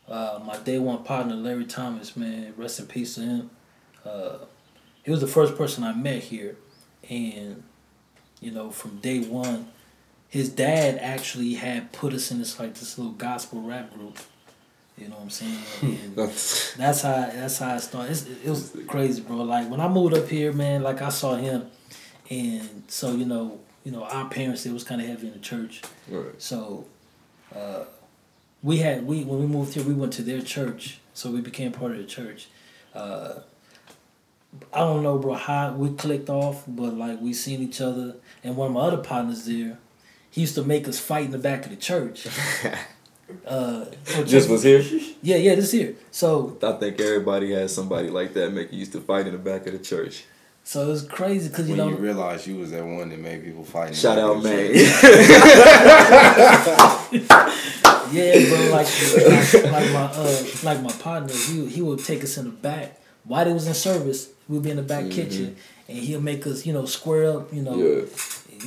uh, 0.08 0.40
my 0.46 0.58
day 0.58 0.80
one 0.80 1.04
partner, 1.04 1.36
Larry 1.36 1.66
Thomas, 1.66 2.16
man. 2.16 2.54
Rest 2.58 2.80
in 2.80 2.88
peace 2.88 3.16
to 3.16 3.22
him. 3.22 3.50
Uh, 4.06 4.38
he 5.04 5.12
was 5.12 5.22
the 5.22 5.28
first 5.28 5.56
person 5.58 5.84
I 5.84 5.94
met 5.94 6.24
here. 6.24 6.56
And, 7.10 7.64
you 8.40 8.52
know, 8.52 8.72
from 8.72 8.98
day 8.98 9.20
one, 9.20 9.68
his 10.28 10.50
dad 10.50 10.98
actually 11.00 11.56
had 11.56 11.92
put 11.92 12.14
us 12.14 12.32
in 12.32 12.40
this 12.40 12.60
like 12.60 12.76
this 12.76 12.98
little 12.98 13.14
gospel 13.14 13.62
rap 13.62 13.94
group. 13.94 14.18
You 15.02 15.08
know 15.10 15.16
what 15.16 15.24
I'm 15.24 15.30
saying? 15.32 15.58
And 15.82 16.16
That's 16.16 16.74
that's 16.76 17.02
how 17.02 17.16
that's 17.34 17.58
how 17.58 17.76
it 17.76 17.80
started. 17.80 18.12
It's, 18.12 18.26
it 18.28 18.50
was 18.50 18.78
crazy, 18.88 19.22
bro. 19.24 19.38
Like 19.38 19.68
when 19.68 19.82
I 19.82 19.88
moved 19.88 20.14
up 20.14 20.28
here, 20.28 20.54
man, 20.54 20.84
like 20.84 21.02
I 21.02 21.10
saw 21.10 21.36
him, 21.36 21.66
and 22.30 22.84
so 22.88 23.14
you 23.16 23.26
know, 23.26 23.60
you 23.84 23.92
know, 23.92 24.04
our 24.04 24.30
parents 24.30 24.64
they 24.64 24.70
was 24.72 24.84
kind 24.84 25.02
of 25.02 25.08
heavy 25.08 25.28
in 25.28 25.34
the 25.34 25.40
church. 25.40 25.82
right. 26.08 26.40
So, 26.40 26.86
uh, 27.56 27.86
we 28.62 28.78
had 28.78 29.08
we 29.08 29.24
when 29.24 29.40
we 29.40 29.48
moved 29.48 29.74
here, 29.74 29.84
we 29.84 29.96
went 29.96 30.14
to 30.14 30.22
their 30.22 30.42
church, 30.42 31.00
so 31.16 31.32
we 31.32 31.42
became 31.42 31.72
part 31.72 31.94
of 31.94 31.98
the 31.98 32.06
church. 32.06 32.48
Uh, 32.94 33.40
I 34.72 34.80
don't 34.80 35.02
know, 35.02 35.18
bro, 35.18 35.34
how 35.34 35.72
we 35.74 35.96
clicked 35.96 36.30
off, 36.30 36.64
but 36.68 36.94
like 36.94 37.20
we 37.20 37.34
seen 37.34 37.62
each 37.62 37.82
other, 37.82 38.18
and 38.44 38.56
one 38.56 38.68
of 38.68 38.74
my 38.74 38.82
other 38.82 38.98
partners 38.98 39.46
there, 39.46 39.80
he 40.30 40.42
used 40.42 40.56
to 40.56 40.64
make 40.64 40.88
us 40.88 41.00
fight 41.00 41.26
in 41.26 41.32
the 41.32 41.40
back 41.40 41.66
of 41.66 41.72
the 41.72 41.78
church. 41.78 42.28
uh, 43.46 43.86
so 44.06 44.24
Just 44.24 44.50
was 44.50 44.64
here. 44.64 44.82
yeah, 45.22 45.38
yeah, 45.38 45.56
this 45.56 45.72
here. 45.72 45.96
So 46.12 46.58
I 46.64 46.74
think 46.74 47.00
everybody 47.00 47.52
has 47.54 47.74
somebody 47.74 48.10
like 48.10 48.34
that 48.34 48.52
making 48.54 48.78
used 48.80 48.92
to 48.94 49.02
fight 49.02 49.26
in 49.28 49.34
the 49.34 49.40
back 49.40 49.66
of 49.68 49.74
the 49.74 49.80
church. 49.80 50.26
So 50.64 50.84
it 50.84 50.88
was 50.90 51.04
crazy 51.08 51.50
because 51.50 51.68
you 51.68 51.76
when 51.76 51.88
know, 51.88 51.90
you 51.90 51.96
realized 51.98 52.46
you 52.46 52.58
was 52.58 52.70
that 52.72 52.86
one 52.86 53.10
that 53.10 53.20
made 53.20 53.44
people 53.44 53.64
fight. 53.64 53.96
Shout 53.96 54.20
out 54.20 54.44
man. 54.44 54.72
yeah, 58.12 58.50
bro, 58.50 58.70
like 58.72 58.88
like, 59.18 59.54
like 59.72 59.92
my 59.92 60.12
uh 60.14 60.44
like 60.64 60.82
my 60.82 60.92
partner, 61.00 61.34
he 61.34 61.68
he 61.68 61.82
would 61.82 62.04
take 62.04 62.24
us 62.24 62.38
in 62.38 62.46
the 62.46 62.52
back 62.52 63.00
while 63.24 63.46
they 63.46 63.54
was 63.54 63.68
in 63.68 63.74
service. 63.74 64.30
We'd 64.48 64.64
be 64.64 64.70
in 64.72 64.78
the 64.78 64.84
back 64.84 65.10
kitchen, 65.10 65.56
and 65.88 65.98
he'll 65.98 66.22
make 66.22 66.46
us 66.46 66.66
you 66.66 66.74
know 66.74 66.86
square 66.86 67.38
up, 67.38 67.54
you 67.54 67.62
know, 67.62 67.76
Yeah. 67.76 68.06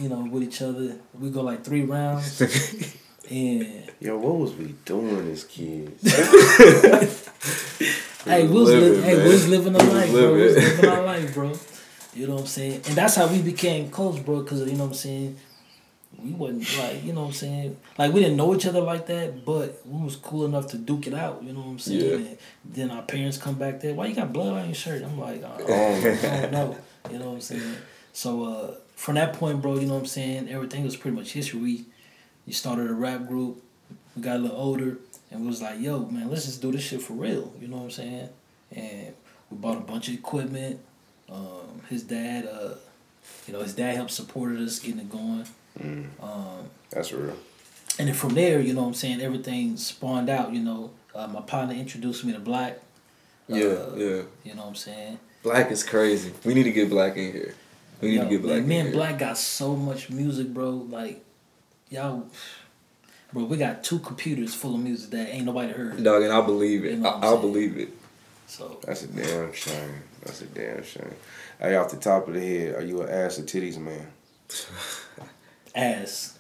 you 0.03 0.09
know, 0.09 0.27
with 0.31 0.43
each 0.43 0.63
other. 0.63 0.97
We 1.19 1.31
go 1.31 1.43
like 1.43 1.63
three 1.65 1.83
rounds, 1.85 2.41
and 3.31 3.91
Yo, 4.01 4.19
what 4.19 4.37
was 4.37 4.55
we 4.55 4.75
doing 4.85 5.31
as 5.31 5.45
kids? 5.45 6.03
hey, 8.25 8.47
we 8.47 8.53
was 8.53 8.71
living, 8.71 8.89
living, 8.91 9.03
hey, 9.05 9.17
we 9.17 9.29
was 9.29 9.49
living 9.49 9.73
was 9.73 9.83
life, 9.85 10.11
bro. 10.11 10.35
We 10.35 10.43
was 10.43 10.55
living. 10.57 10.91
our 10.91 11.03
life, 11.05 11.35
bro. 11.35 11.53
You 12.15 12.27
know 12.27 12.35
what 12.35 12.41
I'm 12.43 12.47
saying? 12.47 12.75
And 12.87 12.97
that's 12.97 13.17
how 13.17 13.27
we 13.27 13.43
became 13.43 13.91
close, 13.91 14.19
bro. 14.19 14.43
Because 14.43 14.61
you 14.61 14.77
know 14.77 14.85
what 14.85 14.91
I'm 14.91 14.95
saying. 14.95 15.37
We 16.23 16.31
wasn't 16.31 16.79
like 16.79 17.05
you 17.05 17.13
know 17.13 17.23
what 17.23 17.27
I'm 17.29 17.33
saying. 17.33 17.77
Like 17.99 18.13
we 18.13 18.21
didn't 18.21 18.37
know 18.37 18.55
each 18.55 18.67
other 18.67 18.81
like 18.81 19.07
that, 19.07 19.45
but 19.45 19.81
we 19.85 20.05
was 20.05 20.15
cool 20.17 20.45
enough 20.45 20.69
to 20.69 20.79
duke 20.79 21.09
it 21.09 21.15
out. 21.15 21.43
You 21.43 21.53
know 21.53 21.61
what 21.61 21.71
I'm 21.71 21.79
saying? 21.81 22.01
Yeah. 22.01 22.17
And 22.29 22.39
then 22.65 22.91
our 22.93 23.03
parents 23.03 23.37
come 23.37 23.55
back 23.57 23.81
there. 23.81 23.95
Why 23.95 24.07
you 24.07 24.15
got 24.15 24.33
blood 24.33 24.53
on 24.53 24.67
your 24.67 24.75
shirt? 24.75 25.03
I'm 25.03 25.19
like, 25.19 25.43
oh, 25.43 25.57
Oh, 25.69 25.95
I 25.95 26.41
don't 26.41 26.53
know. 26.53 26.77
You 27.11 27.19
know 27.19 27.27
what 27.27 27.35
I'm 27.35 27.41
saying? 27.41 27.77
So 28.13 28.45
uh, 28.45 28.75
from 28.95 29.17
that 29.17 29.33
point, 29.35 29.61
bro, 29.61 29.75
you 29.75 29.87
know 29.87 29.95
what 29.95 30.01
I'm 30.01 30.07
saying. 30.07 30.49
Everything 30.49 30.85
was 30.85 30.97
pretty 30.97 31.17
much 31.17 31.33
history. 31.33 31.61
We, 31.61 31.85
you 32.47 32.53
started 32.53 32.91
a 32.91 32.95
rap 32.95 33.27
group. 33.27 33.63
We 34.17 34.23
got 34.23 34.37
a 34.37 34.39
little 34.39 34.57
older, 34.57 34.99
and 35.31 35.41
we 35.41 35.47
was 35.49 35.61
like, 35.63 35.81
yo, 35.81 36.07
man, 36.07 36.31
let's 36.31 36.45
just 36.45 36.63
do 36.63 36.71
this 36.73 36.83
shit 36.83 37.03
for 37.03 37.15
real. 37.15 37.53
You 37.61 37.69
know 37.69 37.77
what 37.79 37.85
I'm 37.85 37.91
saying? 37.91 38.29
And 38.75 39.15
we 39.51 39.57
bought 39.57 39.77
a 39.79 39.81
bunch 39.81 40.09
of 40.09 40.15
equipment. 40.15 40.81
Um, 41.31 41.81
his 41.89 42.03
dad, 42.03 42.47
uh, 42.47 42.75
you 43.47 43.53
know, 43.53 43.61
his 43.63 43.75
dad 43.75 43.97
helped 43.97 44.11
supported 44.13 44.61
us 44.61 44.79
getting 44.79 45.01
it 45.01 45.11
going. 45.11 45.47
Um, 46.23 46.69
That's 46.91 47.13
real. 47.13 47.37
and 47.99 48.09
then 48.09 48.15
from 48.15 48.35
there, 48.35 48.61
you 48.61 48.73
know 48.75 48.83
what 48.83 48.89
I'm 48.89 48.95
saying, 48.95 49.21
everything 49.21 49.77
spawned 49.77 50.29
out, 50.29 50.53
you 50.53 50.61
know. 50.61 50.91
Uh, 51.15 51.27
my 51.29 51.41
partner 51.41 51.75
introduced 51.75 52.25
me 52.25 52.33
to 52.33 52.41
Black. 52.41 52.79
Yeah, 53.49 53.65
Uh, 53.67 53.95
yeah. 53.97 54.23
You 54.45 54.55
know 54.55 54.63
what 54.63 54.69
I'm 54.69 54.75
saying? 54.75 55.19
Black 55.43 55.71
is 55.71 55.83
crazy. 55.83 56.33
We 56.45 56.55
need 56.55 56.63
to 56.65 56.73
get 56.73 56.89
black 56.89 57.17
in 57.17 57.33
here. 57.33 57.55
We 58.01 58.09
need 58.09 58.15
Yo, 58.17 58.25
to 58.25 58.31
get 58.31 58.43
black 58.43 58.57
man, 58.61 58.69
me 58.69 58.79
in 58.79 58.87
and. 58.87 58.95
Black 58.95 59.19
got 59.19 59.37
so 59.39 59.75
much 59.77 60.11
music, 60.11 60.49
bro. 60.55 60.71
Like, 60.71 61.24
y'all, 61.95 62.27
bro, 63.33 63.45
we 63.45 63.57
got 63.57 63.85
two 63.85 64.01
computers 64.01 64.55
full 64.55 64.75
of 64.75 64.81
music 64.81 65.11
that 65.13 65.33
ain't 65.33 65.47
nobody 65.47 65.73
heard. 65.73 66.03
Dog, 66.03 66.23
and 66.23 66.33
I 66.33 66.41
believe 66.41 66.85
it. 66.85 66.93
You 66.93 66.97
know 66.99 67.15
I'm 67.15 67.39
I, 67.39 67.41
believe 67.41 67.79
it. 67.79 67.91
So, 68.47 68.79
That's 68.85 69.05
a 69.05 69.07
damn 69.07 69.53
shame. 69.53 70.03
That's 70.25 70.43
a 70.43 70.47
damn 70.47 70.85
shame. 70.85 71.15
Hey, 71.59 71.77
off 71.77 71.91
the 71.91 71.97
top 71.97 72.29
of 72.29 72.35
the 72.35 72.41
head, 72.41 72.75
are 72.75 72.83
you 72.85 73.03
an 73.03 73.09
ass 73.09 73.39
or 73.39 73.43
titties 73.43 73.79
man? 73.79 74.07
ass. 75.75 76.39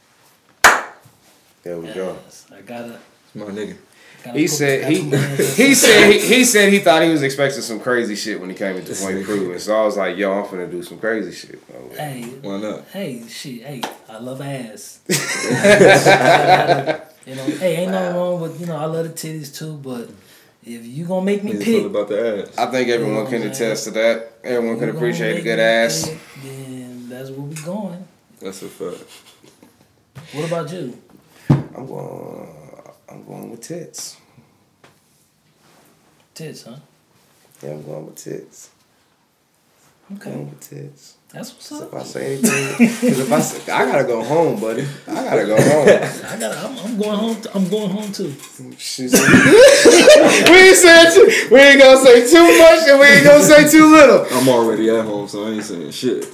There 1.62 1.78
we 1.78 1.92
go. 1.92 2.18
I 2.52 2.60
gotta. 2.60 2.98
My 3.34 3.46
nigga. 3.46 3.76
Gotta 4.24 4.38
He 4.38 4.46
said 4.48 4.90
he 4.90 5.02
put 5.02 5.10
my 5.10 5.16
hands 5.18 5.40
up. 5.50 5.56
he 5.56 5.74
said 5.74 6.10
he, 6.12 6.18
he 6.20 6.44
said 6.44 6.72
he 6.72 6.78
thought 6.80 7.02
he 7.02 7.10
was 7.10 7.22
expecting 7.22 7.60
some 7.62 7.78
crazy 7.80 8.16
shit 8.16 8.40
when 8.40 8.48
he 8.50 8.56
came 8.56 8.76
into 8.76 8.94
Point 8.94 9.24
Crew, 9.24 9.52
and 9.52 9.60
so 9.60 9.80
I 9.80 9.84
was 9.84 9.96
like, 9.96 10.16
"Yo, 10.16 10.32
I'm 10.32 10.44
finna 10.46 10.70
do 10.70 10.82
some 10.82 10.98
crazy 10.98 11.32
shit." 11.32 11.62
Oh, 11.72 11.94
Hey, 11.94 12.22
Why 12.42 12.58
not? 12.60 12.84
hey, 12.92 13.22
shit, 13.28 13.62
hey, 13.62 13.82
I 14.08 14.18
love 14.18 14.40
ass. 14.40 15.00
you 17.26 17.34
know, 17.34 17.44
hey, 17.58 17.76
ain't 17.76 17.92
nothing 17.92 18.16
wrong 18.16 18.40
with 18.40 18.60
you 18.60 18.66
know 18.66 18.76
I 18.76 18.84
love 18.86 19.04
the 19.04 19.12
titties 19.12 19.54
too, 19.56 19.74
but 19.76 20.08
if 20.64 20.84
you 20.86 21.04
gonna 21.06 21.24
make 21.24 21.44
me 21.44 21.52
It's 21.52 21.64
pick, 21.64 21.80
all 21.82 21.86
about 21.86 22.08
the 22.08 22.42
ass. 22.48 22.58
I 22.58 22.66
think 22.70 22.88
everyone 22.88 23.24
Yeah, 23.24 23.30
can 23.30 23.40
man. 23.40 23.50
attest 23.50 23.84
to 23.84 23.90
that. 23.92 24.32
Everyone 24.42 24.78
can 24.78 24.88
appreciate 24.90 25.38
a 25.38 25.42
good 25.42 25.58
ass. 25.58 26.08
pick, 26.08 26.18
then 26.42 27.08
that's 27.08 27.30
where 27.30 27.40
we 27.40 27.54
going. 27.56 28.06
That's 28.40 28.62
a 28.62 28.68
fact. 28.68 29.04
What 30.34 30.46
about 30.46 30.72
you? 30.72 30.96
I'm 31.50 31.86
going. 31.86 32.48
I'm 33.08 33.24
going 33.24 33.50
with 33.50 33.60
tits. 33.60 34.16
Tits, 36.34 36.64
huh? 36.64 36.76
Yeah, 37.62 37.70
I'm 37.70 37.84
going 37.84 38.06
with 38.06 38.16
tits. 38.16 38.70
I'm 40.10 40.16
going 40.16 40.36
Okay, 40.36 40.44
with 40.44 40.60
tits. 40.60 41.14
that's 41.32 41.52
what's 41.54 41.68
'Cause 41.70 41.82
up. 41.82 41.88
if 41.88 41.94
I 41.94 42.02
say 42.04 42.34
anything, 42.34 42.76
because 43.00 43.18
if 43.20 43.32
I 43.32 43.40
say, 43.40 43.72
I 43.72 43.86
gotta 43.86 44.04
go 44.04 44.22
home, 44.22 44.60
buddy. 44.60 44.86
I 45.08 45.14
gotta 45.24 45.46
go 45.46 45.56
home. 45.56 45.88
I 46.32 46.36
got. 46.38 46.56
I'm, 46.64 46.78
I'm 46.78 46.98
going 46.98 47.18
home. 47.18 47.40
t- 47.40 47.48
I'm 47.54 47.68
going 47.68 47.90
home 47.90 48.12
too. 48.12 48.34
She 48.78 49.08
said- 49.08 49.20
we 50.50 50.56
ain't 50.68 50.76
said 50.76 51.10
too, 51.14 51.48
we 51.50 51.60
ain't 51.60 51.80
gonna 51.80 51.98
say 52.04 52.28
too 52.30 52.58
much 52.58 52.88
and 52.88 52.98
we 53.00 53.06
ain't 53.06 53.24
gonna 53.24 53.42
say 53.42 53.70
too 53.70 53.86
little. 53.92 54.26
I'm 54.32 54.48
already 54.48 54.90
at 54.90 55.04
home, 55.04 55.26
so 55.28 55.46
I 55.46 55.50
ain't 55.52 55.64
saying 55.64 55.90
shit. 55.92 56.26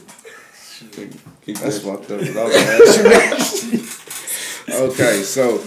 Shoot. 0.73 1.13
Keep 1.45 1.59
That's 1.59 1.79
fucked 1.81 2.11
up. 2.11 2.21
'cause 2.21 2.37
I 2.37 2.45
was 2.45 2.55
gonna 2.57 2.71
ask 2.73 3.63
you 3.67 3.73
next. 3.79 4.71
okay, 4.71 5.23
so 5.23 5.59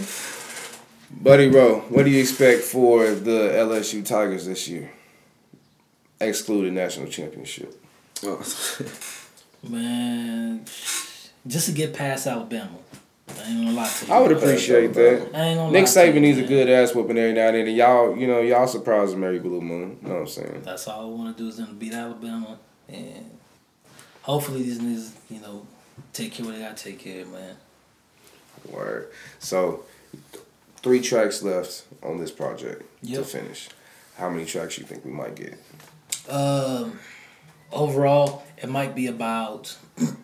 Buddy 1.24 1.48
Rowe, 1.48 1.80
what 1.88 2.04
do 2.04 2.12
you 2.12 2.20
expect 2.20 2.64
for 2.64 3.10
the 3.12 3.50
LSU 3.56 4.06
Tigers 4.06 4.46
this 4.46 4.68
year? 4.68 4.92
Excluding 6.20 6.74
national 6.74 7.08
championship. 7.08 7.74
Oh. 8.24 8.46
Man, 9.70 10.66
just 11.48 11.68
to 11.68 11.72
get 11.72 11.94
past 11.94 12.28
Alabama. 12.28 12.72
I 13.30 13.50
ain't 13.50 13.64
gonna 13.64 13.72
lie 13.72 13.90
to 13.90 14.06
you. 14.06 14.14
I 14.14 14.20
would 14.20 14.32
appreciate 14.34 14.94
that. 14.96 15.30
I 15.34 15.40
ain't 15.46 15.58
gonna 15.58 15.72
Nick 15.72 15.86
lie 15.86 15.92
to 15.94 16.08
you, 16.08 16.14
Saban 16.14 16.22
needs 16.22 16.40
a 16.40 16.44
good 16.44 16.70
ass 16.70 16.94
whooping 16.94 17.18
every 17.18 17.32
now 17.32 17.48
and 17.48 17.56
then, 17.56 17.68
and 17.68 17.78
y'all, 17.78 18.18
you 18.18 18.28
know, 18.28 18.42
y'all 18.42 18.68
surprised 18.68 19.14
him 19.14 19.24
every 19.24 19.40
blue 19.40 19.62
moon. 19.62 20.00
You 20.02 20.10
know 20.10 20.16
what 20.16 20.22
I'm 20.24 20.28
saying? 20.28 20.62
That's 20.66 20.90
all 20.90 21.04
I 21.04 21.10
want 21.10 21.38
to 21.38 21.42
do 21.42 21.48
is 21.48 21.56
them 21.56 21.78
beat 21.80 21.94
Alabama, 21.94 22.60
and 22.90 23.32
hopefully 24.24 24.64
these 24.64 24.80
niggas, 24.80 25.14
you 25.30 25.40
know, 25.40 25.66
take 26.12 26.34
care 26.34 26.42
of 26.42 26.48
what 26.48 26.58
they 26.58 26.64
gotta 26.64 26.76
take 26.76 27.00
care 27.00 27.22
of, 27.22 27.32
man. 27.32 27.56
Word. 28.70 29.10
So, 29.40 29.86
three 30.84 31.02
tracks 31.02 31.42
left 31.42 31.86
on 32.04 32.20
this 32.20 32.32
project 32.32 32.84
to 33.08 33.24
finish. 33.24 33.70
How 34.18 34.30
many 34.30 34.46
tracks 34.46 34.78
you 34.78 34.84
think 34.86 35.04
we 35.06 35.12
might 35.12 35.36
get? 35.36 35.58
Um, 36.30 37.00
overall, 37.72 38.44
it 38.62 38.70
might 38.70 38.94
be 38.94 39.08
about, 39.08 39.76
I'm 40.00 40.16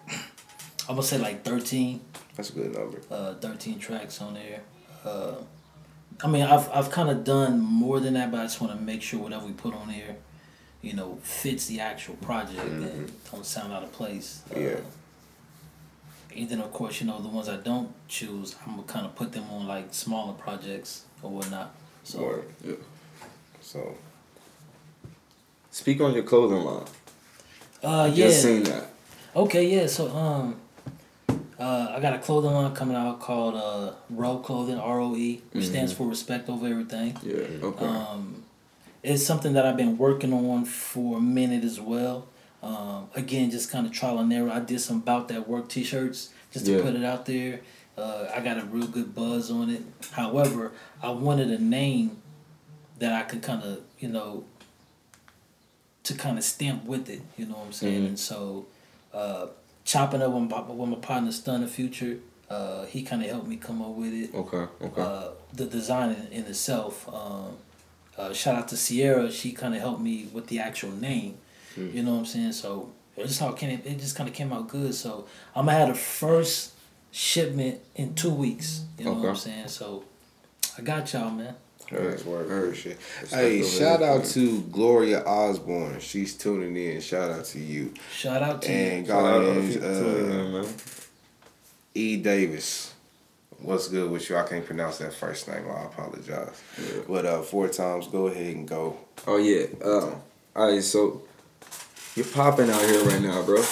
gonna 0.88 1.03
say 1.03 1.18
like 1.18 1.43
13, 1.43 1.99
That's 2.36 2.49
a 2.51 2.53
good 2.53 2.74
number. 2.76 3.01
uh, 3.10 3.34
13 3.36 3.80
tracks 3.80 4.22
on 4.22 4.36
there. 4.36 4.62
Uh, 5.03 5.36
I 6.24 6.28
mean, 6.28 6.43
I've 6.43 6.70
I've 6.72 6.91
kind 6.91 7.10
of 7.10 7.24
done 7.24 7.60
more 7.60 7.99
than 8.01 8.14
that, 8.16 8.30
but 8.32 8.41
I 8.41 8.43
just 8.43 8.60
want 8.60 8.74
to 8.78 8.80
make 8.80 9.01
sure 9.01 9.20
whatever 9.22 9.45
we 9.45 9.53
put 9.53 9.74
on 9.74 9.88
there, 9.88 10.18
you 10.82 10.93
know, 10.93 11.18
fits 11.24 11.68
the 11.68 11.80
actual 11.80 12.16
project 12.16 12.60
and 12.60 13.12
don't 13.32 13.45
sound 13.45 13.72
out 13.72 13.84
of 13.84 13.91
place. 13.93 14.41
Uh, 14.53 14.60
Yeah. 14.60 14.76
And 16.36 16.48
then 16.50 16.62
of 16.62 16.72
course, 16.72 17.02
you 17.02 17.08
know, 17.08 17.20
the 17.22 17.28
ones 17.28 17.50
I 17.50 17.58
don't 17.58 17.90
choose, 18.08 18.56
I'm 18.66 18.76
gonna 18.76 18.84
kind 18.88 19.06
of 19.06 19.16
put 19.16 19.32
them 19.32 19.46
on 19.52 19.68
like 19.68 19.94
smaller 19.94 20.34
projects 20.34 21.06
or 21.22 21.32
whatnot. 21.32 21.74
So 22.04 22.20
Word. 22.24 22.44
Yeah. 22.66 22.76
So, 23.62 23.96
Speak 25.72 26.02
on 26.02 26.14
your 26.14 26.24
clothing 26.24 26.64
line. 26.64 26.86
uh, 27.84 28.12
yeah. 28.14 28.28
Just 28.28 28.42
seen 28.44 28.64
that. 28.64 28.90
Okay, 29.36 29.68
yeah. 29.68 29.86
So 29.88 30.10
um, 30.10 30.56
uh, 31.60 31.94
I 31.96 32.00
got 32.00 32.14
a 32.16 32.20
clothing 32.20 32.52
line 32.52 32.74
coming 32.74 32.96
out 32.96 33.20
called 33.20 33.56
uh 33.56 33.94
Roe 34.10 34.38
Clothing 34.40 34.80
R 34.80 35.00
O 35.00 35.16
E, 35.16 35.42
which 35.52 35.66
stands 35.68 35.94
for 35.94 36.08
respect 36.08 36.50
over 36.50 36.68
everything. 36.68 37.16
Yeah. 37.22 37.36
Okay. 37.62 37.86
Um, 37.86 38.44
it's 39.04 39.24
something 39.26 39.54
that 39.54 39.66
I've 39.66 39.78
been 39.78 39.98
working 39.98 40.34
on 40.34 40.66
for 40.66 41.18
a 41.18 41.22
minute 41.22 41.64
as 41.64 41.80
well. 41.80 42.28
Um, 42.62 43.10
again, 43.16 43.49
just 43.51 43.72
kind 43.72 43.86
of 43.86 43.93
trial 43.93 44.20
and 44.20 44.32
error. 44.34 44.49
I 44.51 44.60
did 44.60 44.82
some 44.82 44.97
about 44.97 45.28
that 45.30 45.47
work 45.47 45.70
T-shirts 45.70 46.30
just 46.51 46.66
to 46.66 46.74
Yeah. 46.78 46.82
put 46.82 46.95
it 46.95 47.03
out 47.05 47.26
there. 47.26 47.62
Uh, 47.97 48.30
I 48.34 48.41
got 48.41 48.57
a 48.57 48.66
real 48.66 48.88
good 48.88 49.14
buzz 49.16 49.49
on 49.51 49.70
it. 49.70 49.84
However, 50.12 50.72
I 51.01 51.10
wanted 51.12 51.51
a 51.51 51.62
name 51.62 52.22
that 52.99 53.14
I 53.14 53.24
could 53.24 53.41
kind 53.41 53.64
of 53.64 53.82
you 53.99 54.10
know 54.10 54.43
to 56.03 56.14
kind 56.14 56.38
of 56.38 56.43
stamp 56.43 56.86
with 56.86 57.10
it. 57.10 57.22
You 57.38 57.45
know 57.45 57.55
what 57.55 57.68
I'm 57.68 57.72
saying? 57.74 58.03
Mhm. 58.03 58.07
And 58.07 58.20
so, 58.20 58.66
uh, 59.14 59.47
chopping 59.86 60.22
up 60.22 60.32
with 60.32 60.49
my, 60.49 60.62
with 60.62 60.89
my 60.89 60.95
partner 60.97 61.32
Stun 61.32 61.62
the 61.62 61.68
Future, 61.68 62.20
uh, 62.49 62.86
he 62.86 63.03
kind 63.03 63.22
of 63.24 63.30
helped 63.30 63.47
me 63.47 63.57
come 63.57 63.82
up 63.82 63.89
with 63.89 64.14
it 64.14 64.34
okay. 64.34 64.66
Okay. 64.82 65.01
uh, 65.01 65.30
the 65.53 65.66
design 65.66 66.10
in, 66.12 66.28
in 66.39 66.45
itself. 66.45 67.07
Um, 67.14 67.57
uh, 68.18 68.34
shout 68.34 68.55
out 68.55 68.68
to 68.70 68.78
Sierra. 68.78 69.32
She 69.32 69.51
kind 69.51 69.74
of 69.76 69.82
helped 69.82 70.01
me 70.01 70.28
with 70.34 70.47
the 70.47 70.60
actual 70.60 70.91
name. 70.91 71.38
You 71.78 72.03
know 72.03 72.13
what 72.13 72.20
I'm 72.20 72.26
saying? 72.26 72.51
So 72.53 72.91
it 73.15 73.28
just 73.28 73.39
how 73.39 73.51
came. 73.51 73.82
It 73.86 73.99
just 73.99 74.15
kind 74.15 74.30
of 74.30 74.36
came 74.36 74.51
out 74.53 74.67
good. 74.67 74.93
So 74.93 75.26
I'm 75.55 75.65
gonna 75.65 75.78
have 75.78 75.89
the 75.89 75.93
first 75.95 76.74
shipment 77.11 77.80
in 77.95 78.15
two 78.15 78.34
weeks. 78.34 78.84
You 78.97 79.05
know 79.05 79.13
what 79.13 79.30
I'm 79.30 79.36
saying? 79.36 79.67
So 79.67 80.03
I 80.78 80.82
got 80.82 81.11
y'all, 81.13 81.32
man. 81.32 81.55
that's 81.91 82.26
word. 82.26 82.49
Heard. 82.49 82.63
Appreciate 82.70 82.97
Hey, 83.30 83.63
shout 83.63 84.01
out 84.01 84.26
to 84.26 84.61
Gloria 84.63 85.22
Osborne. 85.26 85.99
She's 85.99 86.36
tuning 86.36 86.76
in. 86.76 87.01
Shout 87.01 87.32
out 87.32 87.45
to 87.45 87.59
you. 87.59 87.93
Shout 88.11 88.41
out 88.41 88.61
to 88.63 88.72
And 88.72 89.05
you. 89.05 89.11
Shout 89.11 89.26
out 89.26 89.41
God 89.41 89.43
to 89.43 89.59
is, 89.59 89.76
you 89.76 89.82
tuning 89.82 90.55
uh, 90.55 90.59
in. 90.59 90.67
E. 91.95 92.17
Davis. 92.17 92.93
What's 93.61 93.89
good 93.89 94.09
with 94.09 94.30
you? 94.30 94.38
I 94.38 94.47
can't 94.47 94.65
pronounce 94.65 94.99
that 94.99 95.13
first 95.13 95.47
name. 95.49 95.65
I 95.70 95.84
apologize. 95.84 96.61
Yeah. 96.78 97.01
But 97.07 97.26
uh, 97.26 97.41
four 97.41 97.67
times, 97.67 98.07
go 98.07 98.28
ahead 98.28 98.55
and 98.55 98.67
go. 98.67 98.97
Oh 99.28 99.38
yeah. 99.38 99.65
Um. 99.84 100.15
All 100.55 100.72
right. 100.72 100.82
So 100.82 101.24
you're 102.16 102.26
popping 102.26 102.70
out 102.70 102.82
here 102.82 103.03
right 103.03 103.22
now, 103.22 103.41
bro. 103.43 103.64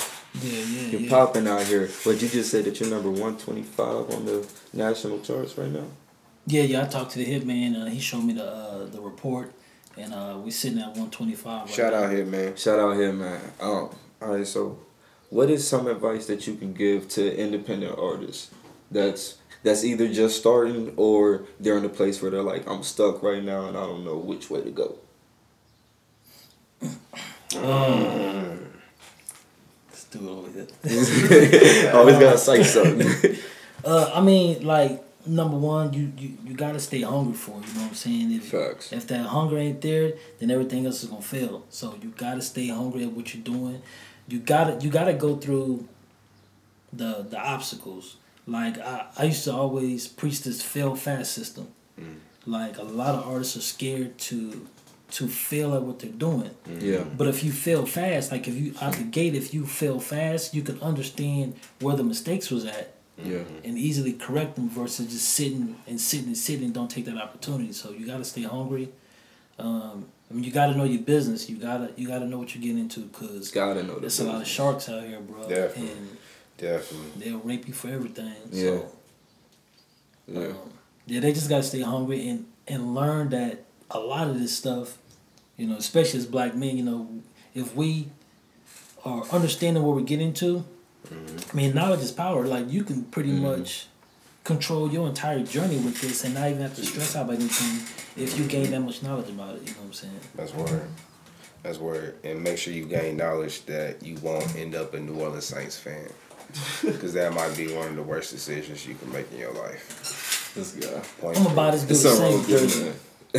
Yeah, 0.42 0.52
yeah, 0.52 0.88
You're 0.90 1.02
yeah. 1.02 1.10
popping 1.10 1.48
out 1.48 1.64
here. 1.64 1.90
But 2.06 2.22
you 2.22 2.28
just 2.28 2.52
said 2.52 2.66
that 2.66 2.80
you're 2.80 2.90
number 2.90 3.10
one 3.10 3.38
twenty 3.38 3.64
five 3.64 4.10
on 4.12 4.26
the 4.26 4.48
national 4.74 5.20
charts 5.22 5.58
right 5.58 5.72
now. 5.72 5.86
Yeah, 6.46 6.64
yeah. 6.64 6.84
I 6.84 6.86
talked 6.88 7.12
to 7.12 7.20
the 7.20 7.26
hitman. 7.26 7.82
Uh, 7.82 7.86
he 7.86 8.00
showed 8.00 8.24
me 8.24 8.34
the 8.34 8.46
uh, 8.46 8.86
the 8.86 9.02
report, 9.02 9.54
and 9.98 10.14
uh, 10.14 10.38
we 10.44 10.52
sitting 10.52 10.80
at 10.80 10.90
125. 10.90 11.62
Right 11.66 11.70
Shout 11.74 11.94
now. 11.94 12.04
out 12.04 12.12
here, 12.12 12.26
man. 12.26 12.56
Shout 12.56 12.80
out 12.80 12.96
here, 12.96 13.12
man. 13.14 13.42
Um. 13.60 13.90
All 14.22 14.36
right. 14.36 14.46
So, 14.48 14.80
what 15.30 15.50
is 15.50 15.68
some 15.68 15.88
advice 15.88 16.28
that 16.28 16.46
you 16.48 16.56
can 16.56 16.74
give 16.74 17.10
to 17.10 17.36
independent 17.38 17.98
artists? 17.98 18.52
That's 18.92 19.38
that's 19.64 19.84
either 19.84 20.08
just 20.08 20.38
starting 20.38 20.94
or 20.98 21.44
they're 21.60 21.78
in 21.78 21.86
a 21.86 21.90
place 21.90 22.22
where 22.22 22.32
they're 22.32 22.44
like, 22.44 22.68
I'm 22.70 22.84
stuck 22.84 23.24
right 23.24 23.44
now 23.44 23.66
and 23.68 23.76
I 23.76 23.82
don't 23.82 24.06
know 24.06 24.18
which 24.18 24.50
way 24.50 24.62
to 24.62 24.72
go. 24.72 24.96
Let's 29.90 30.04
do 30.06 30.20
it 30.20 30.32
over 30.32 30.50
here. 30.52 31.92
Always 31.94 32.18
gotta 32.18 32.38
say 32.38 32.64
something. 32.64 33.38
Uh, 33.86 34.12
I 34.14 34.22
mean, 34.22 34.66
like 34.66 35.02
number 35.28 35.56
one, 35.56 35.94
you, 35.94 36.12
you 36.18 36.38
you 36.44 36.54
gotta 36.56 36.80
stay 36.80 37.02
hungry 37.02 37.36
for 37.36 37.52
it. 37.60 37.68
You 37.68 37.74
know 37.76 37.82
what 37.82 37.90
I'm 37.90 37.94
saying? 37.94 38.32
If 38.34 38.50
Facts. 38.50 38.92
if 38.92 39.08
that 39.08 39.28
hunger 39.28 39.58
ain't 39.58 39.82
there, 39.82 40.14
then 40.40 40.52
everything 40.52 40.86
else 40.86 41.04
is 41.04 41.10
gonna 41.10 41.22
fail. 41.22 41.64
So 41.70 41.96
you 42.02 42.10
gotta 42.18 42.42
stay 42.42 42.68
hungry 42.68 43.04
at 43.04 43.12
what 43.12 43.34
you're 43.34 43.44
doing. 43.44 43.82
You 44.28 44.40
gotta 44.40 44.84
you 44.84 44.90
gotta 44.90 45.14
go 45.14 45.38
through 45.38 45.88
the 46.92 47.26
the 47.30 47.40
obstacles. 47.40 48.18
Like 48.46 48.78
I, 48.80 49.06
I 49.18 49.24
used 49.26 49.44
to 49.46 49.54
always 49.54 50.08
preach 50.08 50.42
this 50.42 50.62
fail 50.62 50.96
fast 50.96 51.32
system. 51.34 51.68
Like 52.46 52.78
a 52.78 52.84
lot 52.84 53.16
of 53.16 53.28
artists 53.28 53.56
are 53.58 53.62
scared 53.62 54.18
to 54.30 54.68
to 55.12 55.28
fail 55.28 55.74
at 55.74 55.82
what 55.84 56.00
they're 56.00 56.12
doing. 56.12 56.52
yeah. 56.80 57.04
But 57.18 57.28
if 57.28 57.44
you 57.44 57.52
fail 57.52 57.86
fast, 57.86 58.32
like 58.32 58.48
if 58.48 58.56
you 58.56 58.74
out 58.82 58.94
the 58.94 59.04
gate, 59.04 59.36
if 59.36 59.54
you 59.54 59.66
fail 59.66 60.00
fast, 60.00 60.54
you 60.54 60.62
can 60.62 60.80
understand 60.82 61.56
where 61.80 61.96
the 61.96 62.04
mistakes 62.04 62.52
was 62.52 62.66
at 62.66 62.94
Yeah. 63.24 63.44
and 63.64 63.78
easily 63.78 64.14
correct 64.14 64.56
them 64.56 64.70
versus 64.70 65.08
just 65.14 65.30
sitting 65.30 65.76
and 65.88 66.00
sitting 66.02 66.28
and 66.28 66.38
sitting 66.38 66.66
and 66.66 66.74
don't 66.74 66.92
take 66.92 67.06
that 67.06 67.18
opportunity. 67.18 67.72
So 67.74 67.92
you 67.92 68.06
gotta 68.06 68.26
stay 68.26 68.44
hungry. 68.44 68.90
Um, 69.58 70.06
I 70.30 70.34
mean, 70.34 70.44
you 70.44 70.52
gotta 70.52 70.76
know 70.76 70.84
your 70.84 71.02
business. 71.02 71.50
You 71.50 71.56
gotta 71.58 71.92
you 71.96 72.06
gotta 72.08 72.26
know 72.28 72.38
what 72.40 72.54
you're 72.54 72.62
getting 72.62 72.80
into 72.80 73.00
because 73.02 73.50
Gotta 73.50 73.84
know 73.84 73.96
the 73.96 74.02
there's 74.02 74.20
a 74.20 74.26
lot 74.26 74.42
of 74.42 74.48
sharks 74.48 74.90
out 74.90 75.04
here, 75.04 75.22
bro. 75.22 75.48
Definitely. 75.48 75.92
And 75.94 76.18
Definitely. 76.58 77.12
they'll 77.30 77.40
rape 77.40 77.66
you 77.68 77.74
for 77.74 77.88
everything. 77.88 78.34
Yeah. 78.52 78.64
So, 78.80 78.92
Yeah. 80.28 80.40
um, 80.48 80.56
yeah, 81.06 81.20
they 81.22 81.32
just 81.32 81.48
gotta 81.48 81.64
stay 81.64 81.80
hungry 81.82 82.28
and 82.28 82.46
and 82.68 82.94
learn 82.94 83.30
that 83.30 83.64
a 83.92 84.00
lot 84.00 84.28
of 84.28 84.40
this 84.40 84.56
stuff, 84.56 84.98
you 85.56 85.68
know, 85.68 85.76
especially 85.76 86.20
as 86.20 86.26
black 86.26 86.56
men, 86.56 86.78
you 86.78 86.84
know, 86.84 87.10
if 87.54 87.76
we 87.76 88.08
are 89.06 89.24
understanding 89.32 89.84
what 89.84 89.96
we're 89.96 90.02
getting 90.02 90.34
to, 90.34 90.66
mm-hmm. 91.08 91.50
I 91.52 91.56
mean, 91.56 91.76
knowledge 91.76 92.02
is 92.02 92.12
power. 92.12 92.46
Like 92.46 92.70
you 92.70 92.84
can 92.84 93.04
pretty 93.06 93.32
mm-hmm. 93.32 93.60
much 93.60 93.88
control 94.44 94.90
your 94.92 95.08
entire 95.08 95.44
journey 95.44 95.76
with 95.78 96.00
this 96.02 96.24
and 96.24 96.34
not 96.34 96.50
even 96.50 96.62
have 96.62 96.76
to 96.76 96.86
stress 96.86 97.16
out 97.16 97.26
about 97.26 97.36
anything 97.36 98.24
if 98.24 98.38
you 98.40 98.46
gain 98.46 98.72
that 98.72 98.80
much 98.80 99.04
knowledge 99.04 99.30
about 99.30 99.56
it. 99.56 99.62
You 99.68 99.74
know 99.74 99.80
what 99.80 99.86
I'm 99.88 99.94
saying? 99.94 100.20
That's 100.36 100.54
word. 100.54 100.88
That's 101.64 101.80
word. 101.80 102.16
And 102.24 102.42
make 102.42 102.58
sure 102.58 102.74
you 102.74 102.86
gain 102.86 103.18
knowledge 103.18 103.66
that 103.66 104.02
you 104.04 104.16
won't 104.18 104.56
end 104.56 104.74
up 104.74 104.94
a 104.94 105.00
New 105.00 105.20
Orleans 105.20 105.46
Saints 105.46 105.78
fan. 105.78 106.08
Because 106.82 107.14
that 107.14 107.34
might 107.34 107.58
be 107.58 107.74
one 107.76 107.90
of 107.90 107.96
the 107.98 108.02
worst 108.02 108.32
decisions 108.32 108.88
you 108.88 108.96
can 108.96 109.12
make 109.12 109.30
in 109.34 109.38
your 109.38 109.52
life. 109.52 110.54
This 110.56 110.72
guy. 110.72 111.02
Point 111.20 111.38
I'm 111.38 111.48
about 111.48 111.48
to 111.48 111.56
buy 111.56 111.72
this 111.72 111.84
dude 111.84 112.62
It's 112.64 112.78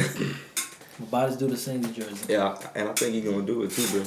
the 0.02 0.06
something 0.06 0.06
same 0.06 0.12
wrong 0.12 0.14
with 0.14 0.14
jersey. 0.14 0.14
this 0.14 0.20
man. 0.20 0.34
I'm 1.00 1.04
gonna 1.04 1.10
buy 1.10 1.26
this 1.26 1.36
dude 1.36 1.50
the 1.50 1.56
same 1.56 1.84
as 1.84 1.92
jersey. 1.92 2.32
Yeah, 2.32 2.58
and 2.74 2.88
I 2.88 2.92
think 2.92 3.14
he's 3.14 3.24
gonna 3.24 3.42
do 3.46 3.62
it 3.62 3.70
too, 3.70 3.86
bro. 3.88 4.04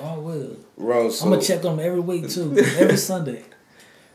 Oh, 0.00 0.14
I 0.14 0.18
will. 0.18 0.56
Rose, 0.76 1.18
so, 1.18 1.24
I'm 1.26 1.32
gonna 1.32 1.42
check 1.42 1.64
on 1.64 1.74
him 1.78 1.86
every 1.86 2.00
week 2.00 2.28
too, 2.28 2.56
every 2.78 2.96
Sunday. 3.10 3.42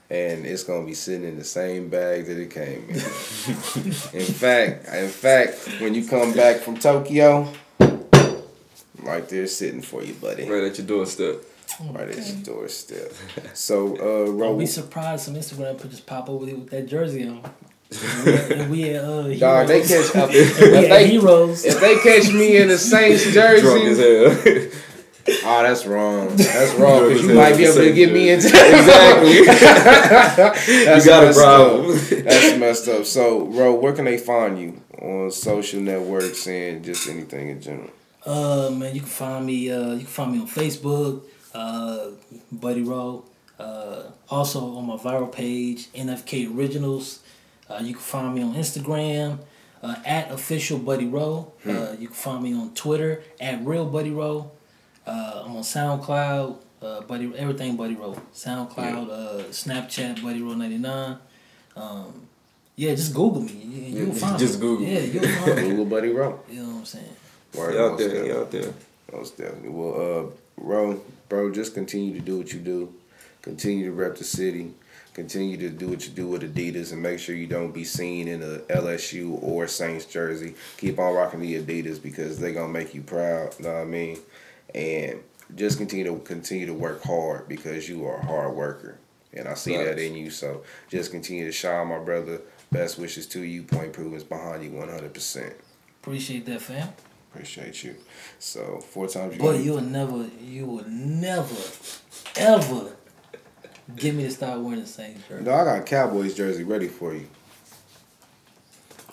and 0.09 0.45
it's 0.45 0.63
gonna 0.63 0.85
be 0.85 0.93
sitting 0.93 1.27
in 1.27 1.37
the 1.37 1.43
same 1.43 1.89
bag 1.89 2.25
that 2.27 2.37
it 2.37 2.49
came 2.49 2.83
in. 2.89 2.95
in 2.95 4.25
fact, 4.33 4.87
in 4.93 5.09
fact, 5.09 5.55
when 5.81 5.93
you 5.93 6.05
come 6.07 6.33
back 6.33 6.57
from 6.61 6.77
Tokyo, 6.77 7.47
right 9.03 9.27
there 9.29 9.45
sitting 9.47 9.81
for 9.81 10.03
you, 10.03 10.13
buddy. 10.15 10.49
Right 10.49 10.63
at 10.63 10.77
your 10.77 10.87
doorstep. 10.87 11.35
Right 11.91 12.09
at 12.09 12.17
your 12.27 12.37
doorstep. 12.43 13.11
So, 13.53 13.95
uh, 13.97 14.25
Don't 14.37 14.57
be 14.57 14.65
surprised 14.65 15.25
some 15.25 15.35
Instagram 15.35 15.77
put 15.77 15.91
just 15.91 16.05
pop 16.07 16.29
over 16.29 16.45
there 16.45 16.55
with 16.55 16.69
that 16.71 16.87
jersey 16.87 17.27
on. 17.27 17.41
And 17.89 18.25
we- 18.25 18.53
and 18.53 18.71
we 18.71 18.83
at 18.91 19.03
uh, 19.03 19.33
dog, 19.37 19.67
they 19.67 19.81
catch 19.81 20.13
And 20.15 20.31
if 20.33 20.59
we 20.59 20.87
they 20.87 21.07
heroes. 21.07 21.63
if 21.65 21.79
they 21.79 21.95
catch 21.99 22.31
me 22.33 22.57
in 22.57 22.67
the 22.67 22.77
Saints 22.77 23.23
Drunk 23.33 23.63
as 23.63 23.97
jersey, 23.97 24.69
hell. 24.69 24.81
Oh, 25.45 25.63
that's 25.63 25.85
wrong. 25.85 26.35
That's 26.35 26.73
wrong. 26.75 27.07
Because 27.07 27.23
you 27.25 27.33
might 27.33 27.55
be 27.57 27.63
able 27.65 27.75
to 27.75 27.93
get 27.93 28.11
me 28.13 28.29
into 28.29 28.47
exactly. 28.47 29.31
You 29.37 29.45
got 31.05 31.23
a 31.29 31.33
problem. 31.33 31.95
up. 31.95 32.01
That's 32.09 32.57
messed 32.57 32.87
up. 32.87 33.05
So, 33.05 33.45
bro, 33.45 33.73
where 33.75 33.93
can 33.93 34.05
they 34.05 34.17
find 34.17 34.59
you 34.59 34.81
on 35.01 35.31
social 35.31 35.81
networks 35.81 36.47
and 36.47 36.83
just 36.83 37.07
anything 37.09 37.49
in 37.49 37.61
general? 37.61 37.89
Uh, 38.25 38.69
man, 38.71 38.93
you 38.95 39.01
can 39.01 39.09
find 39.09 39.45
me. 39.45 39.71
Uh, 39.71 39.91
you 39.93 39.99
can 39.99 40.07
find 40.07 40.31
me 40.33 40.39
on 40.39 40.47
Facebook, 40.47 41.23
uh, 41.53 42.07
Buddy 42.51 42.81
Rowe. 42.83 43.23
Uh, 43.59 44.03
also 44.29 44.75
on 44.75 44.85
my 44.85 44.95
viral 44.97 45.31
page, 45.31 45.87
NFK 45.93 46.55
Originals. 46.55 47.19
Uh, 47.69 47.79
you 47.81 47.93
can 47.93 48.01
find 48.01 48.33
me 48.35 48.41
on 48.41 48.53
Instagram 48.53 49.39
uh, 49.83 49.95
at 50.05 50.31
official 50.31 50.77
Buddy 50.79 51.05
Rowe. 51.07 51.51
Uh, 51.65 51.95
you 51.99 52.07
can 52.07 52.15
find 52.15 52.43
me 52.43 52.53
on 52.53 52.73
Twitter 52.73 53.23
at 53.39 53.65
real 53.65 53.85
Buddy 53.85 54.11
Rowe. 54.11 54.51
Uh, 55.05 55.43
I'm 55.45 55.55
on 55.55 55.63
SoundCloud, 55.63 56.57
uh, 56.81 57.01
Buddy 57.01 57.31
everything 57.37 57.75
Buddy 57.75 57.95
Rowe. 57.95 58.17
SoundCloud, 58.33 59.09
uh, 59.09 59.43
Snapchat 59.49 60.21
Buddy 60.23 60.41
Rowe 60.41 60.53
ninety 60.53 60.77
nine. 60.77 61.17
Um, 61.75 62.27
yeah, 62.75 62.93
just 62.93 63.13
Google 63.13 63.41
me. 63.41 63.53
You, 63.53 64.05
you'll 64.05 64.15
find 64.15 64.37
Just 64.37 64.55
me. 64.55 64.61
Google. 64.61 64.85
Yeah, 64.85 64.99
you'll 64.99 65.23
find. 65.27 65.59
Google 65.59 65.85
Buddy 65.85 66.09
Rowe. 66.09 66.39
You 66.49 66.61
know 66.63 66.69
what 66.69 66.77
I'm 66.79 66.85
saying? 66.85 67.15
Word, 67.55 67.73
He 67.73 67.79
out 67.79 67.97
there, 67.97 68.07
definitely. 68.07 68.29
he 68.33 68.37
out 68.37 68.51
there. 68.51 68.73
Most 69.13 69.37
definitely. 69.37 69.69
Well, 69.69 69.93
uh, 70.27 70.31
Rowe, 70.57 71.01
bro, 71.29 71.51
just 71.51 71.73
continue 71.73 72.13
to 72.13 72.19
do 72.19 72.37
what 72.39 72.51
you 72.53 72.59
do. 72.59 72.93
Continue 73.41 73.85
to 73.85 73.91
rep 73.93 74.17
the 74.17 74.23
city. 74.23 74.73
Continue 75.17 75.57
to 75.57 75.71
do 75.71 75.87
what 75.87 76.05
you 76.05 76.13
do 76.13 76.27
with 76.27 76.43
Adidas 76.43 76.93
and 76.93 77.01
make 77.01 77.17
sure 77.17 77.33
you 77.33 77.47
don't 77.47 77.71
be 77.71 77.83
seen 77.83 78.27
in 78.27 78.43
a 78.43 78.59
LSU 78.69 79.41
or 79.41 79.67
Saints 79.67 80.05
jersey. 80.05 80.53
Keep 80.77 80.99
on 80.99 81.11
rocking 81.11 81.39
the 81.39 81.55
Adidas 81.55 81.99
because 81.99 82.37
they're 82.37 82.53
gonna 82.53 82.71
make 82.71 82.93
you 82.93 83.01
proud. 83.01 83.59
Know 83.59 83.73
what 83.73 83.81
I 83.81 83.85
mean? 83.85 84.19
And 84.75 85.23
just 85.55 85.79
continue 85.79 86.03
to 86.05 86.19
continue 86.19 86.67
to 86.67 86.73
work 86.75 87.03
hard 87.03 87.49
because 87.49 87.89
you 87.89 88.05
are 88.05 88.17
a 88.17 88.25
hard 88.27 88.55
worker. 88.55 88.99
And 89.33 89.47
I 89.47 89.55
see 89.55 89.75
that 89.75 89.97
in 89.97 90.13
you. 90.13 90.29
So 90.29 90.61
just 90.87 91.09
continue 91.09 91.45
to 91.45 91.51
shine, 91.51 91.87
my 91.87 91.97
brother. 91.97 92.41
Best 92.71 92.99
wishes 92.99 93.25
to 93.29 93.41
you. 93.41 93.63
Point 93.63 93.85
improvements 93.85 94.23
behind 94.23 94.63
you 94.63 94.69
100%. 94.69 95.53
Appreciate 95.99 96.45
that, 96.45 96.61
fam. 96.61 96.89
Appreciate 97.31 97.83
you. 97.83 97.95
So 98.37 98.81
four 98.81 99.07
times 99.07 99.33
you. 99.33 99.39
Boy, 99.39 99.57
you 99.57 99.71
will 99.73 99.81
never, 99.81 100.27
you 100.39 100.67
will 100.67 100.87
never, 100.87 101.55
ever 102.35 102.96
get 103.95 104.13
me 104.15 104.23
to 104.23 104.31
start 104.31 104.59
wearing 104.59 104.81
the 104.81 104.87
same 104.87 105.15
shirt. 105.27 105.41
No, 105.43 105.53
I 105.53 105.63
got 105.63 105.79
a 105.79 105.83
Cowboys 105.83 106.33
jersey 106.35 106.63
ready 106.63 106.87
for 106.87 107.13
you. 107.13 107.27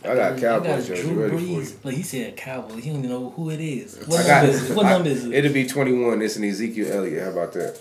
I 0.05 0.15
got 0.15 0.37
a 0.37 0.41
Cowboys 0.41 0.87
jersey 0.89 1.03
Drew 1.03 1.23
ready 1.23 1.37
for 1.37 1.43
you. 1.43 1.67
Like 1.83 1.95
he 1.95 2.03
said, 2.03 2.37
Cowboys. 2.37 2.85
He 2.85 2.91
don't 2.91 2.99
even 2.99 3.11
know 3.11 3.31
who 3.31 3.51
it 3.51 3.61
is. 3.61 3.97
What 4.07 4.21
I 4.21 4.27
got. 4.27 4.43
number 4.43 4.57
is 4.57 4.71
it? 4.71 4.77
What 4.77 4.87
I- 4.87 4.91
number 4.91 5.09
is 5.09 5.25
it? 5.25 5.33
It'll 5.35 5.53
be 5.53 5.67
twenty 5.67 5.93
one. 5.93 6.21
It's 6.21 6.37
an 6.37 6.45
Ezekiel 6.45 6.93
Elliott. 6.93 7.23
How 7.23 7.31
about 7.31 7.53
that? 7.55 7.81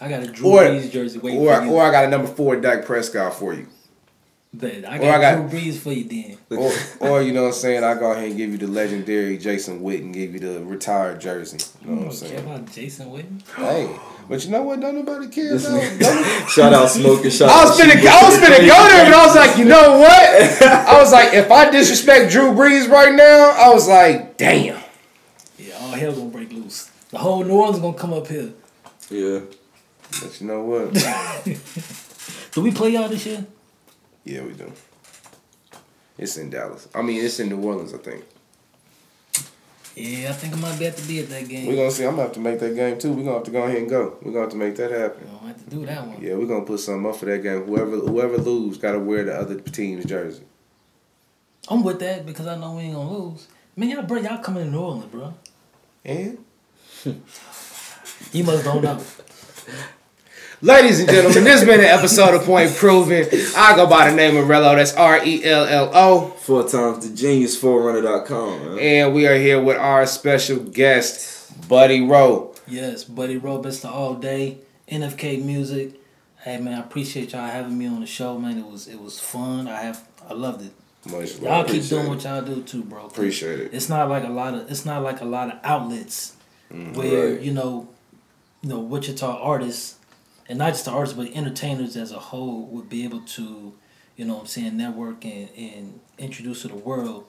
I 0.00 0.08
got 0.08 0.22
a 0.22 0.26
Drew 0.28 0.48
Or- 0.48 0.62
Brees 0.62 0.90
jersey 0.90 1.18
waiting 1.18 1.40
Or 1.40 1.54
for 1.56 1.64
you. 1.64 1.70
or 1.72 1.82
I 1.84 1.90
got 1.92 2.04
a 2.04 2.08
number 2.08 2.28
four 2.28 2.56
Dak 2.56 2.84
Prescott 2.84 3.34
for 3.34 3.52
you. 3.54 3.66
Bet. 4.52 4.88
I 4.88 4.96
or 4.96 5.00
got, 5.00 5.02
I 5.02 5.20
got- 5.20 5.50
Drew 5.50 5.60
Brees 5.60 5.76
for 5.78 5.92
you 5.92 6.04
then. 6.04 6.38
Or 6.58 6.72
or 7.00 7.22
you 7.22 7.32
know 7.32 7.42
what 7.42 7.48
I'm 7.48 7.52
saying? 7.54 7.84
I 7.84 7.94
go 7.94 8.12
ahead 8.12 8.28
and 8.28 8.36
give 8.36 8.50
you 8.50 8.56
the 8.56 8.66
legendary 8.66 9.36
Jason 9.36 9.80
Witten. 9.82 10.12
Give 10.14 10.32
you 10.32 10.40
the 10.40 10.64
retired 10.64 11.20
jersey. 11.20 11.58
You 11.84 11.90
know 11.90 11.96
what 11.96 12.02
I'm 12.04 12.08
don't 12.08 12.20
care 12.20 12.28
saying? 12.30 12.44
about 12.46 12.72
Jason 12.72 13.06
Witten? 13.10 13.42
Hey, 13.56 13.94
but 14.28 14.42
you 14.44 14.50
know 14.50 14.62
what? 14.62 14.80
Don't 14.80 14.94
nobody 14.94 15.28
care 15.28 15.50
This 15.52 15.64
though. 15.66 15.78
nigga- 15.78 16.48
shout 16.48 16.72
out 16.72 16.88
smoking. 16.88 17.30
Shout 17.30 17.50
I 17.50 17.64
was 17.64 17.78
finna, 17.78 17.92
Sheba. 17.92 18.08
I 18.08 18.22
was 18.28 18.38
finna 18.38 18.58
go 18.66 18.88
there, 18.88 19.04
but 19.04 19.14
I 19.14 19.26
was 19.26 19.36
like, 19.36 19.58
you 19.58 19.64
know 19.66 19.98
what? 19.98 20.62
I 20.62 20.98
was 20.98 21.12
like, 21.12 21.34
if 21.34 21.50
I 21.50 21.68
disrespect 21.70 22.32
Drew 22.32 22.52
Brees 22.52 22.88
right 22.88 23.14
now, 23.14 23.50
I 23.50 23.68
was 23.74 23.86
like, 23.86 24.38
damn. 24.38 24.82
Yeah, 25.58 25.74
all 25.82 25.90
hell's 25.90 26.16
gonna 26.16 26.30
break 26.30 26.50
loose. 26.52 26.90
The 27.10 27.18
whole 27.18 27.44
New 27.44 27.52
Orleans 27.52 27.80
gonna 27.80 27.96
come 27.98 28.14
up 28.14 28.26
here. 28.26 28.52
Yeah. 29.10 29.40
But 30.22 30.40
you 30.40 30.46
know 30.46 30.62
what? 30.64 30.94
Do 32.52 32.62
we 32.62 32.70
play 32.72 32.90
y'all 32.90 33.08
this 33.10 33.26
year? 33.26 33.44
Yeah, 34.28 34.42
we 34.42 34.52
do. 34.52 34.70
It's 36.18 36.36
in 36.36 36.50
Dallas. 36.50 36.86
I 36.94 37.00
mean, 37.02 37.24
it's 37.24 37.40
in 37.40 37.48
New 37.48 37.62
Orleans. 37.62 37.94
I 37.94 37.98
think 37.98 38.24
Yeah, 39.96 40.28
I 40.28 40.32
think 40.32 40.52
I 40.52 40.56
might 40.58 40.78
be 40.78 40.84
have 40.84 40.96
to 40.96 41.08
be 41.08 41.20
at 41.20 41.28
that 41.30 41.48
game. 41.48 41.66
we're 41.66 41.76
gonna 41.76 41.90
see. 41.90 42.04
I'm 42.04 42.10
gonna 42.10 42.22
have 42.24 42.32
to 42.34 42.40
make 42.40 42.60
that 42.60 42.74
game 42.74 42.98
too. 42.98 43.12
We're 43.12 43.24
gonna 43.24 43.36
have 43.36 43.44
to 43.44 43.50
go 43.50 43.62
ahead 43.62 43.78
and 43.78 43.88
go. 43.88 44.18
We're 44.20 44.32
gonna 44.32 44.42
have 44.44 44.50
to 44.50 44.56
make 44.56 44.76
that 44.76 44.90
happen. 44.90 45.20
We 45.24 45.30
don't 45.30 45.46
have 45.46 45.64
to 45.64 45.70
do 45.70 45.86
that 45.86 46.06
one. 46.06 46.20
Yeah, 46.20 46.34
we're 46.34 46.46
gonna 46.46 46.64
put 46.66 46.80
something 46.80 47.08
up 47.08 47.16
for 47.16 47.24
that 47.26 47.42
game. 47.42 47.62
Whoever 47.62 47.96
whoever 47.96 48.36
lose, 48.36 48.76
gotta 48.76 48.98
wear 48.98 49.24
the 49.24 49.34
other 49.34 49.58
team's 49.60 50.04
jersey. 50.04 50.42
I'm 51.70 51.82
with 51.82 52.00
that 52.00 52.26
because 52.26 52.46
I 52.46 52.56
know 52.56 52.74
we 52.74 52.82
ain't 52.82 52.94
gonna 52.94 53.10
lose. 53.18 53.48
Man, 53.76 53.88
y'all 53.90 54.02
bro, 54.02 54.18
y'all 54.18 54.38
coming 54.42 54.64
to 54.64 54.70
New 54.70 54.78
Orleans, 54.80 55.04
bro. 55.06 55.34
And 56.04 56.44
You 58.32 58.44
must 58.44 58.64
don't 58.64 58.82
know. 58.82 59.00
ladies 60.60 61.00
and 61.00 61.08
gentlemen, 61.08 61.44
this 61.44 61.60
has 61.60 61.64
been 61.68 61.80
an 61.80 61.86
episode 61.86 62.34
of 62.34 62.42
Point 62.42 62.74
Proven. 62.74 63.26
I 63.56 63.76
go 63.76 63.86
by 63.86 64.10
the 64.10 64.16
name 64.16 64.36
of 64.36 64.46
Rello. 64.46 64.76
That's 64.76 64.94
R 64.94 65.24
E 65.24 65.44
L 65.44 65.64
L 65.64 65.90
O. 65.94 66.30
Four 66.30 66.68
times 66.68 67.08
the 67.08 67.14
genius 67.14 67.56
forerunner.com, 67.56 68.76
man. 68.76 68.78
And 68.78 69.14
we 69.14 69.26
are 69.26 69.36
here 69.36 69.62
with 69.62 69.76
our 69.76 70.06
special 70.06 70.58
guest, 70.58 71.68
Buddy 71.68 72.00
Rowe. 72.00 72.54
Yes, 72.66 73.04
Buddy 73.04 73.36
Roberts 73.36 73.80
to 73.80 73.90
all 73.90 74.14
day. 74.14 74.58
NFK 74.90 75.44
music. 75.44 75.94
Hey 76.40 76.58
man, 76.58 76.74
I 76.74 76.80
appreciate 76.80 77.32
y'all 77.32 77.46
having 77.46 77.76
me 77.76 77.86
on 77.86 78.00
the 78.00 78.06
show, 78.06 78.38
man. 78.38 78.58
It 78.58 78.66
was 78.66 78.88
it 78.88 79.00
was 79.00 79.20
fun. 79.20 79.68
I 79.68 79.82
have 79.82 80.06
I 80.28 80.34
loved 80.34 80.64
it. 80.64 80.72
Much. 81.10 81.38
Y'all 81.40 81.64
keep 81.64 81.84
doing 81.84 82.06
it. 82.06 82.08
what 82.08 82.24
y'all 82.24 82.42
do 82.42 82.62
too, 82.62 82.82
bro. 82.82 83.06
Appreciate 83.06 83.60
it. 83.60 83.70
It's 83.72 83.88
not 83.88 84.08
like 84.08 84.24
a 84.24 84.28
lot 84.28 84.54
of 84.54 84.70
it's 84.70 84.84
not 84.84 85.02
like 85.02 85.20
a 85.20 85.24
lot 85.24 85.48
of 85.52 85.58
outlets 85.62 86.36
mm-hmm. 86.72 86.94
where 86.94 87.32
Right. 87.32 87.40
you 87.40 87.52
know, 87.52 87.88
you 88.62 88.68
know 88.70 88.78
Wichita 88.80 89.26
artists, 89.42 89.96
and 90.48 90.58
not 90.58 90.70
just 90.70 90.86
the 90.86 90.90
artists, 90.90 91.16
but 91.16 91.30
entertainers 91.32 91.96
as 91.96 92.12
a 92.12 92.18
whole 92.18 92.66
would 92.66 92.88
be 92.88 93.04
able 93.04 93.20
to, 93.20 93.74
you 94.16 94.24
know, 94.24 94.34
what 94.34 94.40
I'm 94.42 94.46
saying 94.46 94.76
network 94.76 95.24
and 95.24 95.48
and 95.56 96.00
introduce 96.18 96.62
to 96.62 96.68
the 96.68 96.74
world, 96.74 97.26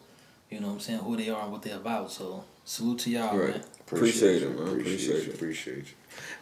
you 0.49 0.59
know, 0.59 0.67
what 0.67 0.73
I'm 0.73 0.79
saying 0.79 0.99
who 0.99 1.17
they 1.17 1.29
are 1.29 1.43
and 1.43 1.51
what 1.51 1.61
they're 1.61 1.77
about. 1.77 2.11
So 2.11 2.45
salute 2.69 2.99
to 2.99 3.09
y'all, 3.09 3.35
Right. 3.37 3.49
man. 3.49 3.63
Appreciate 3.91 4.43
it, 4.43 4.49
man. 4.59 4.67
Appreciate, 4.67 4.83
Appreciate 4.93 5.15
you. 5.25 5.31
it. 5.31 5.35
Appreciate 5.35 5.77
you. 5.77 5.83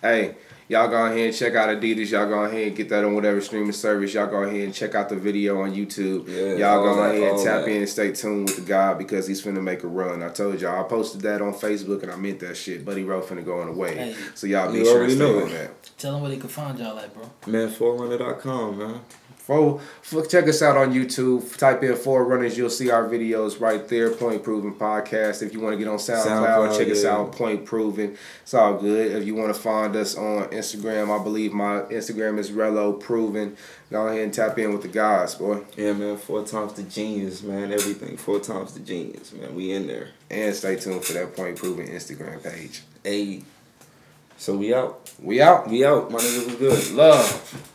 Hey, 0.01 0.35
y'all 0.67 0.89
go 0.89 1.05
ahead 1.05 1.17
and 1.27 1.33
check 1.33 1.55
out 1.55 1.69
Adidas. 1.69 2.11
Y'all 2.11 2.27
go 2.27 2.43
ahead 2.43 2.67
and 2.67 2.75
get 2.75 2.89
that 2.89 3.05
on 3.05 3.15
whatever 3.15 3.39
streaming 3.39 3.71
service. 3.71 4.13
Y'all 4.13 4.27
go 4.27 4.43
ahead 4.43 4.59
and 4.59 4.73
check 4.73 4.95
out 4.95 5.07
the 5.07 5.15
video 5.15 5.61
on 5.61 5.73
YouTube. 5.73 6.27
Yeah, 6.27 6.55
y'all 6.73 6.83
go 6.83 6.95
that, 6.97 7.15
ahead 7.15 7.31
and 7.35 7.41
tap 7.43 7.61
that. 7.61 7.69
in 7.69 7.77
and 7.77 7.89
stay 7.89 8.11
tuned 8.11 8.49
with 8.49 8.55
the 8.57 8.63
guy 8.63 8.93
because 8.95 9.27
he's 9.27 9.41
finna 9.41 9.63
make 9.63 9.83
a 9.83 9.87
run. 9.87 10.21
I 10.21 10.29
told 10.29 10.59
y'all, 10.59 10.83
I 10.83 10.87
posted 10.89 11.21
that 11.21 11.41
on 11.41 11.53
Facebook 11.53 12.03
and 12.03 12.11
I 12.11 12.17
meant 12.17 12.41
that 12.41 12.57
shit. 12.57 12.83
Buddy 12.83 13.03
Rowe 13.05 13.21
finna 13.21 13.45
go 13.45 13.61
on 13.61 13.67
the 13.67 13.73
way. 13.73 13.95
Hey. 13.95 14.15
So 14.35 14.45
y'all 14.47 14.71
be 14.73 14.83
sure 14.83 15.05
to 15.07 15.15
stay 15.15 15.41
on 15.43 15.49
that. 15.49 15.71
Tell 15.97 16.15
him 16.15 16.21
where 16.21 16.31
they 16.31 16.37
can 16.37 16.49
find 16.49 16.77
y'all 16.77 16.99
at, 16.99 17.13
bro. 17.13 17.29
Man, 17.45 17.69
forerunner.com, 17.69 18.77
man. 18.77 18.99
For, 19.47 20.25
check 20.25 20.45
us 20.49 20.61
out 20.61 20.75
on 20.75 20.93
YouTube. 20.93 21.57
Type 21.57 21.81
in 21.81 21.95
Forerunners. 21.95 22.57
You'll 22.57 22.69
see 22.69 22.91
our 22.91 23.07
videos 23.07 23.61
right 23.61 23.87
there. 23.87 24.11
Point 24.11 24.43
Proven 24.43 24.73
Podcast. 24.73 25.41
If 25.41 25.53
you 25.53 25.61
want 25.61 25.73
to 25.73 25.77
get 25.77 25.87
on 25.87 25.99
SoundCloud, 25.99 26.25
SoundCloud, 26.25 26.77
check 26.77 26.89
us 26.89 27.05
out. 27.05 27.31
Point 27.31 27.63
Proven. 27.63 28.17
It's 28.41 28.53
all 28.53 28.77
good. 28.77 29.13
If 29.13 29.25
you 29.25 29.35
want 29.35 29.55
to 29.55 29.59
find 29.59 29.95
us 29.95 30.17
on 30.17 30.49
Instagram, 30.49 31.17
I 31.17 31.23
believe 31.23 31.53
my 31.53 31.79
Instagram 31.83 32.39
is 32.39 32.51
Rello 32.51 32.99
Proven. 32.99 33.55
Go 33.89 34.07
ahead 34.07 34.19
and 34.21 34.33
tap 34.33 34.59
in 34.59 34.73
with 34.73 34.81
the 34.81 34.89
guys, 34.89 35.35
boy. 35.35 35.63
Yeah, 35.77 35.93
man. 35.93 36.17
Four 36.17 36.43
times 36.43 36.73
the 36.73 36.83
genius, 36.83 37.41
man. 37.41 37.71
Everything. 37.71 38.17
Four 38.17 38.41
times 38.41 38.73
the 38.73 38.81
genius, 38.81 39.31
man. 39.31 39.55
We 39.55 39.71
in 39.71 39.87
there. 39.87 40.09
And 40.29 40.53
stay 40.53 40.75
tuned 40.75 41.05
for 41.05 41.13
that 41.13 41.37
Point 41.37 41.57
Proven 41.57 41.87
Instagram 41.87 42.43
page. 42.43 42.81
Hey. 43.01 43.43
So 44.37 44.57
we 44.57 44.73
out. 44.73 45.09
We 45.21 45.41
out. 45.41 45.69
We 45.69 45.85
out. 45.85 46.11
My 46.11 46.19
nigga 46.19 46.45
was 46.45 46.55
good. 46.55 46.95
Love. 46.95 47.73